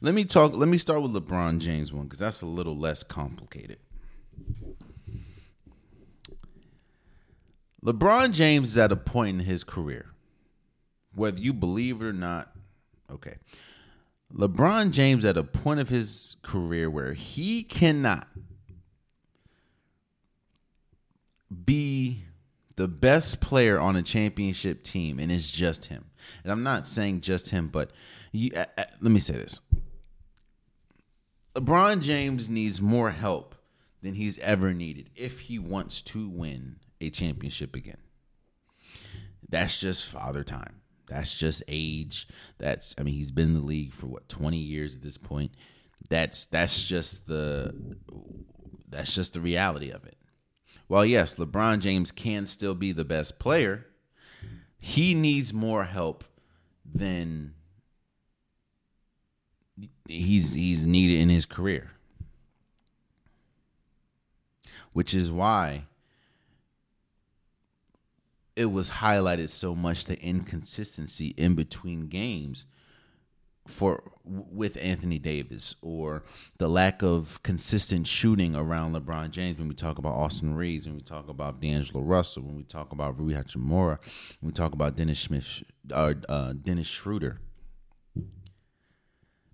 Let 0.00 0.14
me 0.14 0.24
talk. 0.24 0.54
Let 0.54 0.68
me 0.68 0.78
start 0.78 1.02
with 1.02 1.12
LeBron 1.12 1.58
James 1.58 1.92
one 1.92 2.04
because 2.04 2.18
that's 2.18 2.42
a 2.42 2.46
little 2.46 2.76
less 2.76 3.02
complicated. 3.02 3.78
LeBron 7.84 8.32
James 8.32 8.70
is 8.70 8.78
at 8.78 8.90
a 8.90 8.96
point 8.96 9.40
in 9.40 9.46
his 9.46 9.62
career, 9.62 10.06
whether 11.14 11.38
you 11.38 11.52
believe 11.52 12.02
it 12.02 12.06
or 12.06 12.12
not. 12.12 12.50
Okay, 13.10 13.36
LeBron 14.34 14.90
James 14.90 15.24
at 15.24 15.36
a 15.36 15.44
point 15.44 15.80
of 15.80 15.88
his 15.88 16.36
career 16.42 16.90
where 16.90 17.12
he 17.12 17.62
cannot 17.62 18.26
be 21.64 22.24
the 22.78 22.86
best 22.86 23.40
player 23.40 23.80
on 23.80 23.96
a 23.96 24.02
championship 24.02 24.84
team, 24.84 25.18
and 25.18 25.32
it's 25.32 25.50
just 25.50 25.86
him. 25.86 26.04
And 26.44 26.52
I'm 26.52 26.62
not 26.62 26.86
saying 26.86 27.22
just 27.22 27.48
him, 27.48 27.66
but 27.66 27.90
you, 28.30 28.52
uh, 28.54 28.66
uh, 28.78 28.84
let 29.00 29.10
me 29.10 29.18
say 29.18 29.34
this: 29.34 29.58
LeBron 31.56 32.00
James 32.02 32.48
needs 32.48 32.80
more 32.80 33.10
help 33.10 33.56
than 34.00 34.14
he's 34.14 34.38
ever 34.38 34.72
needed 34.72 35.10
if 35.16 35.40
he 35.40 35.58
wants 35.58 36.00
to 36.02 36.28
win 36.28 36.76
a 37.00 37.10
championship 37.10 37.74
again. 37.74 37.98
That's 39.48 39.80
just 39.80 40.06
father 40.06 40.44
time. 40.44 40.76
That's 41.08 41.36
just 41.36 41.64
age. 41.66 42.28
That's 42.58 42.94
I 42.96 43.02
mean 43.02 43.14
he's 43.14 43.32
been 43.32 43.46
in 43.46 43.54
the 43.54 43.60
league 43.60 43.92
for 43.92 44.06
what 44.06 44.28
20 44.28 44.56
years 44.56 44.94
at 44.94 45.02
this 45.02 45.18
point. 45.18 45.50
That's 46.08 46.46
that's 46.46 46.84
just 46.84 47.26
the 47.26 47.74
that's 48.88 49.12
just 49.12 49.32
the 49.32 49.40
reality 49.40 49.90
of 49.90 50.04
it. 50.04 50.17
While 50.88 51.04
yes, 51.04 51.34
LeBron 51.34 51.80
James 51.80 52.10
can 52.10 52.46
still 52.46 52.74
be 52.74 52.92
the 52.92 53.04
best 53.04 53.38
player, 53.38 53.86
he 54.78 55.14
needs 55.14 55.52
more 55.52 55.84
help 55.84 56.24
than 56.84 57.54
he's 60.08 60.54
he's 60.54 60.86
needed 60.86 61.20
in 61.20 61.28
his 61.28 61.44
career. 61.44 61.92
Which 64.94 65.14
is 65.14 65.30
why 65.30 65.84
it 68.56 68.72
was 68.72 68.88
highlighted 68.88 69.50
so 69.50 69.74
much 69.74 70.06
the 70.06 70.18
inconsistency 70.20 71.28
in 71.36 71.54
between 71.54 72.08
games 72.08 72.64
for 73.68 74.02
with 74.24 74.76
Anthony 74.80 75.18
Davis 75.18 75.76
or 75.82 76.24
the 76.58 76.68
lack 76.68 77.02
of 77.02 77.42
consistent 77.42 78.06
shooting 78.06 78.54
around 78.54 78.94
LeBron 78.94 79.30
James 79.30 79.58
when 79.58 79.68
we 79.68 79.74
talk 79.74 79.98
about 79.98 80.14
Austin 80.14 80.54
Reaves, 80.54 80.86
when 80.86 80.94
we 80.96 81.00
talk 81.00 81.28
about 81.28 81.60
D'Angelo 81.60 82.02
Russell, 82.02 82.42
when 82.42 82.56
we 82.56 82.62
talk 82.62 82.92
about 82.92 83.18
Rui 83.18 83.34
Hachimura, 83.34 83.98
when 84.40 84.48
we 84.48 84.52
talk 84.52 84.72
about 84.72 84.96
Dennis 84.96 85.20
Smith 85.20 85.62
or 85.94 86.16
uh, 86.28 86.52
Dennis 86.52 86.86
Schroeder. 86.86 87.40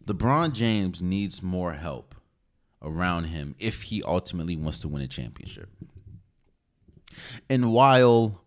LeBron 0.06 0.52
James 0.52 1.00
needs 1.02 1.42
more 1.42 1.72
help 1.72 2.14
around 2.82 3.24
him 3.24 3.54
if 3.58 3.82
he 3.82 4.02
ultimately 4.02 4.56
wants 4.56 4.80
to 4.80 4.88
win 4.88 5.02
a 5.02 5.08
championship. 5.08 5.70
And 7.48 7.72
while 7.72 8.42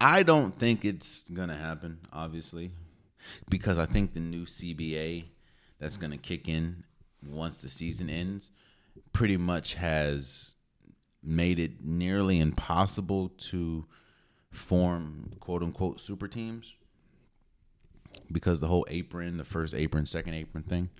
I 0.00 0.22
don't 0.22 0.56
think 0.58 0.84
it's 0.84 1.24
going 1.30 1.48
to 1.48 1.56
happen, 1.56 1.98
obviously, 2.12 2.72
because 3.48 3.78
I 3.78 3.86
think 3.86 4.14
the 4.14 4.20
new 4.20 4.44
CBA 4.44 5.24
that's 5.78 5.96
going 5.96 6.12
to 6.12 6.18
kick 6.18 6.48
in 6.48 6.84
once 7.26 7.58
the 7.58 7.68
season 7.68 8.10
ends 8.10 8.50
pretty 9.12 9.36
much 9.36 9.74
has 9.74 10.56
made 11.22 11.58
it 11.58 11.84
nearly 11.84 12.40
impossible 12.40 13.28
to 13.28 13.86
form 14.50 15.30
quote 15.40 15.62
unquote 15.62 16.00
super 16.00 16.28
teams 16.28 16.74
because 18.30 18.60
the 18.60 18.66
whole 18.66 18.86
apron, 18.90 19.36
the 19.36 19.44
first 19.44 19.74
apron, 19.74 20.06
second 20.06 20.34
apron 20.34 20.64
thing. 20.64 20.90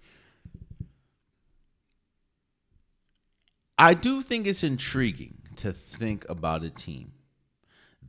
I 3.79 3.95
do 3.95 4.23
think 4.23 4.47
it's 4.47 4.63
intriguing 4.63 5.39
to 5.57 5.73
think 5.73 6.29
about 6.29 6.63
a 6.63 6.71
team 6.71 7.13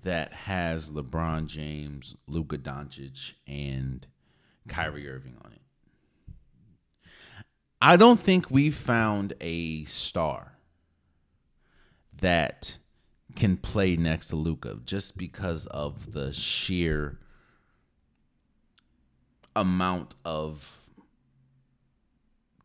that 0.03 0.33
has 0.33 0.91
LeBron 0.91 1.47
James, 1.47 2.15
Luka 2.27 2.57
Doncic, 2.57 3.33
and 3.47 4.05
Kyrie 4.67 5.09
Irving 5.09 5.35
on 5.43 5.51
it. 5.53 5.61
I 7.81 7.97
don't 7.97 8.19
think 8.19 8.49
we've 8.49 8.75
found 8.75 9.33
a 9.41 9.83
star 9.85 10.53
that 12.21 12.77
can 13.35 13.57
play 13.57 13.95
next 13.95 14.27
to 14.27 14.35
Luka 14.35 14.79
just 14.85 15.17
because 15.17 15.65
of 15.67 16.13
the 16.13 16.31
sheer 16.31 17.19
amount 19.55 20.15
of 20.23 20.79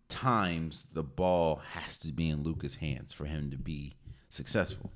times 0.09 0.85
the 0.93 1.03
ball 1.03 1.61
has 1.73 1.99
to 1.99 2.13
be 2.13 2.29
in 2.29 2.43
Luka's 2.43 2.77
hands 2.77 3.13
for 3.13 3.25
him 3.25 3.51
to 3.51 3.57
be 3.57 3.97
successful. 4.31 4.93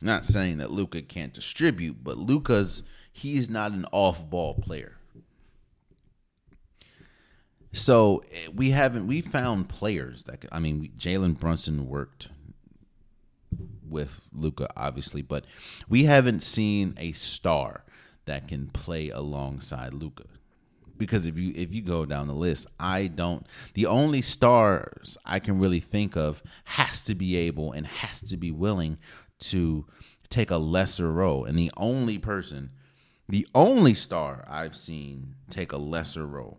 Not 0.00 0.24
saying 0.26 0.58
that 0.58 0.70
Luka 0.70 1.02
can't 1.02 1.32
distribute, 1.32 2.04
but 2.04 2.18
Luka's 2.18 2.82
he's 3.12 3.48
not 3.50 3.72
an 3.72 3.86
off-ball 3.92 4.54
player. 4.54 4.96
So 7.72 8.22
we 8.54 8.70
haven't 8.70 9.06
we 9.06 9.20
found 9.22 9.68
players 9.68 10.24
that 10.24 10.44
I 10.52 10.58
mean 10.58 10.92
Jalen 10.98 11.38
Brunson 11.38 11.86
worked 11.88 12.30
with 13.88 14.20
Luka 14.32 14.68
obviously, 14.76 15.22
but 15.22 15.44
we 15.88 16.04
haven't 16.04 16.42
seen 16.42 16.94
a 16.98 17.12
star 17.12 17.84
that 18.26 18.48
can 18.48 18.66
play 18.68 19.10
alongside 19.10 19.94
Luka. 19.94 20.24
because 20.98 21.26
if 21.26 21.38
you 21.38 21.52
if 21.56 21.74
you 21.74 21.82
go 21.82 22.04
down 22.06 22.26
the 22.26 22.34
list, 22.34 22.66
I 22.78 23.06
don't. 23.06 23.46
The 23.74 23.86
only 23.86 24.22
stars 24.22 25.18
I 25.24 25.38
can 25.38 25.58
really 25.58 25.80
think 25.80 26.16
of 26.16 26.42
has 26.64 27.02
to 27.04 27.14
be 27.14 27.36
able 27.36 27.72
and 27.72 27.86
has 27.86 28.20
to 28.22 28.36
be 28.36 28.50
willing 28.50 28.98
to 29.38 29.86
take 30.28 30.50
a 30.50 30.56
lesser 30.56 31.12
role, 31.12 31.44
and 31.44 31.58
the 31.58 31.70
only 31.76 32.18
person, 32.18 32.70
the 33.28 33.46
only 33.54 33.94
star 33.94 34.44
I've 34.48 34.76
seen 34.76 35.34
take 35.48 35.72
a 35.72 35.76
lesser 35.76 36.26
role, 36.26 36.58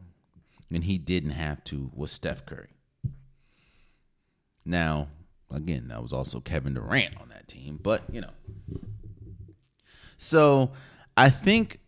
and 0.72 0.84
he 0.84 0.98
didn't 0.98 1.32
have 1.32 1.64
to 1.66 1.92
was 1.94 2.12
Steph 2.12 2.46
Curry. 2.46 2.70
Now, 4.66 5.08
again, 5.52 5.88
that 5.88 6.02
was 6.02 6.14
also 6.14 6.40
Kevin 6.40 6.74
Durant 6.74 7.20
on 7.22 7.30
that 7.30 7.48
team, 7.48 7.80
but 7.82 8.04
you 8.12 8.22
know, 8.22 8.32
so 10.18 10.72
I 11.16 11.30
think 11.30 11.80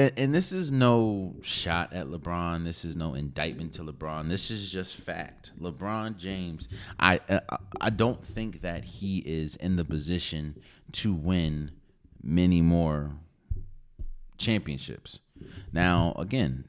and, 0.00 0.12
and, 0.18 0.34
this 0.34 0.52
is 0.52 0.72
no 0.72 1.34
shot 1.42 1.92
at 1.92 2.06
LeBron. 2.06 2.64
This 2.64 2.84
is 2.84 2.96
no 2.96 3.14
indictment 3.14 3.72
to 3.74 3.82
LeBron. 3.82 4.28
This 4.28 4.50
is 4.50 4.70
just 4.70 4.96
fact. 4.96 5.52
LeBron 5.60 6.16
James, 6.16 6.68
I 6.98 7.20
uh, 7.28 7.40
I 7.80 7.90
don't 7.90 8.24
think 8.24 8.62
that 8.62 8.84
he 8.84 9.18
is 9.18 9.56
in 9.56 9.76
the 9.76 9.84
position 9.84 10.56
to 10.92 11.12
win 11.12 11.72
many 12.22 12.62
more 12.62 13.12
championships. 14.38 15.20
Now, 15.72 16.14
again, 16.16 16.64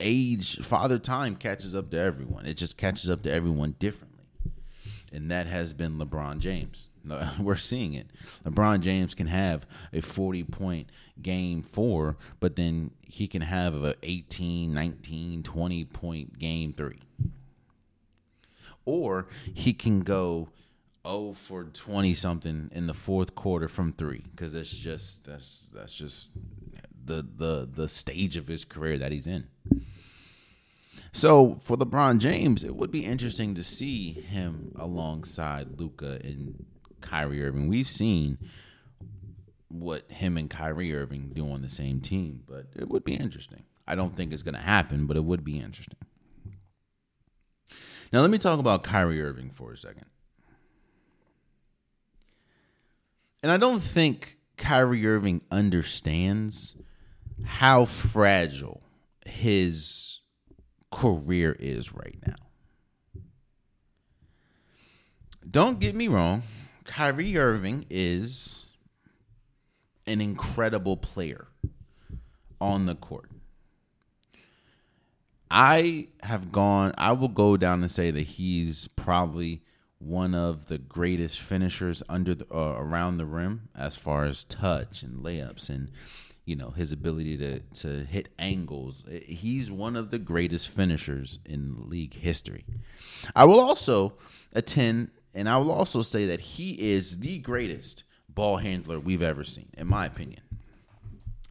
age, 0.00 0.58
father 0.60 0.98
time 0.98 1.36
catches 1.36 1.74
up 1.74 1.90
to 1.90 1.98
everyone. 1.98 2.46
It 2.46 2.54
just 2.54 2.76
catches 2.76 3.10
up 3.10 3.22
to 3.22 3.32
everyone 3.32 3.74
differently. 3.78 4.24
And 5.12 5.30
that 5.30 5.46
has 5.46 5.72
been 5.72 5.98
LeBron 5.98 6.38
James. 6.38 6.88
We're 7.40 7.56
seeing 7.56 7.94
it. 7.94 8.08
LeBron 8.44 8.80
James 8.80 9.14
can 9.14 9.26
have 9.26 9.66
a 9.92 10.00
40 10.00 10.44
point 10.44 10.90
game 11.20 11.62
four, 11.62 12.16
but 12.40 12.56
then 12.56 12.90
he 13.02 13.26
can 13.26 13.42
have 13.42 13.74
a 13.74 13.94
18, 14.02 14.72
19, 14.72 15.42
20 15.42 15.84
point 15.84 16.38
game 16.38 16.72
three. 16.72 17.00
Or 18.86 19.26
he 19.54 19.72
can 19.72 20.00
go 20.00 20.48
0 21.06 21.34
for 21.38 21.64
20 21.64 22.14
something 22.14 22.70
in 22.72 22.86
the 22.86 22.94
fourth 22.94 23.34
quarter 23.34 23.68
from 23.68 23.92
three 23.92 24.24
because 24.30 24.52
that's 24.52 24.70
just 24.70 25.24
that's 25.24 25.70
that's 25.74 25.94
just 25.94 26.30
the 27.04 27.26
the 27.36 27.68
the 27.70 27.88
stage 27.88 28.36
of 28.36 28.46
his 28.46 28.64
career 28.64 28.98
that 28.98 29.12
he's 29.12 29.26
in. 29.26 29.46
So 31.12 31.58
for 31.60 31.76
LeBron 31.76 32.18
James, 32.18 32.64
it 32.64 32.74
would 32.74 32.90
be 32.90 33.04
interesting 33.04 33.54
to 33.54 33.62
see 33.62 34.10
him 34.12 34.74
alongside 34.76 35.78
Luka 35.78 36.18
and 36.24 36.64
Kyrie 37.04 37.44
Irving. 37.44 37.68
We've 37.68 37.86
seen 37.86 38.38
what 39.68 40.10
him 40.10 40.36
and 40.36 40.48
Kyrie 40.50 40.94
Irving 40.94 41.30
do 41.34 41.50
on 41.50 41.62
the 41.62 41.68
same 41.68 42.00
team, 42.00 42.42
but 42.46 42.66
it 42.74 42.88
would 42.88 43.04
be 43.04 43.14
interesting. 43.14 43.62
I 43.86 43.94
don't 43.94 44.16
think 44.16 44.32
it's 44.32 44.42
going 44.42 44.54
to 44.54 44.60
happen, 44.60 45.06
but 45.06 45.16
it 45.16 45.24
would 45.24 45.44
be 45.44 45.58
interesting. 45.58 45.98
Now, 48.12 48.20
let 48.20 48.30
me 48.30 48.38
talk 48.38 48.58
about 48.58 48.82
Kyrie 48.84 49.20
Irving 49.20 49.50
for 49.50 49.72
a 49.72 49.76
second. 49.76 50.06
And 53.42 53.52
I 53.52 53.56
don't 53.56 53.80
think 53.80 54.38
Kyrie 54.56 55.06
Irving 55.06 55.42
understands 55.50 56.74
how 57.44 57.84
fragile 57.84 58.82
his 59.26 60.20
career 60.90 61.56
is 61.58 61.92
right 61.92 62.16
now. 62.26 62.36
Don't 65.50 65.78
get 65.78 65.94
me 65.94 66.08
wrong, 66.08 66.42
Kyrie 66.84 67.36
Irving 67.36 67.86
is 67.90 68.70
an 70.06 70.20
incredible 70.20 70.96
player 70.96 71.48
on 72.60 72.86
the 72.86 72.94
court. 72.94 73.30
I 75.50 76.08
have 76.22 76.52
gone, 76.52 76.92
I 76.98 77.12
will 77.12 77.28
go 77.28 77.56
down 77.56 77.82
and 77.82 77.90
say 77.90 78.10
that 78.10 78.22
he's 78.22 78.88
probably 78.88 79.62
one 79.98 80.34
of 80.34 80.66
the 80.66 80.78
greatest 80.78 81.40
finishers 81.40 82.02
under 82.08 82.34
the, 82.34 82.46
uh, 82.52 82.74
around 82.76 83.16
the 83.16 83.26
rim 83.26 83.68
as 83.74 83.96
far 83.96 84.24
as 84.24 84.44
touch 84.44 85.02
and 85.02 85.24
layups 85.24 85.68
and 85.68 85.90
you 86.44 86.54
know 86.54 86.70
his 86.70 86.92
ability 86.92 87.38
to 87.38 87.60
to 87.60 88.04
hit 88.04 88.28
angles. 88.38 89.02
He's 89.24 89.70
one 89.70 89.96
of 89.96 90.10
the 90.10 90.18
greatest 90.18 90.68
finishers 90.68 91.38
in 91.46 91.88
league 91.88 92.14
history. 92.14 92.64
I 93.34 93.44
will 93.44 93.60
also 93.60 94.14
attend 94.52 95.10
and 95.34 95.48
I 95.48 95.56
will 95.56 95.72
also 95.72 96.02
say 96.02 96.26
that 96.26 96.40
he 96.40 96.72
is 96.92 97.18
the 97.18 97.38
greatest 97.38 98.04
ball 98.28 98.56
handler 98.56 98.98
we've 98.98 99.22
ever 99.22 99.44
seen 99.44 99.68
in 99.76 99.86
my 99.86 100.06
opinion. 100.06 100.40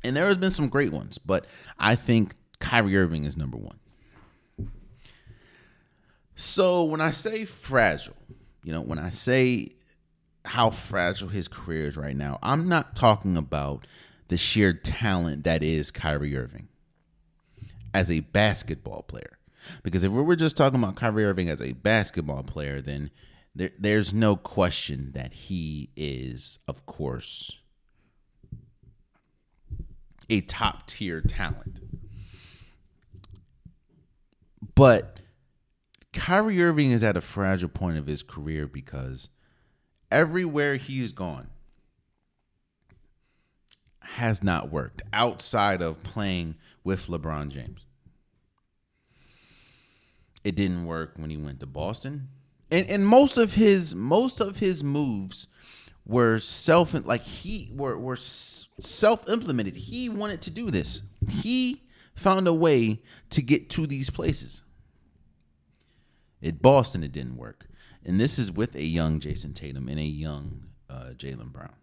And 0.03 0.15
there 0.15 0.25
has 0.25 0.37
been 0.37 0.51
some 0.51 0.67
great 0.67 0.91
ones, 0.91 1.17
but 1.17 1.45
I 1.79 1.95
think 1.95 2.35
Kyrie 2.59 2.97
Irving 2.97 3.23
is 3.23 3.37
number 3.37 3.57
1. 3.57 3.79
So 6.35 6.83
when 6.83 6.99
I 6.99 7.11
say 7.11 7.45
fragile, 7.45 8.15
you 8.63 8.73
know, 8.73 8.81
when 8.81 8.99
I 8.99 9.11
say 9.11 9.69
how 10.45 10.71
fragile 10.71 11.29
his 11.29 11.47
career 11.47 11.87
is 11.87 11.95
right 11.95 12.15
now, 12.15 12.39
I'm 12.41 12.67
not 12.67 12.95
talking 12.95 13.37
about 13.37 13.87
the 14.27 14.37
sheer 14.37 14.73
talent 14.73 15.43
that 15.43 15.63
is 15.63 15.91
Kyrie 15.91 16.35
Irving 16.35 16.67
as 17.93 18.09
a 18.09 18.21
basketball 18.21 19.03
player. 19.03 19.37
Because 19.83 20.03
if 20.03 20.11
we 20.11 20.21
were 20.21 20.35
just 20.35 20.57
talking 20.57 20.83
about 20.83 20.95
Kyrie 20.95 21.25
Irving 21.25 21.49
as 21.49 21.61
a 21.61 21.73
basketball 21.73 22.43
player, 22.43 22.81
then 22.81 23.11
there, 23.55 23.71
there's 23.77 24.13
no 24.13 24.35
question 24.35 25.11
that 25.13 25.33
he 25.33 25.89
is, 25.95 26.59
of 26.67 26.85
course, 26.85 27.59
a 30.29 30.41
top 30.41 30.87
tier 30.87 31.21
talent. 31.21 31.79
But 34.75 35.19
Kyrie 36.13 36.63
Irving 36.63 36.91
is 36.91 37.03
at 37.03 37.17
a 37.17 37.21
fragile 37.21 37.69
point 37.69 37.97
of 37.97 38.07
his 38.07 38.23
career 38.23 38.65
because 38.67 39.29
everywhere 40.11 40.77
he's 40.77 41.11
gone 41.11 41.49
has 44.01 44.43
not 44.43 44.71
worked 44.71 45.01
outside 45.11 45.81
of 45.81 46.01
playing 46.03 46.55
with 46.83 47.07
LeBron 47.07 47.49
James. 47.49 47.85
It 50.43 50.55
didn't 50.55 50.85
work 50.85 51.13
when 51.15 51.29
he 51.29 51.37
went 51.37 51.59
to 51.61 51.65
Boston. 51.65 52.29
And 52.73 52.89
and 52.89 53.05
most 53.05 53.37
of 53.37 53.53
his 53.53 53.93
most 53.93 54.39
of 54.39 54.57
his 54.57 54.83
moves 54.83 55.45
were 56.07 56.39
self 56.39 56.95
like 57.05 57.21
he 57.21 57.69
were 57.71 57.95
were 57.99 58.15
self 58.15 59.29
implemented. 59.29 59.75
He 59.75 60.09
wanted 60.09 60.41
to 60.41 60.49
do 60.49 60.71
this. 60.71 61.03
He 61.29 61.83
found 62.15 62.47
a 62.47 62.53
way 62.53 63.03
to 63.29 63.43
get 63.43 63.69
to 63.71 63.85
these 63.85 64.09
places. 64.09 64.63
At 66.41 66.63
Boston, 66.63 67.03
it 67.03 67.11
didn't 67.11 67.37
work. 67.37 67.67
And 68.03 68.19
this 68.19 68.39
is 68.39 68.51
with 68.51 68.75
a 68.75 68.83
young 68.83 69.19
Jayson 69.19 69.53
Tatum 69.53 69.87
and 69.87 69.99
a 69.99 70.03
young 70.03 70.65
uh, 70.89 71.11
Jaylen 71.15 71.53
Brown. 71.53 71.75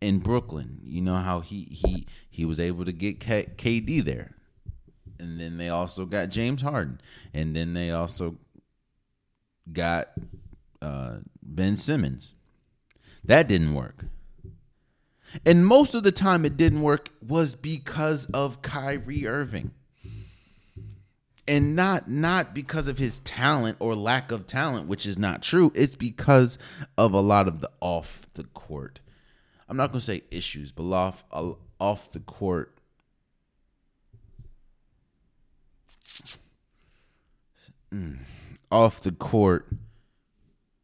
In 0.00 0.18
Brooklyn, 0.18 0.80
you 0.82 1.02
know 1.02 1.14
how 1.14 1.38
he 1.38 1.68
he 1.70 2.08
he 2.28 2.44
was 2.44 2.58
able 2.58 2.84
to 2.84 2.92
get 2.92 3.20
K- 3.20 3.52
KD 3.56 4.04
there, 4.04 4.34
and 5.20 5.38
then 5.38 5.56
they 5.56 5.68
also 5.68 6.04
got 6.04 6.30
James 6.30 6.62
Harden, 6.62 7.00
and 7.32 7.54
then 7.54 7.74
they 7.74 7.92
also 7.92 8.38
got 9.70 10.08
uh, 10.80 11.18
Ben 11.42 11.76
Simmons. 11.76 12.34
That 13.24 13.48
didn't 13.48 13.74
work. 13.74 14.04
And 15.46 15.66
most 15.66 15.94
of 15.94 16.02
the 16.02 16.12
time 16.12 16.44
it 16.44 16.56
didn't 16.56 16.82
work 16.82 17.08
was 17.26 17.54
because 17.54 18.26
of 18.26 18.62
Kyrie 18.62 19.26
Irving. 19.26 19.72
And 21.48 21.74
not 21.74 22.08
not 22.08 22.54
because 22.54 22.86
of 22.86 22.98
his 22.98 23.18
talent 23.20 23.76
or 23.80 23.96
lack 23.96 24.30
of 24.30 24.46
talent 24.46 24.88
which 24.88 25.06
is 25.06 25.18
not 25.18 25.42
true. 25.42 25.72
It's 25.74 25.96
because 25.96 26.56
of 26.96 27.14
a 27.14 27.20
lot 27.20 27.48
of 27.48 27.60
the 27.60 27.70
off 27.80 28.26
the 28.34 28.44
court. 28.44 29.00
I'm 29.68 29.76
not 29.76 29.90
going 29.90 29.98
to 30.00 30.06
say 30.06 30.22
issues 30.30 30.70
but 30.70 30.84
off 30.92 31.24
off 31.80 32.12
the 32.12 32.20
court. 32.20 32.78
Mm, 37.92 38.18
off 38.72 39.00
the 39.00 39.12
court 39.12 39.68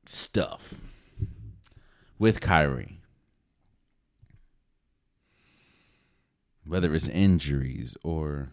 stuff 0.04 0.74
with 2.18 2.40
Kyrie 2.40 2.98
whether 6.68 6.94
it's 6.94 7.08
injuries 7.08 7.96
or 8.04 8.50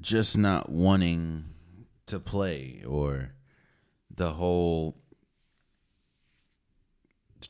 just 0.00 0.36
not 0.36 0.70
wanting 0.70 1.44
to 2.06 2.18
play 2.18 2.82
or 2.88 3.34
the 4.10 4.32
whole 4.32 4.96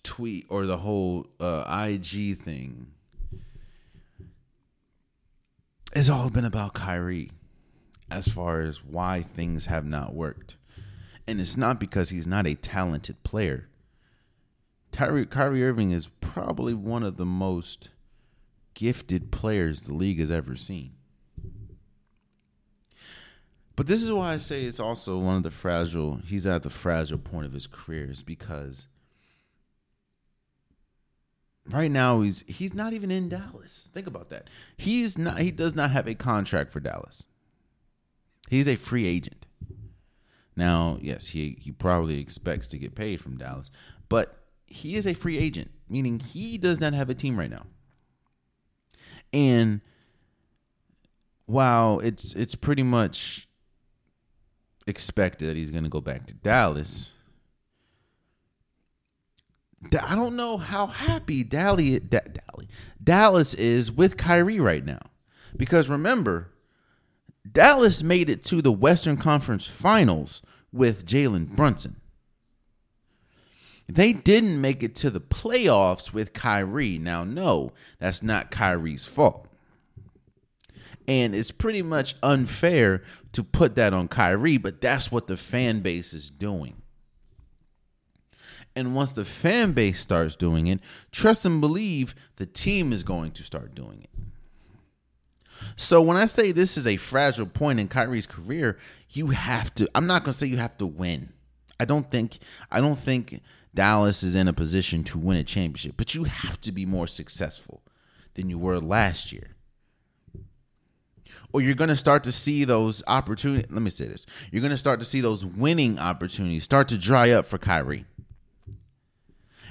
tweet 0.03 0.45
or 0.49 0.67
the 0.67 0.79
whole 0.79 1.27
uh, 1.39 1.87
IG 1.89 2.43
thing. 2.43 2.89
It's 5.95 6.09
all 6.09 6.29
been 6.29 6.45
about 6.45 6.75
Kyrie 6.75 7.31
as 8.13 8.29
far 8.29 8.61
as 8.61 8.85
why 8.85 9.23
things 9.23 9.67
have 9.67 9.85
not 9.85 10.15
worked. 10.15 10.57
And 11.27 11.41
it's 11.41 11.57
not 11.57 11.81
because 11.81 12.11
he's 12.11 12.27
not 12.27 12.47
a 12.47 12.55
talented 12.55 13.23
player. 13.23 13.69
Kyrie, 14.93 15.27
Kyrie 15.27 15.65
Irving 15.65 15.91
is 15.93 16.11
probably 16.21 16.75
one 16.75 17.03
of 17.03 17.17
the 17.17 17.27
most 17.27 17.89
gifted 18.75 19.31
players 19.31 19.83
the 19.83 19.95
league 19.95 20.19
has 20.19 20.31
ever 20.31 20.57
seen. 20.57 20.93
But 23.75 23.87
this 23.87 24.03
is 24.03 24.13
why 24.13 24.35
I 24.35 24.39
say 24.39 24.65
it's 24.65 24.81
also 24.81 25.19
one 25.19 25.37
of 25.37 25.43
the 25.43 25.51
fragile. 25.51 26.21
He's 26.25 26.47
at 26.47 26.63
the 26.63 26.71
fragile 26.71 27.19
point 27.19 27.47
of 27.47 27.53
his 27.53 27.67
career, 27.67 28.11
is 28.11 28.23
because 28.23 28.87
right 31.71 31.91
now 31.91 32.21
he's 32.21 32.45
he's 32.47 32.75
not 32.75 32.93
even 32.93 33.11
in 33.11 33.31
Dallas. 33.31 33.91
Think 33.95 34.07
about 34.07 34.29
that. 34.29 34.49
He's 34.77 35.17
not. 35.17 35.39
He 35.39 35.51
does 35.51 35.75
not 35.75 35.91
have 35.91 36.07
a 36.07 36.15
contract 36.15 36.71
for 36.71 36.81
Dallas. 36.81 37.27
He's 38.53 38.69
a 38.69 38.77
free 38.77 39.07
agent. 39.07 39.47
Now, 40.57 40.99
yes, 41.01 41.29
he 41.29 41.57
he 41.59 41.73
probably 41.73 42.21
expects 42.21 42.67
to 42.67 42.79
get 42.79 42.95
paid 42.95 43.19
from 43.19 43.39
Dallas, 43.39 43.71
but 44.11 44.43
he 44.67 44.95
is 44.95 45.07
a 45.07 45.15
free 45.15 45.39
agent, 45.39 45.71
meaning 45.89 46.21
he 46.21 46.59
does 46.59 46.79
not 46.79 46.93
have 46.93 47.09
a 47.09 47.15
team 47.15 47.39
right 47.39 47.49
now. 47.49 47.65
And 49.33 49.81
while 51.47 52.01
it's 52.01 52.35
it's 52.35 52.55
pretty 52.55 52.83
much 52.83 53.49
expected 54.87 55.49
that 55.49 55.57
he's 55.57 55.71
going 55.71 55.85
to 55.85 55.89
go 55.89 56.03
back 56.03 56.27
to 56.27 56.35
Dallas. 56.35 57.15
I 59.99 60.15
don't 60.15 60.37
know 60.37 60.59
how 60.59 60.89
happy 60.89 61.43
Dally, 61.43 61.99
Dally, 62.01 62.69
Dallas 63.03 63.55
is 63.55 63.91
with 63.91 64.19
Kyrie 64.19 64.61
right 64.61 64.85
now. 64.85 65.01
Because 65.57 65.89
remember, 65.89 66.53
Dallas 67.51 68.03
made 68.03 68.31
it 68.31 68.43
to 68.45 68.63
the 68.63 68.73
Western 68.73 69.17
Conference 69.17 69.67
Finals 69.67 70.43
with 70.73 71.07
Jalen 71.07 71.49
Brunson. 71.49 71.97
They 73.89 74.13
didn't 74.13 74.61
make 74.61 74.83
it 74.83 74.95
to 74.97 75.11
the 75.11 75.21
playoffs 75.21 76.13
with 76.13 76.33
Kyrie. 76.33 76.99
Now, 76.99 77.25
no, 77.25 77.73
that's 77.99 78.23
not 78.23 78.51
Kyrie's 78.51 79.07
fault. 79.07 79.49
And 81.09 81.35
it's 81.35 81.51
pretty 81.51 81.83
much 81.83 82.15
unfair 82.23 83.03
to 83.33 83.43
put 83.43 83.75
that 83.75 83.93
on 83.93 84.09
Kyrie, 84.09 84.57
but 84.57 84.81
that's 84.81 85.11
what 85.11 85.27
the 85.27 85.37
fan 85.37 85.81
base 85.81 86.15
is 86.15 86.31
doing. 86.31 86.77
And 88.75 88.95
once 88.95 89.13
the 89.13 89.25
fan 89.25 89.73
base 89.73 90.01
starts 90.01 90.37
doing 90.37 90.69
it, 90.69 90.81
trust 91.11 91.45
and 91.45 91.61
believe 91.61 92.15
the 92.37 92.47
team 92.47 92.93
is 92.93 93.03
going 93.03 93.33
to 93.33 93.43
start 93.43 93.75
doing 93.75 94.03
it. 94.03 94.11
So 95.77 96.01
when 96.03 96.17
I 96.17 96.27
say 96.27 96.53
this 96.53 96.77
is 96.77 96.87
a 96.87 96.97
fragile 96.97 97.47
point 97.47 97.81
in 97.81 97.89
Kyrie's 97.89 98.27
career, 98.27 98.79
you 99.11 99.29
have 99.29 99.75
to 99.75 99.89
I'm 99.95 100.07
not 100.07 100.23
going 100.25 100.33
to 100.33 100.39
say 100.39 100.47
you 100.47 100.57
have 100.59 100.77
to 100.79 100.87
win. 100.87 101.33
I 101.81 101.85
don't 101.85 102.11
think 102.11 102.39
I 102.71 102.81
don't 102.81 102.99
think 102.99 103.41
Dallas 103.75 104.23
is 104.23 104.37
in 104.37 104.49
a 104.49 104.53
position 104.53 105.03
to 105.05 105.19
win 105.19 105.37
a 105.37 105.45
championship, 105.45 105.95
but 105.97 106.15
you 106.15 106.25
have 106.25 106.61
to 106.63 106.73
be 106.73 106.87
more 106.87 107.07
successful 107.07 107.83
than 108.35 108.51
you 108.51 108.59
were 108.59 108.79
last 108.79 109.33
year. 109.33 109.57
Or 111.53 111.61
you're 111.61 111.75
going 111.75 111.91
to 111.91 111.97
start 111.97 112.25
to 112.25 112.33
see 112.33 112.65
those 112.65 113.03
opportunities. 113.07 113.71
Let 113.71 113.83
me 113.83 113.91
say 113.91 114.07
this. 114.07 114.25
You're 114.51 114.63
going 114.63 114.71
to 114.71 114.79
start 114.79 115.01
to 115.01 115.07
see 115.07 115.21
those 115.21 115.45
winning 115.45 115.99
opportunities 115.99 116.65
start 116.65 116.89
to 116.89 116.99
dry 116.99 117.31
up 117.31 117.47
for 117.47 117.59
Kyrie. 117.59 118.07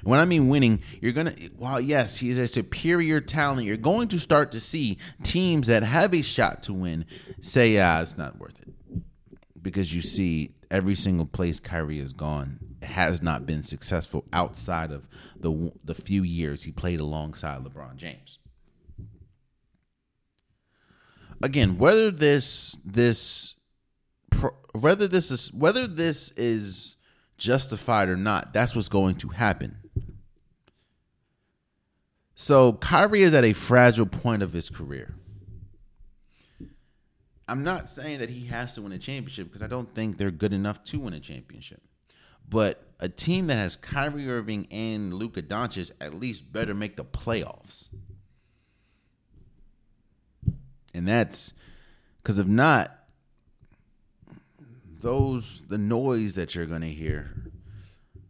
When 0.04 0.20
I 0.20 0.26
mean 0.26 0.50
winning, 0.50 0.82
you're 1.00 1.12
going 1.12 1.34
to, 1.34 1.48
while 1.58 1.80
yes, 1.80 2.18
he 2.18 2.30
is 2.30 2.38
a 2.38 2.48
superior 2.48 3.22
talent, 3.22 3.68
you're 3.68 3.78
going 3.78 4.08
to 4.10 4.20
start 4.20 4.52
to 4.54 4.60
see 4.60 4.98
teams 5.24 5.68
that 5.68 5.84
have 5.84 6.14
a 6.14 6.22
shot 6.22 6.64
to 6.64 6.74
win 6.74 7.06
say, 7.40 7.74
yeah, 7.74 8.02
it's 8.02 8.18
not 8.18 8.40
worth 8.40 8.60
it. 8.62 8.74
Because 9.62 9.94
you 9.94 10.02
see, 10.02 10.56
every 10.72 10.96
single 10.96 11.26
place 11.26 11.60
Kyrie 11.60 12.00
has 12.00 12.14
gone 12.14 12.60
has 12.82 13.22
not 13.22 13.46
been 13.46 13.62
successful 13.62 14.26
outside 14.34 14.92
of 14.92 15.08
the 15.40 15.72
the 15.84 15.94
few 15.94 16.24
years 16.24 16.64
he 16.64 16.72
played 16.72 17.00
alongside 17.00 17.64
LeBron 17.64 17.96
James. 17.96 18.40
Again, 21.44 21.78
whether 21.78 22.10
this 22.10 22.78
this 22.84 23.56
whether 24.74 25.08
this 25.08 25.30
is 25.30 25.54
whether 25.54 25.86
this 25.86 26.32
is 26.32 26.96
justified 27.38 28.10
or 28.10 28.16
not, 28.16 28.54
that's 28.54 28.76
what's 28.76 28.90
going 28.90 29.16
to 29.16 29.28
happen. 29.30 29.78
So 32.42 32.74
Kyrie 32.74 33.22
is 33.22 33.36
at 33.36 33.46
a 33.46 33.54
fragile 33.54 34.08
point 34.08 34.42
of 34.42 34.52
his 34.52 34.68
career. 34.68 35.14
I'm 37.48 37.64
not 37.64 37.88
saying 37.88 38.18
that 38.18 38.32
he 38.32 38.48
has 38.48 38.74
to 38.74 38.82
win 38.82 38.94
a 38.94 38.98
championship 38.98 39.46
because 39.46 39.62
I 39.62 39.68
don't 39.68 39.94
think 39.94 40.18
they're 40.18 40.32
good 40.32 40.52
enough 40.52 40.84
to 40.86 41.00
win 41.00 41.14
a 41.14 41.20
championship. 41.20 41.84
But 42.50 42.84
a 43.00 43.08
team 43.08 43.46
that 43.46 43.58
has 43.58 43.76
Kyrie 43.76 44.28
Irving 44.28 44.68
and 44.72 45.14
Luka 45.14 45.44
Doncic 45.44 45.92
at 46.02 46.16
least 46.16 46.52
better 46.52 46.74
make 46.74 46.96
the 46.96 47.06
playoffs. 47.06 47.90
And 50.96 51.08
that's 51.08 51.54
because 52.24 52.40
if 52.40 52.48
not, 52.48 52.92
those 55.00 55.62
the 55.68 55.78
noise 55.78 56.34
that 56.34 56.56
you're 56.56 56.66
gonna 56.66 56.88
hear 56.88 57.36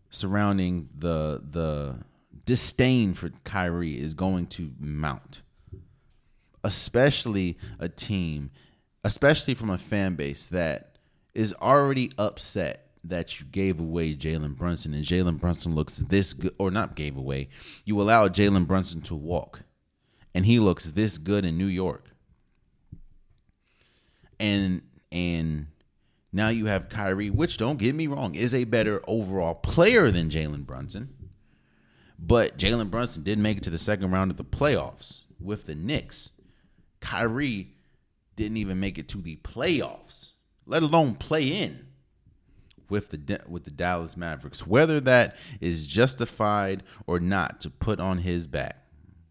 surrounding 0.09 0.89
the 0.99 1.41
the 1.49 2.10
disdain 2.51 3.13
for 3.13 3.29
Kyrie 3.45 3.97
is 3.97 4.13
going 4.13 4.45
to 4.45 4.71
mount. 4.77 5.41
Especially 6.65 7.57
a 7.79 7.87
team, 7.87 8.51
especially 9.05 9.53
from 9.53 9.69
a 9.69 9.77
fan 9.77 10.15
base 10.15 10.47
that 10.47 10.97
is 11.33 11.53
already 11.61 12.11
upset 12.17 12.89
that 13.05 13.39
you 13.39 13.45
gave 13.45 13.79
away 13.79 14.13
Jalen 14.13 14.57
Brunson 14.57 14.93
and 14.93 15.05
Jalen 15.05 15.39
Brunson 15.39 15.73
looks 15.73 15.95
this 16.09 16.33
good, 16.33 16.53
or 16.57 16.71
not 16.71 16.97
gave 16.97 17.15
away, 17.15 17.47
you 17.85 18.01
allowed 18.01 18.35
Jalen 18.35 18.67
Brunson 18.67 18.99
to 19.03 19.15
walk 19.15 19.61
and 20.35 20.45
he 20.45 20.59
looks 20.59 20.83
this 20.83 21.17
good 21.17 21.45
in 21.45 21.57
New 21.57 21.67
York. 21.67 22.09
And, 24.41 24.81
and, 25.09 25.67
now 26.33 26.49
you 26.49 26.65
have 26.65 26.89
Kyrie, 26.89 27.29
which 27.29 27.55
don't 27.55 27.77
get 27.77 27.95
me 27.95 28.07
wrong, 28.07 28.35
is 28.35 28.53
a 28.53 28.65
better 28.65 29.01
overall 29.07 29.55
player 29.55 30.11
than 30.11 30.29
Jalen 30.29 30.65
Brunson. 30.65 31.20
But 32.21 32.57
Jalen 32.57 32.91
Brunson 32.91 33.23
did 33.23 33.39
make 33.39 33.57
it 33.57 33.63
to 33.63 33.71
the 33.71 33.79
second 33.79 34.11
round 34.11 34.29
of 34.29 34.37
the 34.37 34.43
playoffs 34.43 35.21
with 35.39 35.65
the 35.65 35.73
Knicks. 35.73 36.31
Kyrie 36.99 37.73
didn't 38.35 38.57
even 38.57 38.79
make 38.79 38.99
it 38.99 39.07
to 39.09 39.17
the 39.17 39.37
playoffs, 39.37 40.29
let 40.67 40.83
alone 40.83 41.15
play 41.15 41.47
in 41.47 41.87
with 42.89 43.09
the 43.09 43.41
with 43.47 43.63
the 43.63 43.71
Dallas 43.71 44.15
Mavericks. 44.15 44.67
Whether 44.67 44.99
that 45.01 45.35
is 45.59 45.87
justified 45.87 46.83
or 47.07 47.19
not 47.19 47.61
to 47.61 47.71
put 47.71 47.99
on 47.99 48.19
his 48.19 48.45
back, 48.45 48.77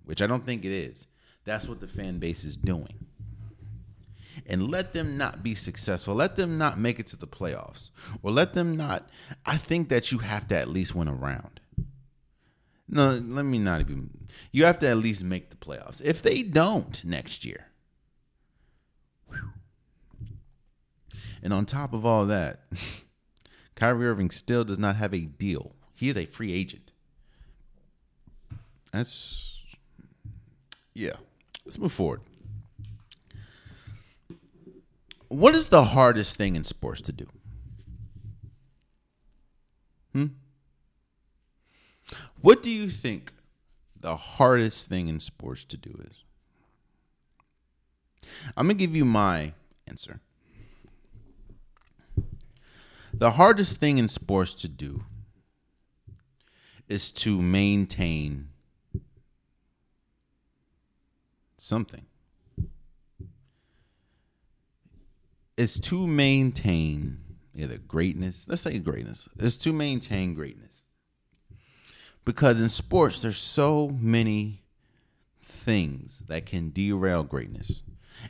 which 0.05 0.21
I 0.21 0.27
don't 0.27 0.45
think 0.45 0.65
it 0.65 0.73
is. 0.73 1.07
That's 1.45 1.69
what 1.69 1.81
the 1.81 1.89
fan 1.89 2.19
base 2.19 2.45
is 2.45 2.57
doing. 2.57 3.07
And 4.47 4.69
let 4.69 4.93
them 4.93 5.17
not 5.17 5.43
be 5.43 5.55
successful. 5.55 6.15
Let 6.15 6.37
them 6.37 6.59
not 6.59 6.79
make 6.79 6.99
it 6.99 7.07
to 7.09 7.17
the 7.17 7.27
playoffs. 7.27 7.91
Or 8.23 8.31
let 8.33 8.55
them 8.55 8.77
not 8.77 9.09
I 9.47 9.57
think 9.57 9.91
that 9.91 10.11
you 10.11 10.19
have 10.19 10.49
to 10.49 10.57
at 10.57 10.69
least 10.69 10.95
win 10.95 11.09
a 11.09 11.15
round. 11.15 11.60
No, 12.93 13.13
let 13.13 13.45
me 13.45 13.59
not 13.59 13.81
even. 13.81 14.11
You 14.51 14.65
have 14.65 14.81
to 14.81 14.89
at 14.89 14.97
least 14.97 15.23
make 15.23 15.51
the 15.51 15.57
playoffs. 15.57 16.03
If 16.03 16.23
they 16.23 16.43
don't 16.43 17.03
next 17.05 17.45
year, 17.45 17.69
and 21.41 21.53
on 21.53 21.67
top 21.67 21.93
of 21.93 22.05
all 22.05 22.27
that, 22.27 22.65
Kyrie 23.77 24.09
Irving 24.09 24.31
still 24.31 24.65
does 24.65 24.79
not 24.79 24.97
have 24.97 25.15
a 25.15 25.21
deal. 25.21 25.77
He 25.95 26.09
is 26.09 26.17
a 26.17 26.27
free 26.27 26.53
agent. 26.53 26.91
That's 28.93 29.59
yeah. 30.93 31.15
Let's 31.65 31.79
move 31.79 31.93
forward. 31.93 32.23
What 35.29 35.55
is 35.55 35.69
the 35.69 35.85
hardest 35.85 36.35
thing 36.37 36.57
in 36.57 36.65
sports 36.65 37.01
to 37.03 37.13
do? 37.13 37.27
Hmm? 40.13 40.27
What 42.41 42.63
do 42.63 42.71
you 42.71 42.91
think 42.91 43.33
the 43.99 44.17
hardest 44.17 44.89
thing 44.89 45.09
in 45.09 45.21
sports 45.21 45.65
to 45.65 45.77
do 45.77 46.01
is? 46.07 46.25
I'm 48.57 48.67
going 48.67 48.79
to 48.79 48.87
give 48.87 48.97
you 48.97 49.05
my 49.05 49.53
answer. 49.87 50.21
The 53.13 53.33
hardest 53.33 53.79
thing 53.79 53.99
in 53.99 54.09
sports 54.09 54.55
to 54.55 54.69
do 54.69 55.05
is 56.89 57.13
to 57.13 57.43
maintain 57.43 58.49
something. 61.59 62.07
It's 65.57 65.79
to 65.81 66.07
maintain 66.07 67.19
either 67.55 67.77
greatness, 67.77 68.47
let's 68.49 68.63
say 68.63 68.79
greatness. 68.79 69.29
It's 69.39 69.57
to 69.59 69.73
maintain 69.73 70.35
greatness 70.35 70.70
because 72.31 72.61
in 72.61 72.69
sports 72.69 73.23
there's 73.23 73.39
so 73.39 73.89
many 74.01 74.63
things 75.43 76.21
that 76.29 76.47
can 76.47 76.71
derail 76.71 77.25
greatness. 77.25 77.83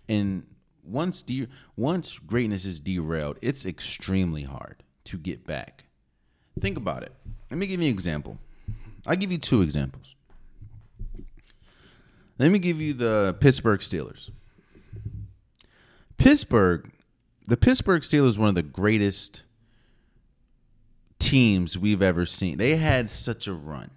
And 0.09 0.47
once 0.83 1.23
de- 1.23 1.49
once 1.77 2.19
greatness 2.19 2.65
is 2.65 2.81
derailed 2.81 3.39
it's 3.43 3.67
extremely 3.67 4.45
hard 4.45 4.83
to 5.05 5.19
get 5.19 5.47
back. 5.47 5.85
Think 6.59 6.79
about 6.79 7.03
it. 7.03 7.13
Let 7.51 7.59
me 7.59 7.67
give 7.67 7.83
you 7.83 7.89
an 7.89 7.95
example. 7.95 8.39
I'll 9.07 9.17
give 9.17 9.31
you 9.31 9.37
two 9.37 9.61
examples. 9.61 10.15
Let 12.39 12.51
me 12.51 12.59
give 12.59 12.81
you 12.81 12.95
the 12.95 13.37
pittsburgh 13.39 13.81
steelers. 13.81 14.31
Pittsburgh 16.17 16.91
the 17.47 17.59
pittsburgh 17.59 18.01
steelers 18.01 18.39
one 18.39 18.49
of 18.49 18.55
the 18.55 18.63
greatest 18.63 19.43
teams 21.21 21.79
we've 21.79 22.03
ever 22.03 22.27
seen. 22.27 22.59
They 22.59 22.77
had 22.77 23.09
such 23.09 23.47
a 23.47 23.53
run. 23.53 23.91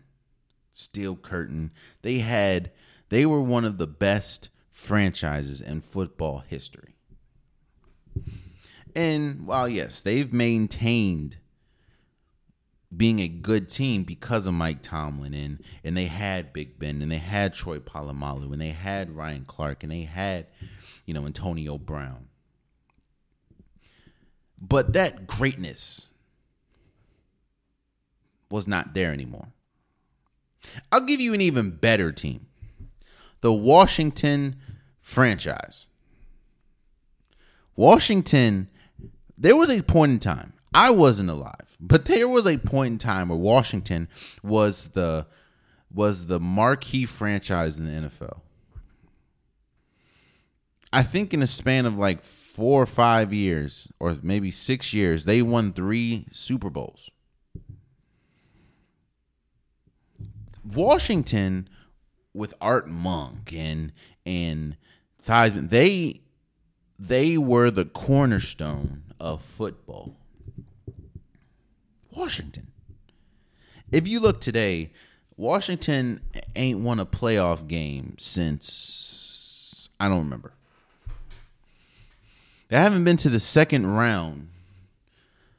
Steel 0.72 1.16
curtain. 1.16 1.72
They 2.04 2.20
had 2.20 2.72
they 3.10 3.26
were 3.26 3.42
one 3.42 3.66
of 3.66 3.78
the 3.78 3.88
best 3.88 4.50
franchises 4.72 5.62
in 5.62 5.82
football 5.82 6.44
history. 6.48 6.96
And 8.96 9.48
while 9.48 9.68
yes, 9.68 10.02
they've 10.02 10.32
maintained 10.32 11.38
being 12.96 13.20
a 13.20 13.28
good 13.28 13.70
team 13.70 14.04
because 14.04 14.46
of 14.46 14.54
Mike 14.54 14.82
Tomlin 14.84 15.34
and 15.34 15.64
and 15.84 15.98
they 15.98 16.06
had 16.06 16.54
Big 16.54 16.78
Ben 16.78 17.02
and 17.02 17.12
they 17.12 17.18
had 17.18 17.54
Troy 17.54 17.80
Polamalu 17.80 18.52
and 18.52 18.62
they 18.62 18.70
had 18.70 19.16
Ryan 19.16 19.46
Clark 19.46 19.84
and 19.84 19.92
they 19.92 20.04
had 20.04 20.48
you 21.06 21.14
know 21.14 21.26
Antonio 21.26 21.78
Brown. 21.78 22.28
But 24.60 24.94
that 24.94 25.28
greatness 25.28 26.10
was 28.50 28.68
not 28.68 28.94
there 28.94 29.12
anymore. 29.12 29.48
I'll 30.92 31.02
give 31.02 31.20
you 31.20 31.34
an 31.34 31.42
even 31.42 31.72
better 31.72 32.12
team 32.12 32.48
the 33.42 33.54
Washington 33.54 34.56
franchise. 35.02 35.88
Washington, 37.76 38.70
there 39.38 39.56
was 39.56 39.70
a 39.70 39.82
point 39.82 40.14
in 40.14 40.20
time, 40.20 40.54
I 40.74 40.92
wasn't 40.92 41.30
alive, 41.30 41.76
but 41.80 42.06
there 42.06 42.30
was 42.30 42.48
a 42.48 42.58
point 42.58 42.94
in 42.94 42.98
time 42.98 43.30
where 43.30 43.38
Washington 43.38 44.08
was 44.42 44.90
the 44.90 45.28
was 45.94 46.26
the 46.26 46.40
marquee 46.40 47.06
franchise 47.06 47.78
in 47.78 47.86
the 47.86 48.10
NFL. 48.10 48.40
I 50.92 51.04
think 51.04 51.34
in 51.34 51.42
a 51.42 51.48
span 51.48 51.86
of 51.86 51.98
like 51.98 52.24
four 52.24 52.82
or 52.82 52.88
five 52.88 53.34
years, 53.34 53.88
or 54.00 54.16
maybe 54.24 54.52
six 54.52 54.94
years, 54.94 55.26
they 55.26 55.42
won 55.42 55.74
three 55.74 56.28
Super 56.32 56.70
Bowls. 56.70 57.10
Washington 60.64 61.68
with 62.34 62.54
Art 62.62 62.88
Monk 62.88 63.54
and 63.54 63.92
and 64.26 64.78
Theismann, 65.26 65.70
they 65.70 66.22
they 66.98 67.38
were 67.38 67.70
the 67.70 67.86
cornerstone 67.86 69.04
of 69.20 69.42
football. 69.42 70.18
Washington. 72.12 72.68
if 73.92 74.08
you 74.08 74.20
look 74.20 74.40
today, 74.40 74.92
Washington 75.36 76.22
ain't 76.56 76.80
won 76.80 77.00
a 77.00 77.06
playoff 77.06 77.68
game 77.68 78.16
since 78.20 79.90
I 80.00 80.08
don't 80.08 80.20
remember. 80.20 80.54
They 82.70 82.78
haven't 82.78 83.04
been 83.04 83.18
to 83.18 83.30
the 83.30 83.40
second 83.40 83.88
round. 83.88 84.50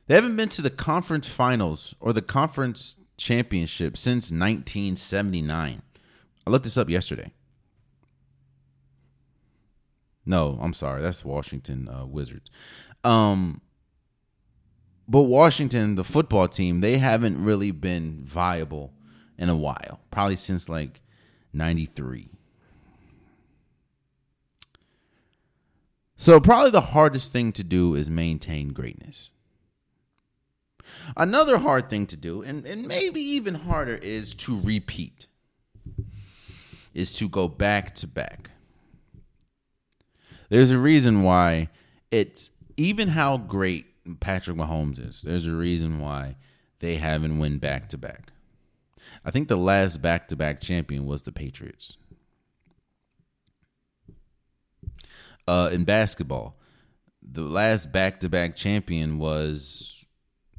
They 0.07 0.15
haven't 0.15 0.37
been 0.37 0.49
to 0.51 0.63
the 0.63 0.71
conference 0.71 1.29
finals 1.29 1.95
or 1.99 2.13
the 2.13 2.23
conference 2.23 2.97
championship 3.17 3.97
since 3.97 4.31
1979. 4.31 5.83
I 6.47 6.51
looked 6.51 6.65
this 6.65 6.79
up 6.79 6.91
yesterday. 6.91 7.33
No, 10.27 10.59
I'm 10.61 10.75
sorry. 10.75 11.03
That's 11.03 11.25
Washington 11.25 11.89
uh, 11.89 12.07
Wizards. 12.07 12.51
Um, 13.03 13.61
but 15.07 15.23
Washington, 15.23 15.97
the 15.97 16.05
football 16.05 16.49
team, 16.49 16.81
they 16.81 16.99
haven't 16.99 17.43
really 17.43 17.71
been 17.71 18.23
viable 18.25 18.93
in 19.37 19.49
a 19.49 19.57
while, 19.57 20.01
probably 20.11 20.37
since 20.37 20.69
like 20.69 21.03
93. 21.53 22.31
So, 26.17 26.41
probably 26.41 26.71
the 26.71 26.81
hardest 26.81 27.33
thing 27.33 27.53
to 27.53 27.65
do 27.65 27.95
is 27.95 28.09
maintain 28.09 28.69
greatness. 28.69 29.33
Another 31.17 31.59
hard 31.59 31.91
thing 31.91 32.07
to 32.07 32.17
do, 32.17 32.43
and, 32.43 32.65
and 32.67 32.87
maybe 32.87 33.21
even 33.21 33.55
harder, 33.55 33.97
is 33.97 34.35
to 34.35 34.61
repeat, 34.61 35.27
is 36.93 37.13
to 37.15 37.29
go 37.29 37.49
back 37.49 37.95
to 37.97 38.07
back. 38.07 38.51
There's 40.49 40.71
a 40.71 40.79
reason 40.79 41.23
why 41.23 41.69
it's 42.11 42.51
even 42.77 43.09
how 43.09 43.39
great 43.39 43.87
Patrick 44.21 44.57
Mahomes 44.57 45.05
is. 45.05 45.23
There's 45.23 45.47
a 45.47 45.55
reason 45.55 46.01
why 46.01 46.37
they 46.81 46.97
haven't 46.97 47.39
won 47.39 47.59
back 47.59 47.89
to 47.91 47.99
back. 47.99 48.33
I 49.25 49.31
think 49.31 49.49
the 49.49 49.57
last 49.57 50.03
back 50.03 50.29
to 50.29 50.37
back 50.37 50.61
champion 50.61 51.07
was 51.07 51.23
the 51.23 51.33
Patriots. 51.33 51.97
Uh, 55.47 55.71
in 55.73 55.85
basketball, 55.85 56.57
the 57.23 57.43
last 57.43 57.93
back 57.93 58.21
to 58.21 58.29
back 58.29 58.57
champion 58.57 59.19
was 59.19 60.04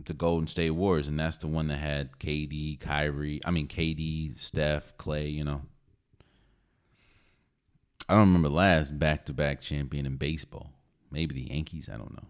the 0.05 0.13
Golden 0.13 0.47
State 0.47 0.71
Warriors, 0.71 1.07
and 1.07 1.19
that's 1.19 1.37
the 1.37 1.47
one 1.47 1.67
that 1.67 1.77
had 1.77 2.19
KD, 2.19 2.79
Kyrie, 2.79 3.39
I 3.45 3.51
mean 3.51 3.67
KD, 3.67 4.37
Steph, 4.37 4.97
Clay, 4.97 5.27
you 5.27 5.43
know. 5.43 5.61
I 8.07 8.13
don't 8.13 8.27
remember 8.27 8.49
last 8.49 8.99
back 8.99 9.25
to 9.25 9.33
back 9.33 9.61
champion 9.61 10.05
in 10.05 10.17
baseball. 10.17 10.71
Maybe 11.11 11.33
the 11.33 11.53
Yankees, 11.53 11.89
I 11.91 11.97
don't 11.97 12.13
know. 12.13 12.27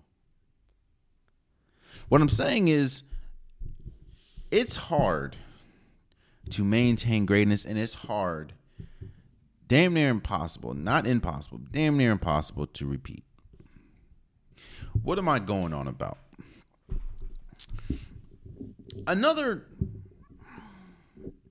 What 2.08 2.22
I'm 2.22 2.30
saying 2.30 2.68
is 2.68 3.04
it's 4.52 4.76
hard 4.76 5.36
to 6.52 6.64
maintain 6.64 7.26
greatness 7.26 7.66
and 7.66 7.78
it's 7.78 7.96
hard 7.96 8.54
damn 9.68 9.94
near 9.94 10.10
impossible, 10.10 10.74
not 10.74 11.08
impossible, 11.08 11.60
damn 11.72 11.98
near 11.98 12.12
impossible 12.12 12.68
to 12.68 12.86
repeat. 12.86 13.24
What 15.04 15.18
am 15.18 15.28
I 15.28 15.40
going 15.40 15.74
on 15.74 15.88
about? 15.88 16.20
Another 19.08 19.66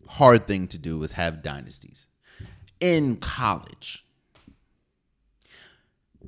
hard 0.08 0.46
thing 0.46 0.68
to 0.68 0.78
do 0.78 1.02
is 1.02 1.12
have 1.12 1.42
dynasties 1.42 2.06
in 2.80 3.16
college. 3.16 4.04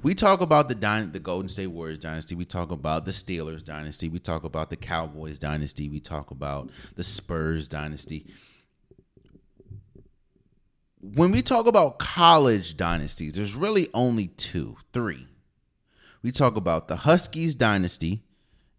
We 0.03 0.15
talk 0.15 0.41
about 0.41 0.69
the 0.69 0.75
dy- 0.75 1.09
the 1.11 1.19
Golden 1.19 1.49
State 1.49 1.69
Warriors 1.69 1.99
dynasty. 1.99 2.35
We 2.35 2.45
talk 2.45 2.71
about 2.71 3.07
the 3.07 3.13
Steelers 3.13 3.65
dynasty. 3.65 4.09
We 4.09 4.19
talk 4.19 4.45
about 4.45 4.71
the 4.71 4.77
Cowboys 4.77 5.39
dynasty. 5.39 5.89
We 5.89 6.01
talk 6.01 6.31
about 6.31 6.71
the 6.95 7.03
Spurs 7.03 7.67
dynasty 7.67 8.27
when 11.15 11.31
we 11.31 11.43
talk 11.43 11.67
about 11.67 11.99
college 11.99 12.77
dynasties, 12.77 13.35
there's 13.35 13.55
really 13.55 13.89
only 13.95 14.29
two, 14.29 14.77
three. 14.93 15.27
We 16.23 16.33
talk 16.33 16.57
about 16.57 16.89
the 16.89 16.97
Huskies 16.97 17.55
dynasty 17.55 18.25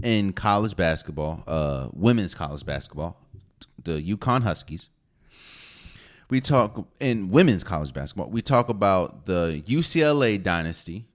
in 0.02 0.34
college 0.34 0.76
basketball, 0.76 1.43
uh, 1.48 1.89
women's 1.93 2.36
college 2.36 2.66
basketball, 2.66 3.20
the 3.84 4.02
UConn 4.02 4.43
Huskies. 4.43 4.89
We 6.30 6.41
talk 6.41 6.88
in 7.00 7.30
women's 7.30 7.64
college 7.64 7.93
basketball. 7.93 8.30
We 8.30 8.41
talk 8.41 8.70
about 8.70 9.26
the 9.26 9.64
UCLA 9.66 10.41
dynasty 10.41 11.06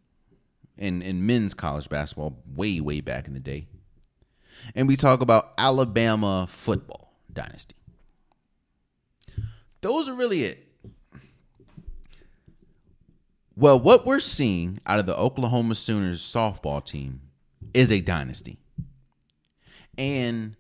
in, 0.78 1.02
in 1.02 1.26
men's 1.26 1.54
college 1.54 1.88
basketball 1.88 2.38
way, 2.54 2.80
way 2.80 3.00
back 3.00 3.28
in 3.28 3.34
the 3.34 3.40
day. 3.40 3.66
And 4.74 4.88
we 4.88 4.96
talk 4.96 5.20
about 5.20 5.52
Alabama 5.58 6.46
football 6.48 7.12
dynasty. 7.32 7.76
Those 9.82 10.08
are 10.08 10.14
really 10.14 10.44
it. 10.44 10.66
Well, 13.54 13.78
what 13.78 14.06
we're 14.06 14.20
seeing 14.20 14.78
out 14.86 14.98
of 14.98 15.06
the 15.06 15.16
Oklahoma 15.16 15.74
Sooners 15.74 16.22
softball 16.22 16.82
team 16.84 17.20
is 17.74 17.92
a 17.92 18.00
dynasty. 18.00 18.58
And 19.96 20.56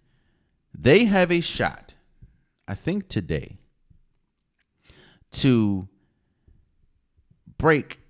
they 0.74 1.06
have 1.06 1.30
a 1.30 1.40
shot, 1.40 1.94
I 2.68 2.74
think 2.74 3.08
today, 3.08 3.58
to 5.32 5.88
break 7.58 8.00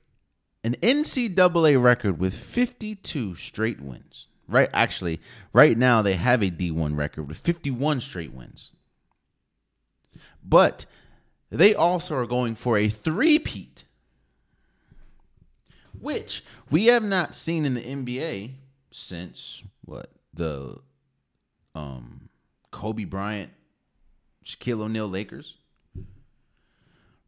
an 0.64 0.76
NCAA 0.82 1.82
record 1.82 2.18
with 2.18 2.34
52 2.34 3.34
straight 3.34 3.80
wins. 3.80 4.26
Right, 4.48 4.68
actually, 4.74 5.20
right 5.52 5.78
now 5.78 6.02
they 6.02 6.14
have 6.14 6.42
a 6.42 6.50
D1 6.50 6.96
record 6.96 7.28
with 7.28 7.38
51 7.38 8.00
straight 8.00 8.34
wins. 8.34 8.72
But 10.44 10.84
they 11.50 11.74
also 11.74 12.16
are 12.16 12.26
going 12.26 12.54
for 12.56 12.76
a 12.76 12.88
three-peat 12.88 13.84
which 16.02 16.44
we 16.68 16.86
have 16.86 17.04
not 17.04 17.34
seen 17.34 17.64
in 17.64 17.74
the 17.74 17.80
NBA 17.80 18.50
since 18.90 19.62
what 19.84 20.10
the 20.34 20.78
um 21.74 22.28
Kobe 22.70 23.04
Bryant, 23.04 23.50
Shaquille 24.44 24.82
O'Neal 24.82 25.08
Lakers. 25.08 25.58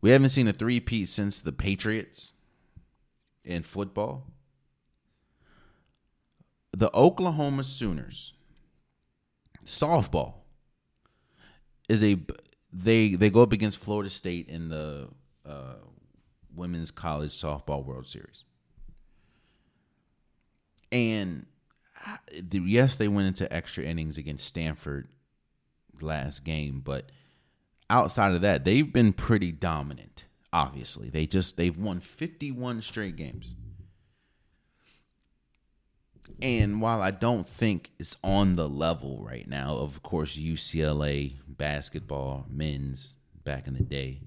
We 0.00 0.10
haven't 0.10 0.30
seen 0.30 0.48
a 0.48 0.52
three-peat 0.52 1.08
since 1.08 1.40
the 1.40 1.52
Patriots 1.52 2.34
in 3.44 3.62
football. 3.62 4.26
The 6.72 6.90
Oklahoma 6.94 7.62
Sooners 7.62 8.34
softball 9.64 10.34
is 11.88 12.02
a 12.02 12.18
they 12.72 13.14
they 13.14 13.30
go 13.30 13.42
up 13.42 13.52
against 13.52 13.78
Florida 13.78 14.10
State 14.10 14.48
in 14.48 14.68
the 14.68 15.08
uh, 15.46 15.76
women's 16.54 16.90
college 16.90 17.30
softball 17.30 17.84
World 17.84 18.08
Series. 18.08 18.44
And 20.90 21.46
yes, 22.50 22.96
they 22.96 23.08
went 23.08 23.28
into 23.28 23.52
extra 23.52 23.84
innings 23.84 24.18
against 24.18 24.46
Stanford 24.46 25.08
last 26.00 26.44
game, 26.44 26.80
but 26.84 27.10
outside 27.88 28.32
of 28.34 28.40
that, 28.42 28.64
they've 28.64 28.92
been 28.92 29.12
pretty 29.12 29.52
dominant. 29.52 30.24
Obviously, 30.52 31.10
they 31.10 31.26
just 31.26 31.56
they've 31.56 31.76
won 31.76 32.00
51 32.00 32.82
straight 32.82 33.16
games. 33.16 33.54
And 36.40 36.80
while 36.80 37.00
I 37.00 37.10
don't 37.10 37.46
think 37.46 37.92
it's 37.98 38.16
on 38.24 38.54
the 38.54 38.68
level 38.68 39.22
right 39.22 39.46
now, 39.46 39.76
of 39.76 40.02
course, 40.02 40.36
UCLA 40.36 41.34
basketball 41.46 42.46
men's 42.48 43.14
back 43.44 43.66
in 43.66 43.74
the 43.74 43.82
day, 43.82 44.22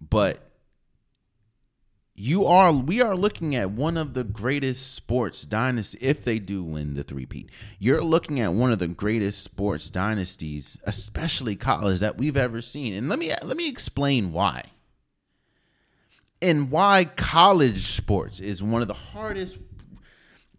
but 0.00 0.49
you 2.20 2.44
are 2.44 2.70
we 2.70 3.00
are 3.00 3.16
looking 3.16 3.56
at 3.56 3.70
one 3.70 3.96
of 3.96 4.12
the 4.12 4.24
greatest 4.24 4.94
sports 4.94 5.46
dynasties 5.46 6.02
if 6.02 6.22
they 6.22 6.38
do 6.38 6.62
win 6.62 6.92
the 6.92 7.02
three-peat. 7.02 7.48
You're 7.78 8.04
looking 8.04 8.38
at 8.40 8.52
one 8.52 8.72
of 8.72 8.78
the 8.78 8.88
greatest 8.88 9.42
sports 9.42 9.88
dynasties, 9.88 10.76
especially 10.84 11.56
college 11.56 12.00
that 12.00 12.18
we've 12.18 12.36
ever 12.36 12.60
seen. 12.60 12.92
And 12.92 13.08
let 13.08 13.18
me 13.18 13.32
let 13.42 13.56
me 13.56 13.68
explain 13.68 14.32
why. 14.32 14.64
And 16.42 16.70
why 16.70 17.06
college 17.16 17.86
sports 17.96 18.38
is 18.38 18.62
one 18.62 18.82
of 18.82 18.88
the 18.88 18.94
hardest 18.94 19.56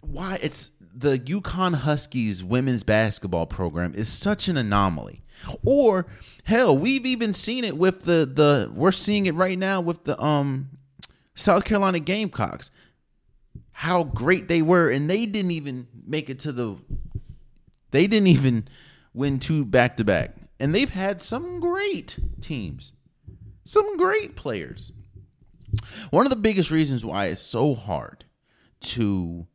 why 0.01 0.39
it's 0.41 0.71
the 0.93 1.19
UConn 1.19 1.75
Huskies 1.75 2.43
women's 2.43 2.83
basketball 2.83 3.45
program 3.45 3.93
is 3.93 4.09
such 4.09 4.47
an 4.47 4.57
anomaly. 4.57 5.23
Or 5.63 6.07
hell, 6.43 6.75
we've 6.75 7.05
even 7.05 7.35
seen 7.35 7.63
it 7.63 7.77
with 7.77 8.03
the 8.03 8.25
the 8.25 8.71
we're 8.73 8.91
seeing 8.91 9.27
it 9.27 9.35
right 9.35 9.59
now 9.59 9.79
with 9.79 10.05
the 10.05 10.19
um 10.19 10.69
South 11.41 11.65
Carolina 11.65 11.99
Gamecocks, 11.99 12.71
how 13.71 14.03
great 14.03 14.47
they 14.47 14.61
were, 14.61 14.89
and 14.89 15.09
they 15.09 15.25
didn't 15.25 15.51
even 15.51 15.87
make 16.05 16.29
it 16.29 16.39
to 16.39 16.51
the. 16.51 16.77
They 17.91 18.07
didn't 18.07 18.27
even 18.27 18.67
win 19.13 19.39
two 19.39 19.65
back 19.65 19.97
to 19.97 20.03
back, 20.03 20.35
and 20.59 20.73
they've 20.73 20.89
had 20.89 21.21
some 21.21 21.59
great 21.59 22.17
teams, 22.39 22.93
some 23.65 23.97
great 23.97 24.35
players. 24.35 24.91
One 26.09 26.25
of 26.25 26.29
the 26.29 26.35
biggest 26.37 26.71
reasons 26.71 27.03
why 27.03 27.27
it's 27.27 27.41
so 27.41 27.75
hard 27.75 28.25
to 28.81 29.47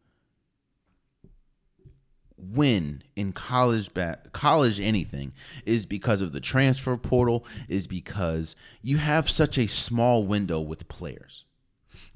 win 2.38 3.02
in 3.16 3.32
college 3.32 3.92
ba- 3.92 4.20
college 4.32 4.80
anything 4.80 5.32
is 5.64 5.86
because 5.86 6.20
of 6.20 6.32
the 6.32 6.40
transfer 6.40 6.96
portal 6.96 7.44
is 7.68 7.86
because 7.86 8.54
you 8.82 8.98
have 8.98 9.28
such 9.28 9.58
a 9.58 9.66
small 9.66 10.24
window 10.24 10.60
with 10.60 10.88
players. 10.88 11.45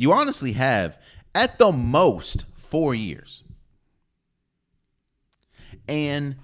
You 0.00 0.12
honestly 0.12 0.52
have 0.52 0.98
at 1.34 1.58
the 1.58 1.72
most 1.72 2.46
4 2.70 2.94
years. 2.94 3.44
And 5.86 6.36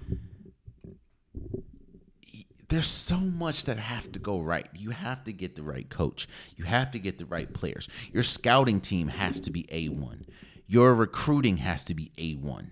there's 2.69 2.85
so 2.85 3.17
much 3.17 3.65
that 3.65 3.79
have 3.79 4.11
to 4.11 4.19
go 4.19 4.39
right. 4.39 4.67
You 4.75 4.91
have 4.91 5.23
to 5.23 5.33
get 5.33 5.55
the 5.55 5.63
right 5.63 5.89
coach. 5.89 6.27
You 6.55 6.65
have 6.65 6.91
to 6.91 6.99
get 6.99 7.17
the 7.17 7.25
right 7.25 7.51
players. 7.51 7.89
Your 8.13 8.21
scouting 8.21 8.79
team 8.79 9.07
has 9.07 9.39
to 9.39 9.49
be 9.49 9.63
A1. 9.63 10.25
Your 10.67 10.93
recruiting 10.93 11.57
has 11.57 11.83
to 11.85 11.95
be 11.95 12.11
A1. 12.19 12.69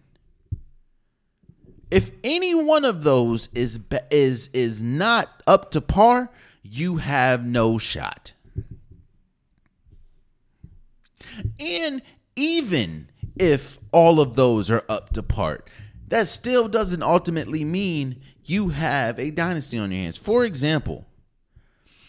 If 1.89 2.11
any 2.23 2.53
one 2.53 2.85
of 2.85 3.01
those 3.01 3.49
is 3.55 3.79
is 4.11 4.49
is 4.53 4.83
not 4.83 5.41
up 5.47 5.71
to 5.71 5.81
par, 5.81 6.29
you 6.61 6.97
have 6.97 7.43
no 7.43 7.79
shot. 7.79 8.33
And 11.59 12.01
even 12.35 13.09
if 13.35 13.79
all 13.91 14.19
of 14.19 14.35
those 14.35 14.69
are 14.71 14.83
up 14.89 15.13
to 15.13 15.23
part, 15.23 15.69
that 16.07 16.29
still 16.29 16.67
doesn't 16.67 17.03
ultimately 17.03 17.63
mean 17.63 18.21
you 18.43 18.69
have 18.69 19.19
a 19.19 19.31
dynasty 19.31 19.77
on 19.77 19.91
your 19.91 20.01
hands. 20.01 20.17
For 20.17 20.45
example, 20.45 21.05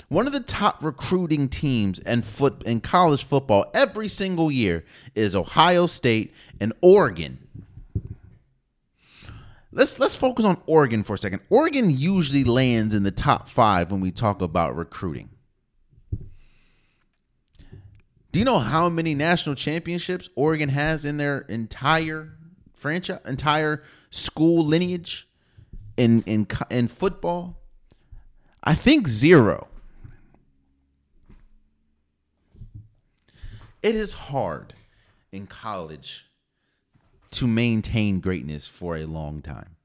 one 0.09 0.27
of 0.27 0.33
the 0.33 0.41
top 0.41 0.85
recruiting 0.85 1.49
teams 1.49 1.99
in 2.01 2.23
foot 2.23 2.63
in 2.65 2.81
college 2.81 3.25
football 3.25 3.71
every 3.75 4.09
single 4.09 4.53
year 4.53 4.85
is 5.15 5.35
Ohio 5.35 5.87
State 5.87 6.33
and 6.61 6.73
Oregon. 6.81 7.39
Let's 9.73 9.99
let's 9.99 10.15
focus 10.15 10.45
on 10.45 10.63
Oregon 10.67 11.03
for 11.03 11.15
a 11.15 11.19
second. 11.19 11.41
Oregon 11.51 11.91
usually 11.91 12.45
lands 12.45 12.95
in 12.95 13.03
the 13.03 13.11
top 13.11 13.49
5 13.49 13.91
when 13.91 14.01
we 14.01 14.11
talk 14.11 14.41
about 14.41 14.77
recruiting. 14.77 15.29
Do 18.37 18.41
you 18.41 18.45
know 18.45 18.59
how 18.59 18.91
many 18.91 19.15
national 19.15 19.55
championships 19.55 20.29
Oregon 20.37 20.69
has 20.69 21.07
in 21.07 21.17
their 21.17 21.39
entire 21.49 22.35
franchise, 22.75 23.21
entire 23.25 23.83
school 24.11 24.63
lineage 24.63 25.27
in 25.97 26.23
in 26.27 26.47
in 26.71 26.89
football? 26.89 27.57
I 28.63 28.75
think 28.75 29.09
zero. 29.09 29.69
It 33.83 33.95
is 33.95 34.13
hard 34.13 34.75
in 35.33 35.47
college 35.47 36.27
to 37.31 37.47
maintain 37.47 38.21
greatness 38.21 38.69
for 38.69 38.99
a 38.99 39.07
long 39.07 39.41
time. 39.41 39.77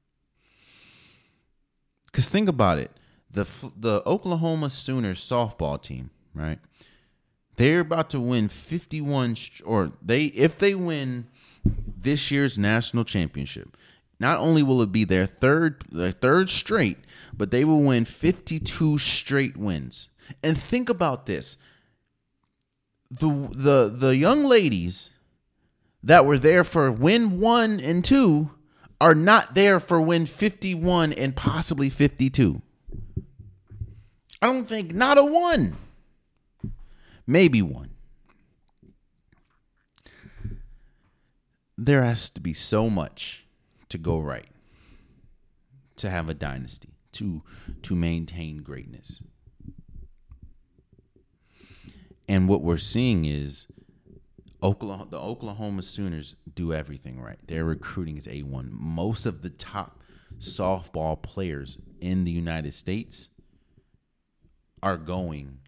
Cuz 2.12 2.28
think 2.28 2.50
about 2.50 2.76
it. 2.76 2.90
The 3.30 3.46
the 3.74 4.02
Oklahoma 4.04 4.68
Sooners 4.68 5.22
softball 5.22 5.80
team, 5.80 6.10
right? 6.34 6.58
They're 7.56 7.80
about 7.80 8.10
to 8.10 8.20
win 8.20 8.48
51 8.48 9.36
or 9.64 9.92
they 10.02 10.26
if 10.26 10.58
they 10.58 10.74
win 10.74 11.26
this 11.64 12.30
year's 12.30 12.58
national 12.58 13.04
championship. 13.04 13.76
Not 14.18 14.38
only 14.38 14.62
will 14.62 14.80
it 14.82 14.92
be 14.92 15.04
their 15.04 15.26
third 15.26 15.84
their 15.90 16.12
third 16.12 16.48
straight, 16.48 16.98
but 17.36 17.50
they 17.50 17.64
will 17.64 17.82
win 17.82 18.04
52 18.04 18.98
straight 18.98 19.56
wins. 19.56 20.08
And 20.42 20.56
think 20.56 20.88
about 20.88 21.26
this. 21.26 21.56
The 23.10 23.28
the 23.52 23.94
the 23.94 24.16
young 24.16 24.44
ladies 24.44 25.10
that 26.02 26.24
were 26.24 26.38
there 26.38 26.64
for 26.64 26.90
win 26.90 27.38
1 27.38 27.80
and 27.80 28.04
2 28.04 28.50
are 29.00 29.14
not 29.14 29.54
there 29.54 29.78
for 29.80 30.00
win 30.00 30.26
51 30.26 31.12
and 31.12 31.34
possibly 31.36 31.90
52. 31.90 32.62
I 34.40 34.46
don't 34.46 34.66
think 34.66 34.94
not 34.94 35.18
a 35.18 35.24
one. 35.24 35.76
Maybe 37.26 37.62
one. 37.62 37.90
there 41.84 42.04
has 42.04 42.30
to 42.30 42.40
be 42.40 42.52
so 42.52 42.88
much 42.88 43.44
to 43.88 43.98
go 43.98 44.18
right 44.18 44.48
to 45.96 46.08
have 46.08 46.28
a 46.28 46.34
dynasty 46.34 46.94
to 47.10 47.42
to 47.82 47.94
maintain 47.94 48.58
greatness 48.58 49.22
and 52.28 52.48
what 52.48 52.62
we're 52.62 52.78
seeing 52.78 53.24
is 53.24 53.66
Oklahoma, 54.62 55.08
the 55.10 55.18
Oklahoma 55.18 55.82
Sooners 55.82 56.36
do 56.54 56.72
everything 56.72 57.20
right. 57.20 57.36
Their 57.48 57.64
recruiting 57.64 58.16
is 58.16 58.28
A1. 58.28 58.70
Most 58.70 59.26
of 59.26 59.42
the 59.42 59.50
top 59.50 59.98
softball 60.38 61.20
players 61.20 61.78
in 62.00 62.22
the 62.22 62.30
United 62.30 62.72
States 62.72 63.28
are 64.80 64.96
going 64.96 65.58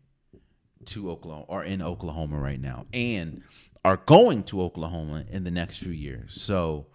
to 0.86 1.10
Oklahoma 1.10 1.44
or 1.48 1.64
in 1.64 1.82
Oklahoma 1.82 2.38
right 2.38 2.60
now. 2.60 2.86
And 2.92 3.42
are 3.84 3.98
going 3.98 4.42
to 4.44 4.62
Oklahoma 4.62 5.24
in 5.30 5.44
the 5.44 5.50
next 5.50 5.78
few 5.78 5.92
years. 5.92 6.40
So 6.40 6.86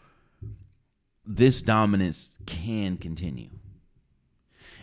this 1.25 1.61
dominance 1.61 2.37
can 2.45 2.97
continue. 2.97 3.51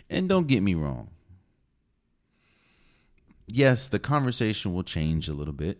And 0.09 0.29
don't 0.29 0.47
get 0.47 0.63
me 0.63 0.73
wrong. 0.73 1.09
Yes, 3.47 3.87
the 3.87 3.99
conversation 3.99 4.73
will 4.73 4.83
change 4.83 5.27
a 5.27 5.33
little 5.33 5.53
bit 5.53 5.79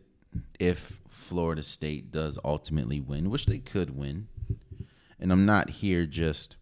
if 0.59 0.99
Florida 1.09 1.63
State 1.63 2.11
does 2.11 2.37
ultimately 2.43 2.99
win, 2.99 3.29
which 3.29 3.45
they 3.45 3.59
could 3.59 3.97
win. 3.97 4.27
And 5.19 5.31
I'm 5.31 5.45
not 5.45 5.69
here 5.69 6.05
just 6.05 6.57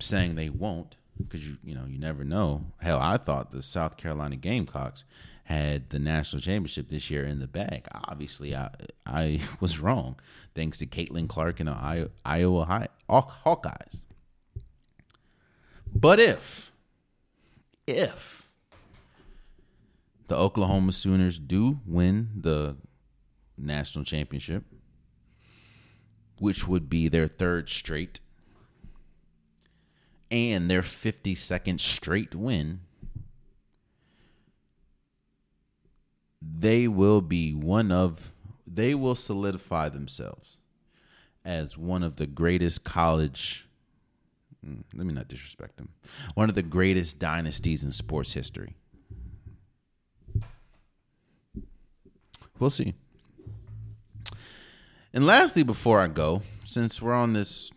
saying 0.00 0.34
they 0.34 0.50
won't 0.50 0.96
because 1.18 1.46
you 1.46 1.56
you 1.62 1.74
know 1.74 1.86
you 1.86 1.98
never 1.98 2.24
know. 2.24 2.72
Hell, 2.80 2.98
I 3.00 3.16
thought 3.16 3.50
the 3.50 3.62
South 3.62 3.96
Carolina 3.96 4.36
Gamecocks 4.36 5.04
had 5.46 5.90
the 5.90 6.00
national 6.00 6.42
championship 6.42 6.88
this 6.88 7.08
year 7.08 7.24
in 7.24 7.38
the 7.38 7.46
bag. 7.46 7.86
Obviously, 7.92 8.54
I 8.54 8.70
I 9.06 9.40
was 9.60 9.78
wrong, 9.78 10.16
thanks 10.54 10.78
to 10.78 10.86
Caitlin 10.86 11.28
Clark 11.28 11.60
and 11.60 11.68
the 11.68 12.10
Iowa 12.24 12.64
High, 12.64 12.88
Hawkeyes. 13.08 14.00
But 15.94 16.18
if 16.18 16.72
if 17.86 18.50
the 20.26 20.36
Oklahoma 20.36 20.92
Sooners 20.92 21.38
do 21.38 21.78
win 21.86 22.30
the 22.40 22.76
national 23.56 24.04
championship, 24.04 24.64
which 26.40 26.66
would 26.66 26.90
be 26.90 27.06
their 27.06 27.28
third 27.28 27.68
straight 27.68 28.18
and 30.28 30.68
their 30.68 30.82
52nd 30.82 31.78
straight 31.78 32.34
win, 32.34 32.80
they 36.58 36.86
will 36.88 37.20
be 37.20 37.52
one 37.54 37.90
of 37.90 38.32
they 38.66 38.94
will 38.94 39.14
solidify 39.14 39.88
themselves 39.88 40.58
as 41.44 41.78
one 41.78 42.02
of 42.02 42.16
the 42.16 42.26
greatest 42.26 42.84
college 42.84 43.66
hmm, 44.64 44.80
let 44.94 45.06
me 45.06 45.14
not 45.14 45.28
disrespect 45.28 45.76
them 45.76 45.88
one 46.34 46.48
of 46.48 46.54
the 46.54 46.62
greatest 46.62 47.18
dynasties 47.18 47.84
in 47.84 47.92
sports 47.92 48.32
history. 48.32 48.74
We'll 52.58 52.70
see. 52.70 52.94
And 55.12 55.26
lastly 55.26 55.62
before 55.62 56.00
i 56.00 56.06
go 56.06 56.42
since 56.64 57.00
we're 57.00 57.14
on 57.14 57.32
this 57.32 57.70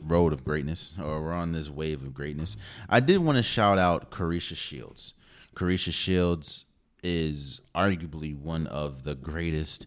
road 0.00 0.32
of 0.32 0.44
greatness 0.44 0.94
or 1.02 1.22
we're 1.22 1.32
on 1.32 1.52
this 1.52 1.68
wave 1.68 2.02
of 2.02 2.14
greatness 2.14 2.56
i 2.88 3.00
did 3.00 3.18
want 3.18 3.36
to 3.36 3.42
shout 3.42 3.78
out 3.78 4.10
Claressa 4.10 4.56
Shields. 4.56 5.14
Claressa 5.54 5.92
Shields 5.92 6.65
is 7.06 7.60
arguably 7.72 8.36
one 8.36 8.66
of 8.66 9.04
the 9.04 9.14
greatest 9.14 9.86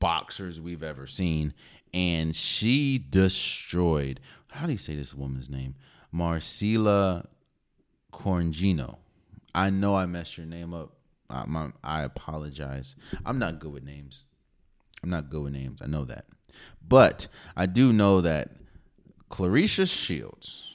boxers 0.00 0.60
we've 0.60 0.82
ever 0.82 1.06
seen. 1.06 1.54
And 1.94 2.34
she 2.34 2.98
destroyed, 2.98 4.18
how 4.48 4.66
do 4.66 4.72
you 4.72 4.78
say 4.78 4.96
this 4.96 5.14
woman's 5.14 5.48
name? 5.48 5.76
Marcela 6.10 7.28
Corngino. 8.12 8.98
I 9.54 9.70
know 9.70 9.94
I 9.94 10.06
messed 10.06 10.36
your 10.36 10.46
name 10.46 10.74
up. 10.74 10.92
I, 11.28 11.70
I 11.84 12.02
apologize. 12.02 12.96
I'm 13.24 13.38
not 13.38 13.60
good 13.60 13.72
with 13.72 13.84
names. 13.84 14.24
I'm 15.04 15.10
not 15.10 15.30
good 15.30 15.44
with 15.44 15.52
names. 15.52 15.80
I 15.80 15.86
know 15.86 16.04
that. 16.06 16.26
But 16.86 17.28
I 17.56 17.66
do 17.66 17.92
know 17.92 18.20
that 18.22 18.50
Claressa 19.30 19.88
Shields 19.88 20.69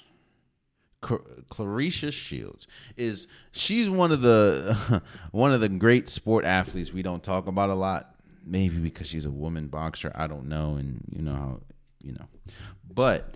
Claressa 1.06 2.12
Shields 2.12 2.68
is 2.98 3.28
she's 3.52 3.90
one 3.90 4.12
of 4.12 4.22
the 4.22 5.02
one 5.32 5.54
of 5.54 5.62
the 5.62 5.70
great 5.70 6.10
sport 6.10 6.46
athletes 6.46 6.92
we 6.92 7.04
don't 7.04 7.24
talk 7.24 7.48
about 7.48 7.70
a 7.70 7.76
lot. 7.76 8.16
Maybe 8.48 8.78
because 8.78 9.08
she's 9.08 9.26
a 9.26 9.32
woman 9.32 9.68
boxer, 9.68 10.12
I 10.14 10.28
don't 10.28 10.48
know, 10.48 10.76
and 10.76 11.04
you 11.10 11.22
know 11.22 11.34
how 11.34 11.60
you 12.04 12.14
know, 12.14 12.26
but 12.92 13.36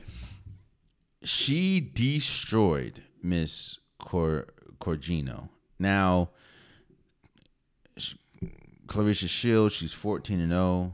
she 1.23 1.79
destroyed 1.79 3.01
Miss 3.23 3.79
Cor- 3.99 4.47
Corgino. 4.79 5.49
Now, 5.79 6.29
Claressa 8.85 9.27
Shields, 9.27 9.73
she's 9.73 9.93
fourteen 9.93 10.39
and 10.39 10.51
zero, 10.51 10.93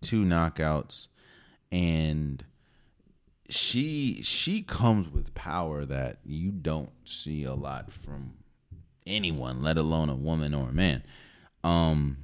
two 0.00 0.24
knockouts, 0.24 1.08
and 1.70 2.44
she 3.48 4.22
she 4.22 4.62
comes 4.62 5.08
with 5.08 5.34
power 5.34 5.84
that 5.84 6.18
you 6.24 6.50
don't 6.50 6.90
see 7.04 7.44
a 7.44 7.54
lot 7.54 7.92
from 7.92 8.34
anyone, 9.06 9.62
let 9.62 9.76
alone 9.76 10.08
a 10.08 10.14
woman 10.14 10.54
or 10.54 10.68
a 10.70 10.72
man. 10.72 11.02
Um 11.62 12.16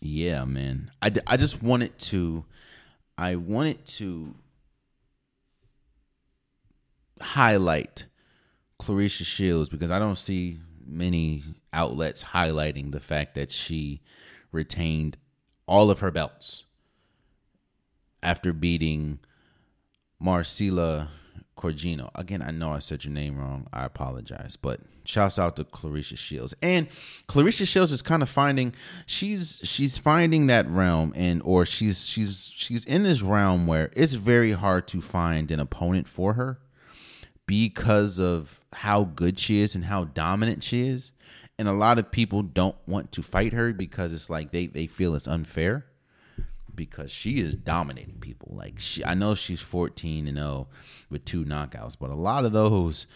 yeah, 0.00 0.44
man. 0.44 0.90
I, 1.00 1.12
I 1.26 1.36
just 1.36 1.62
wanted 1.62 1.98
to 1.98 2.44
I 3.18 3.36
wanted 3.36 3.84
to 3.86 4.34
highlight 7.20 8.06
Claressa 8.80 9.24
Shields 9.24 9.68
because 9.68 9.90
I 9.90 9.98
don't 9.98 10.18
see 10.18 10.60
many 10.86 11.44
outlets 11.72 12.24
highlighting 12.24 12.92
the 12.92 13.00
fact 13.00 13.34
that 13.34 13.50
she 13.50 14.00
retained 14.52 15.16
all 15.66 15.90
of 15.90 16.00
her 16.00 16.10
belts 16.10 16.64
after 18.22 18.52
beating 18.52 19.20
Marcela 20.20 21.08
Corgino. 21.56 22.10
Again, 22.14 22.42
I 22.42 22.50
know 22.50 22.72
I 22.72 22.78
said 22.78 23.04
your 23.04 23.12
name 23.12 23.38
wrong. 23.38 23.66
I 23.72 23.84
apologize, 23.84 24.56
but 24.56 24.80
shouts 25.04 25.38
out 25.38 25.56
to 25.56 25.64
Claressa 25.64 26.16
Shields. 26.16 26.54
And 26.62 26.88
Claressa 27.28 27.66
Shields 27.66 27.92
is 27.92 28.02
kind 28.02 28.22
of 28.22 28.28
finding 28.28 28.74
she's 29.06 29.60
she's 29.62 29.98
finding 29.98 30.46
that 30.46 30.68
realm 30.68 31.12
and 31.16 31.42
or 31.44 31.66
she's 31.66 32.06
she's 32.06 32.52
she's 32.54 32.84
in 32.84 33.02
this 33.02 33.22
realm 33.22 33.66
where 33.66 33.90
it's 33.94 34.14
very 34.14 34.52
hard 34.52 34.86
to 34.88 35.00
find 35.00 35.50
an 35.50 35.60
opponent 35.60 36.08
for 36.08 36.34
her 36.34 36.60
because 37.46 38.20
of 38.20 38.60
how 38.72 39.04
good 39.04 39.38
she 39.38 39.60
is 39.60 39.74
and 39.74 39.84
how 39.86 40.04
dominant 40.04 40.62
she 40.62 40.86
is. 40.86 41.12
And 41.58 41.68
a 41.68 41.72
lot 41.72 41.98
of 41.98 42.10
people 42.10 42.42
don't 42.42 42.76
want 42.86 43.12
to 43.12 43.22
fight 43.22 43.52
her 43.52 43.74
because 43.74 44.14
it's 44.14 44.30
like 44.30 44.50
they, 44.50 44.66
they 44.66 44.86
feel 44.86 45.14
it's 45.14 45.26
unfair 45.26 45.84
because 46.80 47.10
she 47.10 47.40
is 47.40 47.54
dominating 47.54 48.16
people. 48.20 48.54
Like 48.56 48.80
she 48.80 49.04
I 49.04 49.12
know 49.12 49.34
she's 49.34 49.60
14 49.60 50.26
and 50.26 50.38
0 50.38 50.66
with 51.10 51.26
two 51.26 51.44
knockouts, 51.44 51.94
but 52.00 52.08
a 52.08 52.14
lot 52.14 52.46
of 52.46 52.52
those 52.52 53.06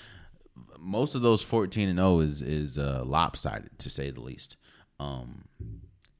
most 0.78 1.15
of 1.15 1.23
those 1.23 1.41
14 1.41 1.89
and 1.89 1.99
0 1.99 2.19
is 2.19 2.43
is 2.43 2.77
uh, 2.77 3.03
lopsided 3.07 3.78
to 3.78 3.89
say 3.89 4.11
the 4.11 4.20
least. 4.20 4.59
Um 5.01 5.47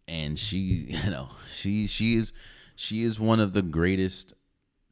and 0.09 0.39
she, 0.39 0.57
you 1.05 1.11
know, 1.11 1.29
she 1.55 1.87
she 1.87 2.15
is 2.15 2.33
she 2.77 3.03
is 3.03 3.21
one 3.21 3.41
of 3.41 3.53
the 3.53 3.61
greatest 3.61 4.33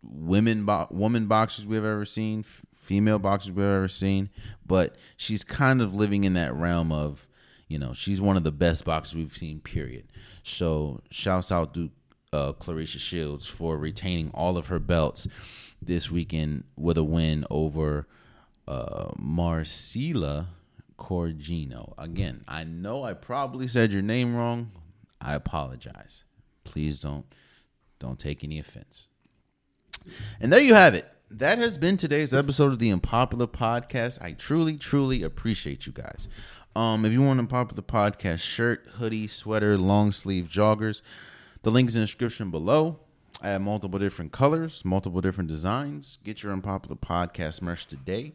women 0.03 0.67
bo- 0.67 0.89
woman 0.91 1.29
boxers 1.29 1.67
we've 1.67 1.79
ever 1.79 2.05
seen, 2.05 2.41
f- 2.41 2.67
female 2.75 3.19
boxers 3.19 3.51
we've 3.53 3.65
ever 3.65 3.89
seen, 3.89 4.29
but 4.67 4.97
she's 5.17 5.43
kind 5.43 5.81
of 5.81 5.95
living 5.95 6.25
in 6.25 6.35
that 6.35 6.55
realm 6.55 6.93
of, 6.93 7.27
you 7.67 7.79
know, 7.79 7.95
she's 7.95 8.21
one 8.21 8.37
of 8.37 8.45
the 8.45 8.53
best 8.53 8.85
boxers 8.85 9.17
we've 9.17 9.33
seen. 9.33 9.61
Period. 9.61 10.09
So 10.43 11.01
shouts 11.11 11.51
out 11.51 11.73
to 11.73 11.91
uh, 12.33 12.53
Claressa 12.53 12.99
Shields 12.99 13.47
for 13.47 13.77
retaining 13.77 14.31
all 14.33 14.57
of 14.57 14.69
her 14.69 14.79
belts 14.79 15.29
this 15.81 16.11
weekend 16.11 16.65
with 16.77 16.97
a 16.97 17.05
win 17.05 17.45
over 17.51 18.07
uh, 18.67 19.11
Marcela 19.19 20.49
Corgino. 20.99 21.95
Again, 21.99 22.43
I 22.47 22.65
know 22.65 23.03
I 23.03 23.15
probably 23.15 23.69
said 23.69 23.93
your 23.93 24.03
name 24.03 24.37
wrong. 24.37 24.71
I 25.21 25.35
apologize. 25.35 26.25
Please 26.65 26.99
don't 26.99 27.27
don't 27.99 28.19
take 28.19 28.43
any 28.43 28.59
offense. 28.59 29.07
And 30.41 30.53
there 30.53 30.61
you 30.61 30.75
have 30.75 30.95
it. 30.95 31.09
That 31.31 31.59
has 31.59 31.79
been 31.79 31.97
today's 31.97 32.35
episode 32.35 32.73
of 32.73 32.79
the 32.79 32.91
Unpopular 32.91 33.47
Podcast. 33.47 34.21
I 34.21 34.33
truly, 34.33 34.77
truly 34.77 35.23
appreciate 35.23 35.87
you 35.87 35.93
guys. 35.93 36.29
Um, 36.75 37.05
if 37.05 37.13
you 37.13 37.23
want 37.23 37.39
an 37.39 37.47
Unpopular 37.47 37.83
Podcast 37.83 38.41
shirt, 38.41 38.85
hoodie, 38.95 39.29
sweater, 39.29 39.79
long 39.79 40.11
sleeve 40.11 40.49
joggers, 40.49 41.01
the 41.63 41.71
link 41.71 41.89
is 41.89 41.97
in 41.97 42.03
the 42.03 42.07
description 42.07 42.51
below. 42.51 42.99
I 43.41 43.49
have 43.49 43.63
multiple 43.63 43.99
different 43.99 44.31
colors, 44.31 44.85
multiple 44.85 45.21
different 45.21 45.49
designs. 45.49 46.19
Get 46.23 46.43
your 46.43 46.53
unpopular 46.53 46.97
podcast 46.97 47.63
merch 47.63 47.87
today. 47.87 48.35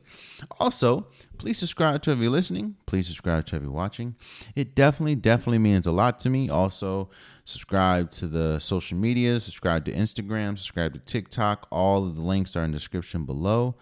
Also, 0.59 1.07
please 1.37 1.57
subscribe 1.57 2.01
to 2.03 2.11
if 2.11 2.19
you're 2.19 2.29
listening. 2.29 2.75
Please 2.87 3.07
subscribe 3.07 3.45
to 3.45 3.55
if 3.55 3.61
you're 3.61 3.71
watching. 3.71 4.15
It 4.55 4.75
definitely, 4.75 5.15
definitely 5.15 5.59
means 5.59 5.85
a 5.85 5.91
lot 5.91 6.19
to 6.21 6.29
me. 6.29 6.49
Also, 6.49 7.09
subscribe 7.45 8.11
to 8.13 8.27
the 8.27 8.59
social 8.59 8.97
media, 8.97 9.39
subscribe 9.39 9.85
to 9.85 9.93
Instagram, 9.93 10.57
subscribe 10.57 10.93
to 10.93 10.99
TikTok. 10.99 11.67
All 11.71 12.05
of 12.05 12.15
the 12.15 12.21
links 12.21 12.55
are 12.55 12.63
in 12.63 12.71
the 12.71 12.77
description 12.77 13.23
below. 13.25 13.75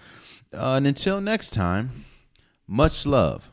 Uh, 0.53 0.75
and 0.75 0.85
until 0.85 1.21
next 1.21 1.51
time, 1.51 2.05
much 2.67 3.05
love. 3.05 3.51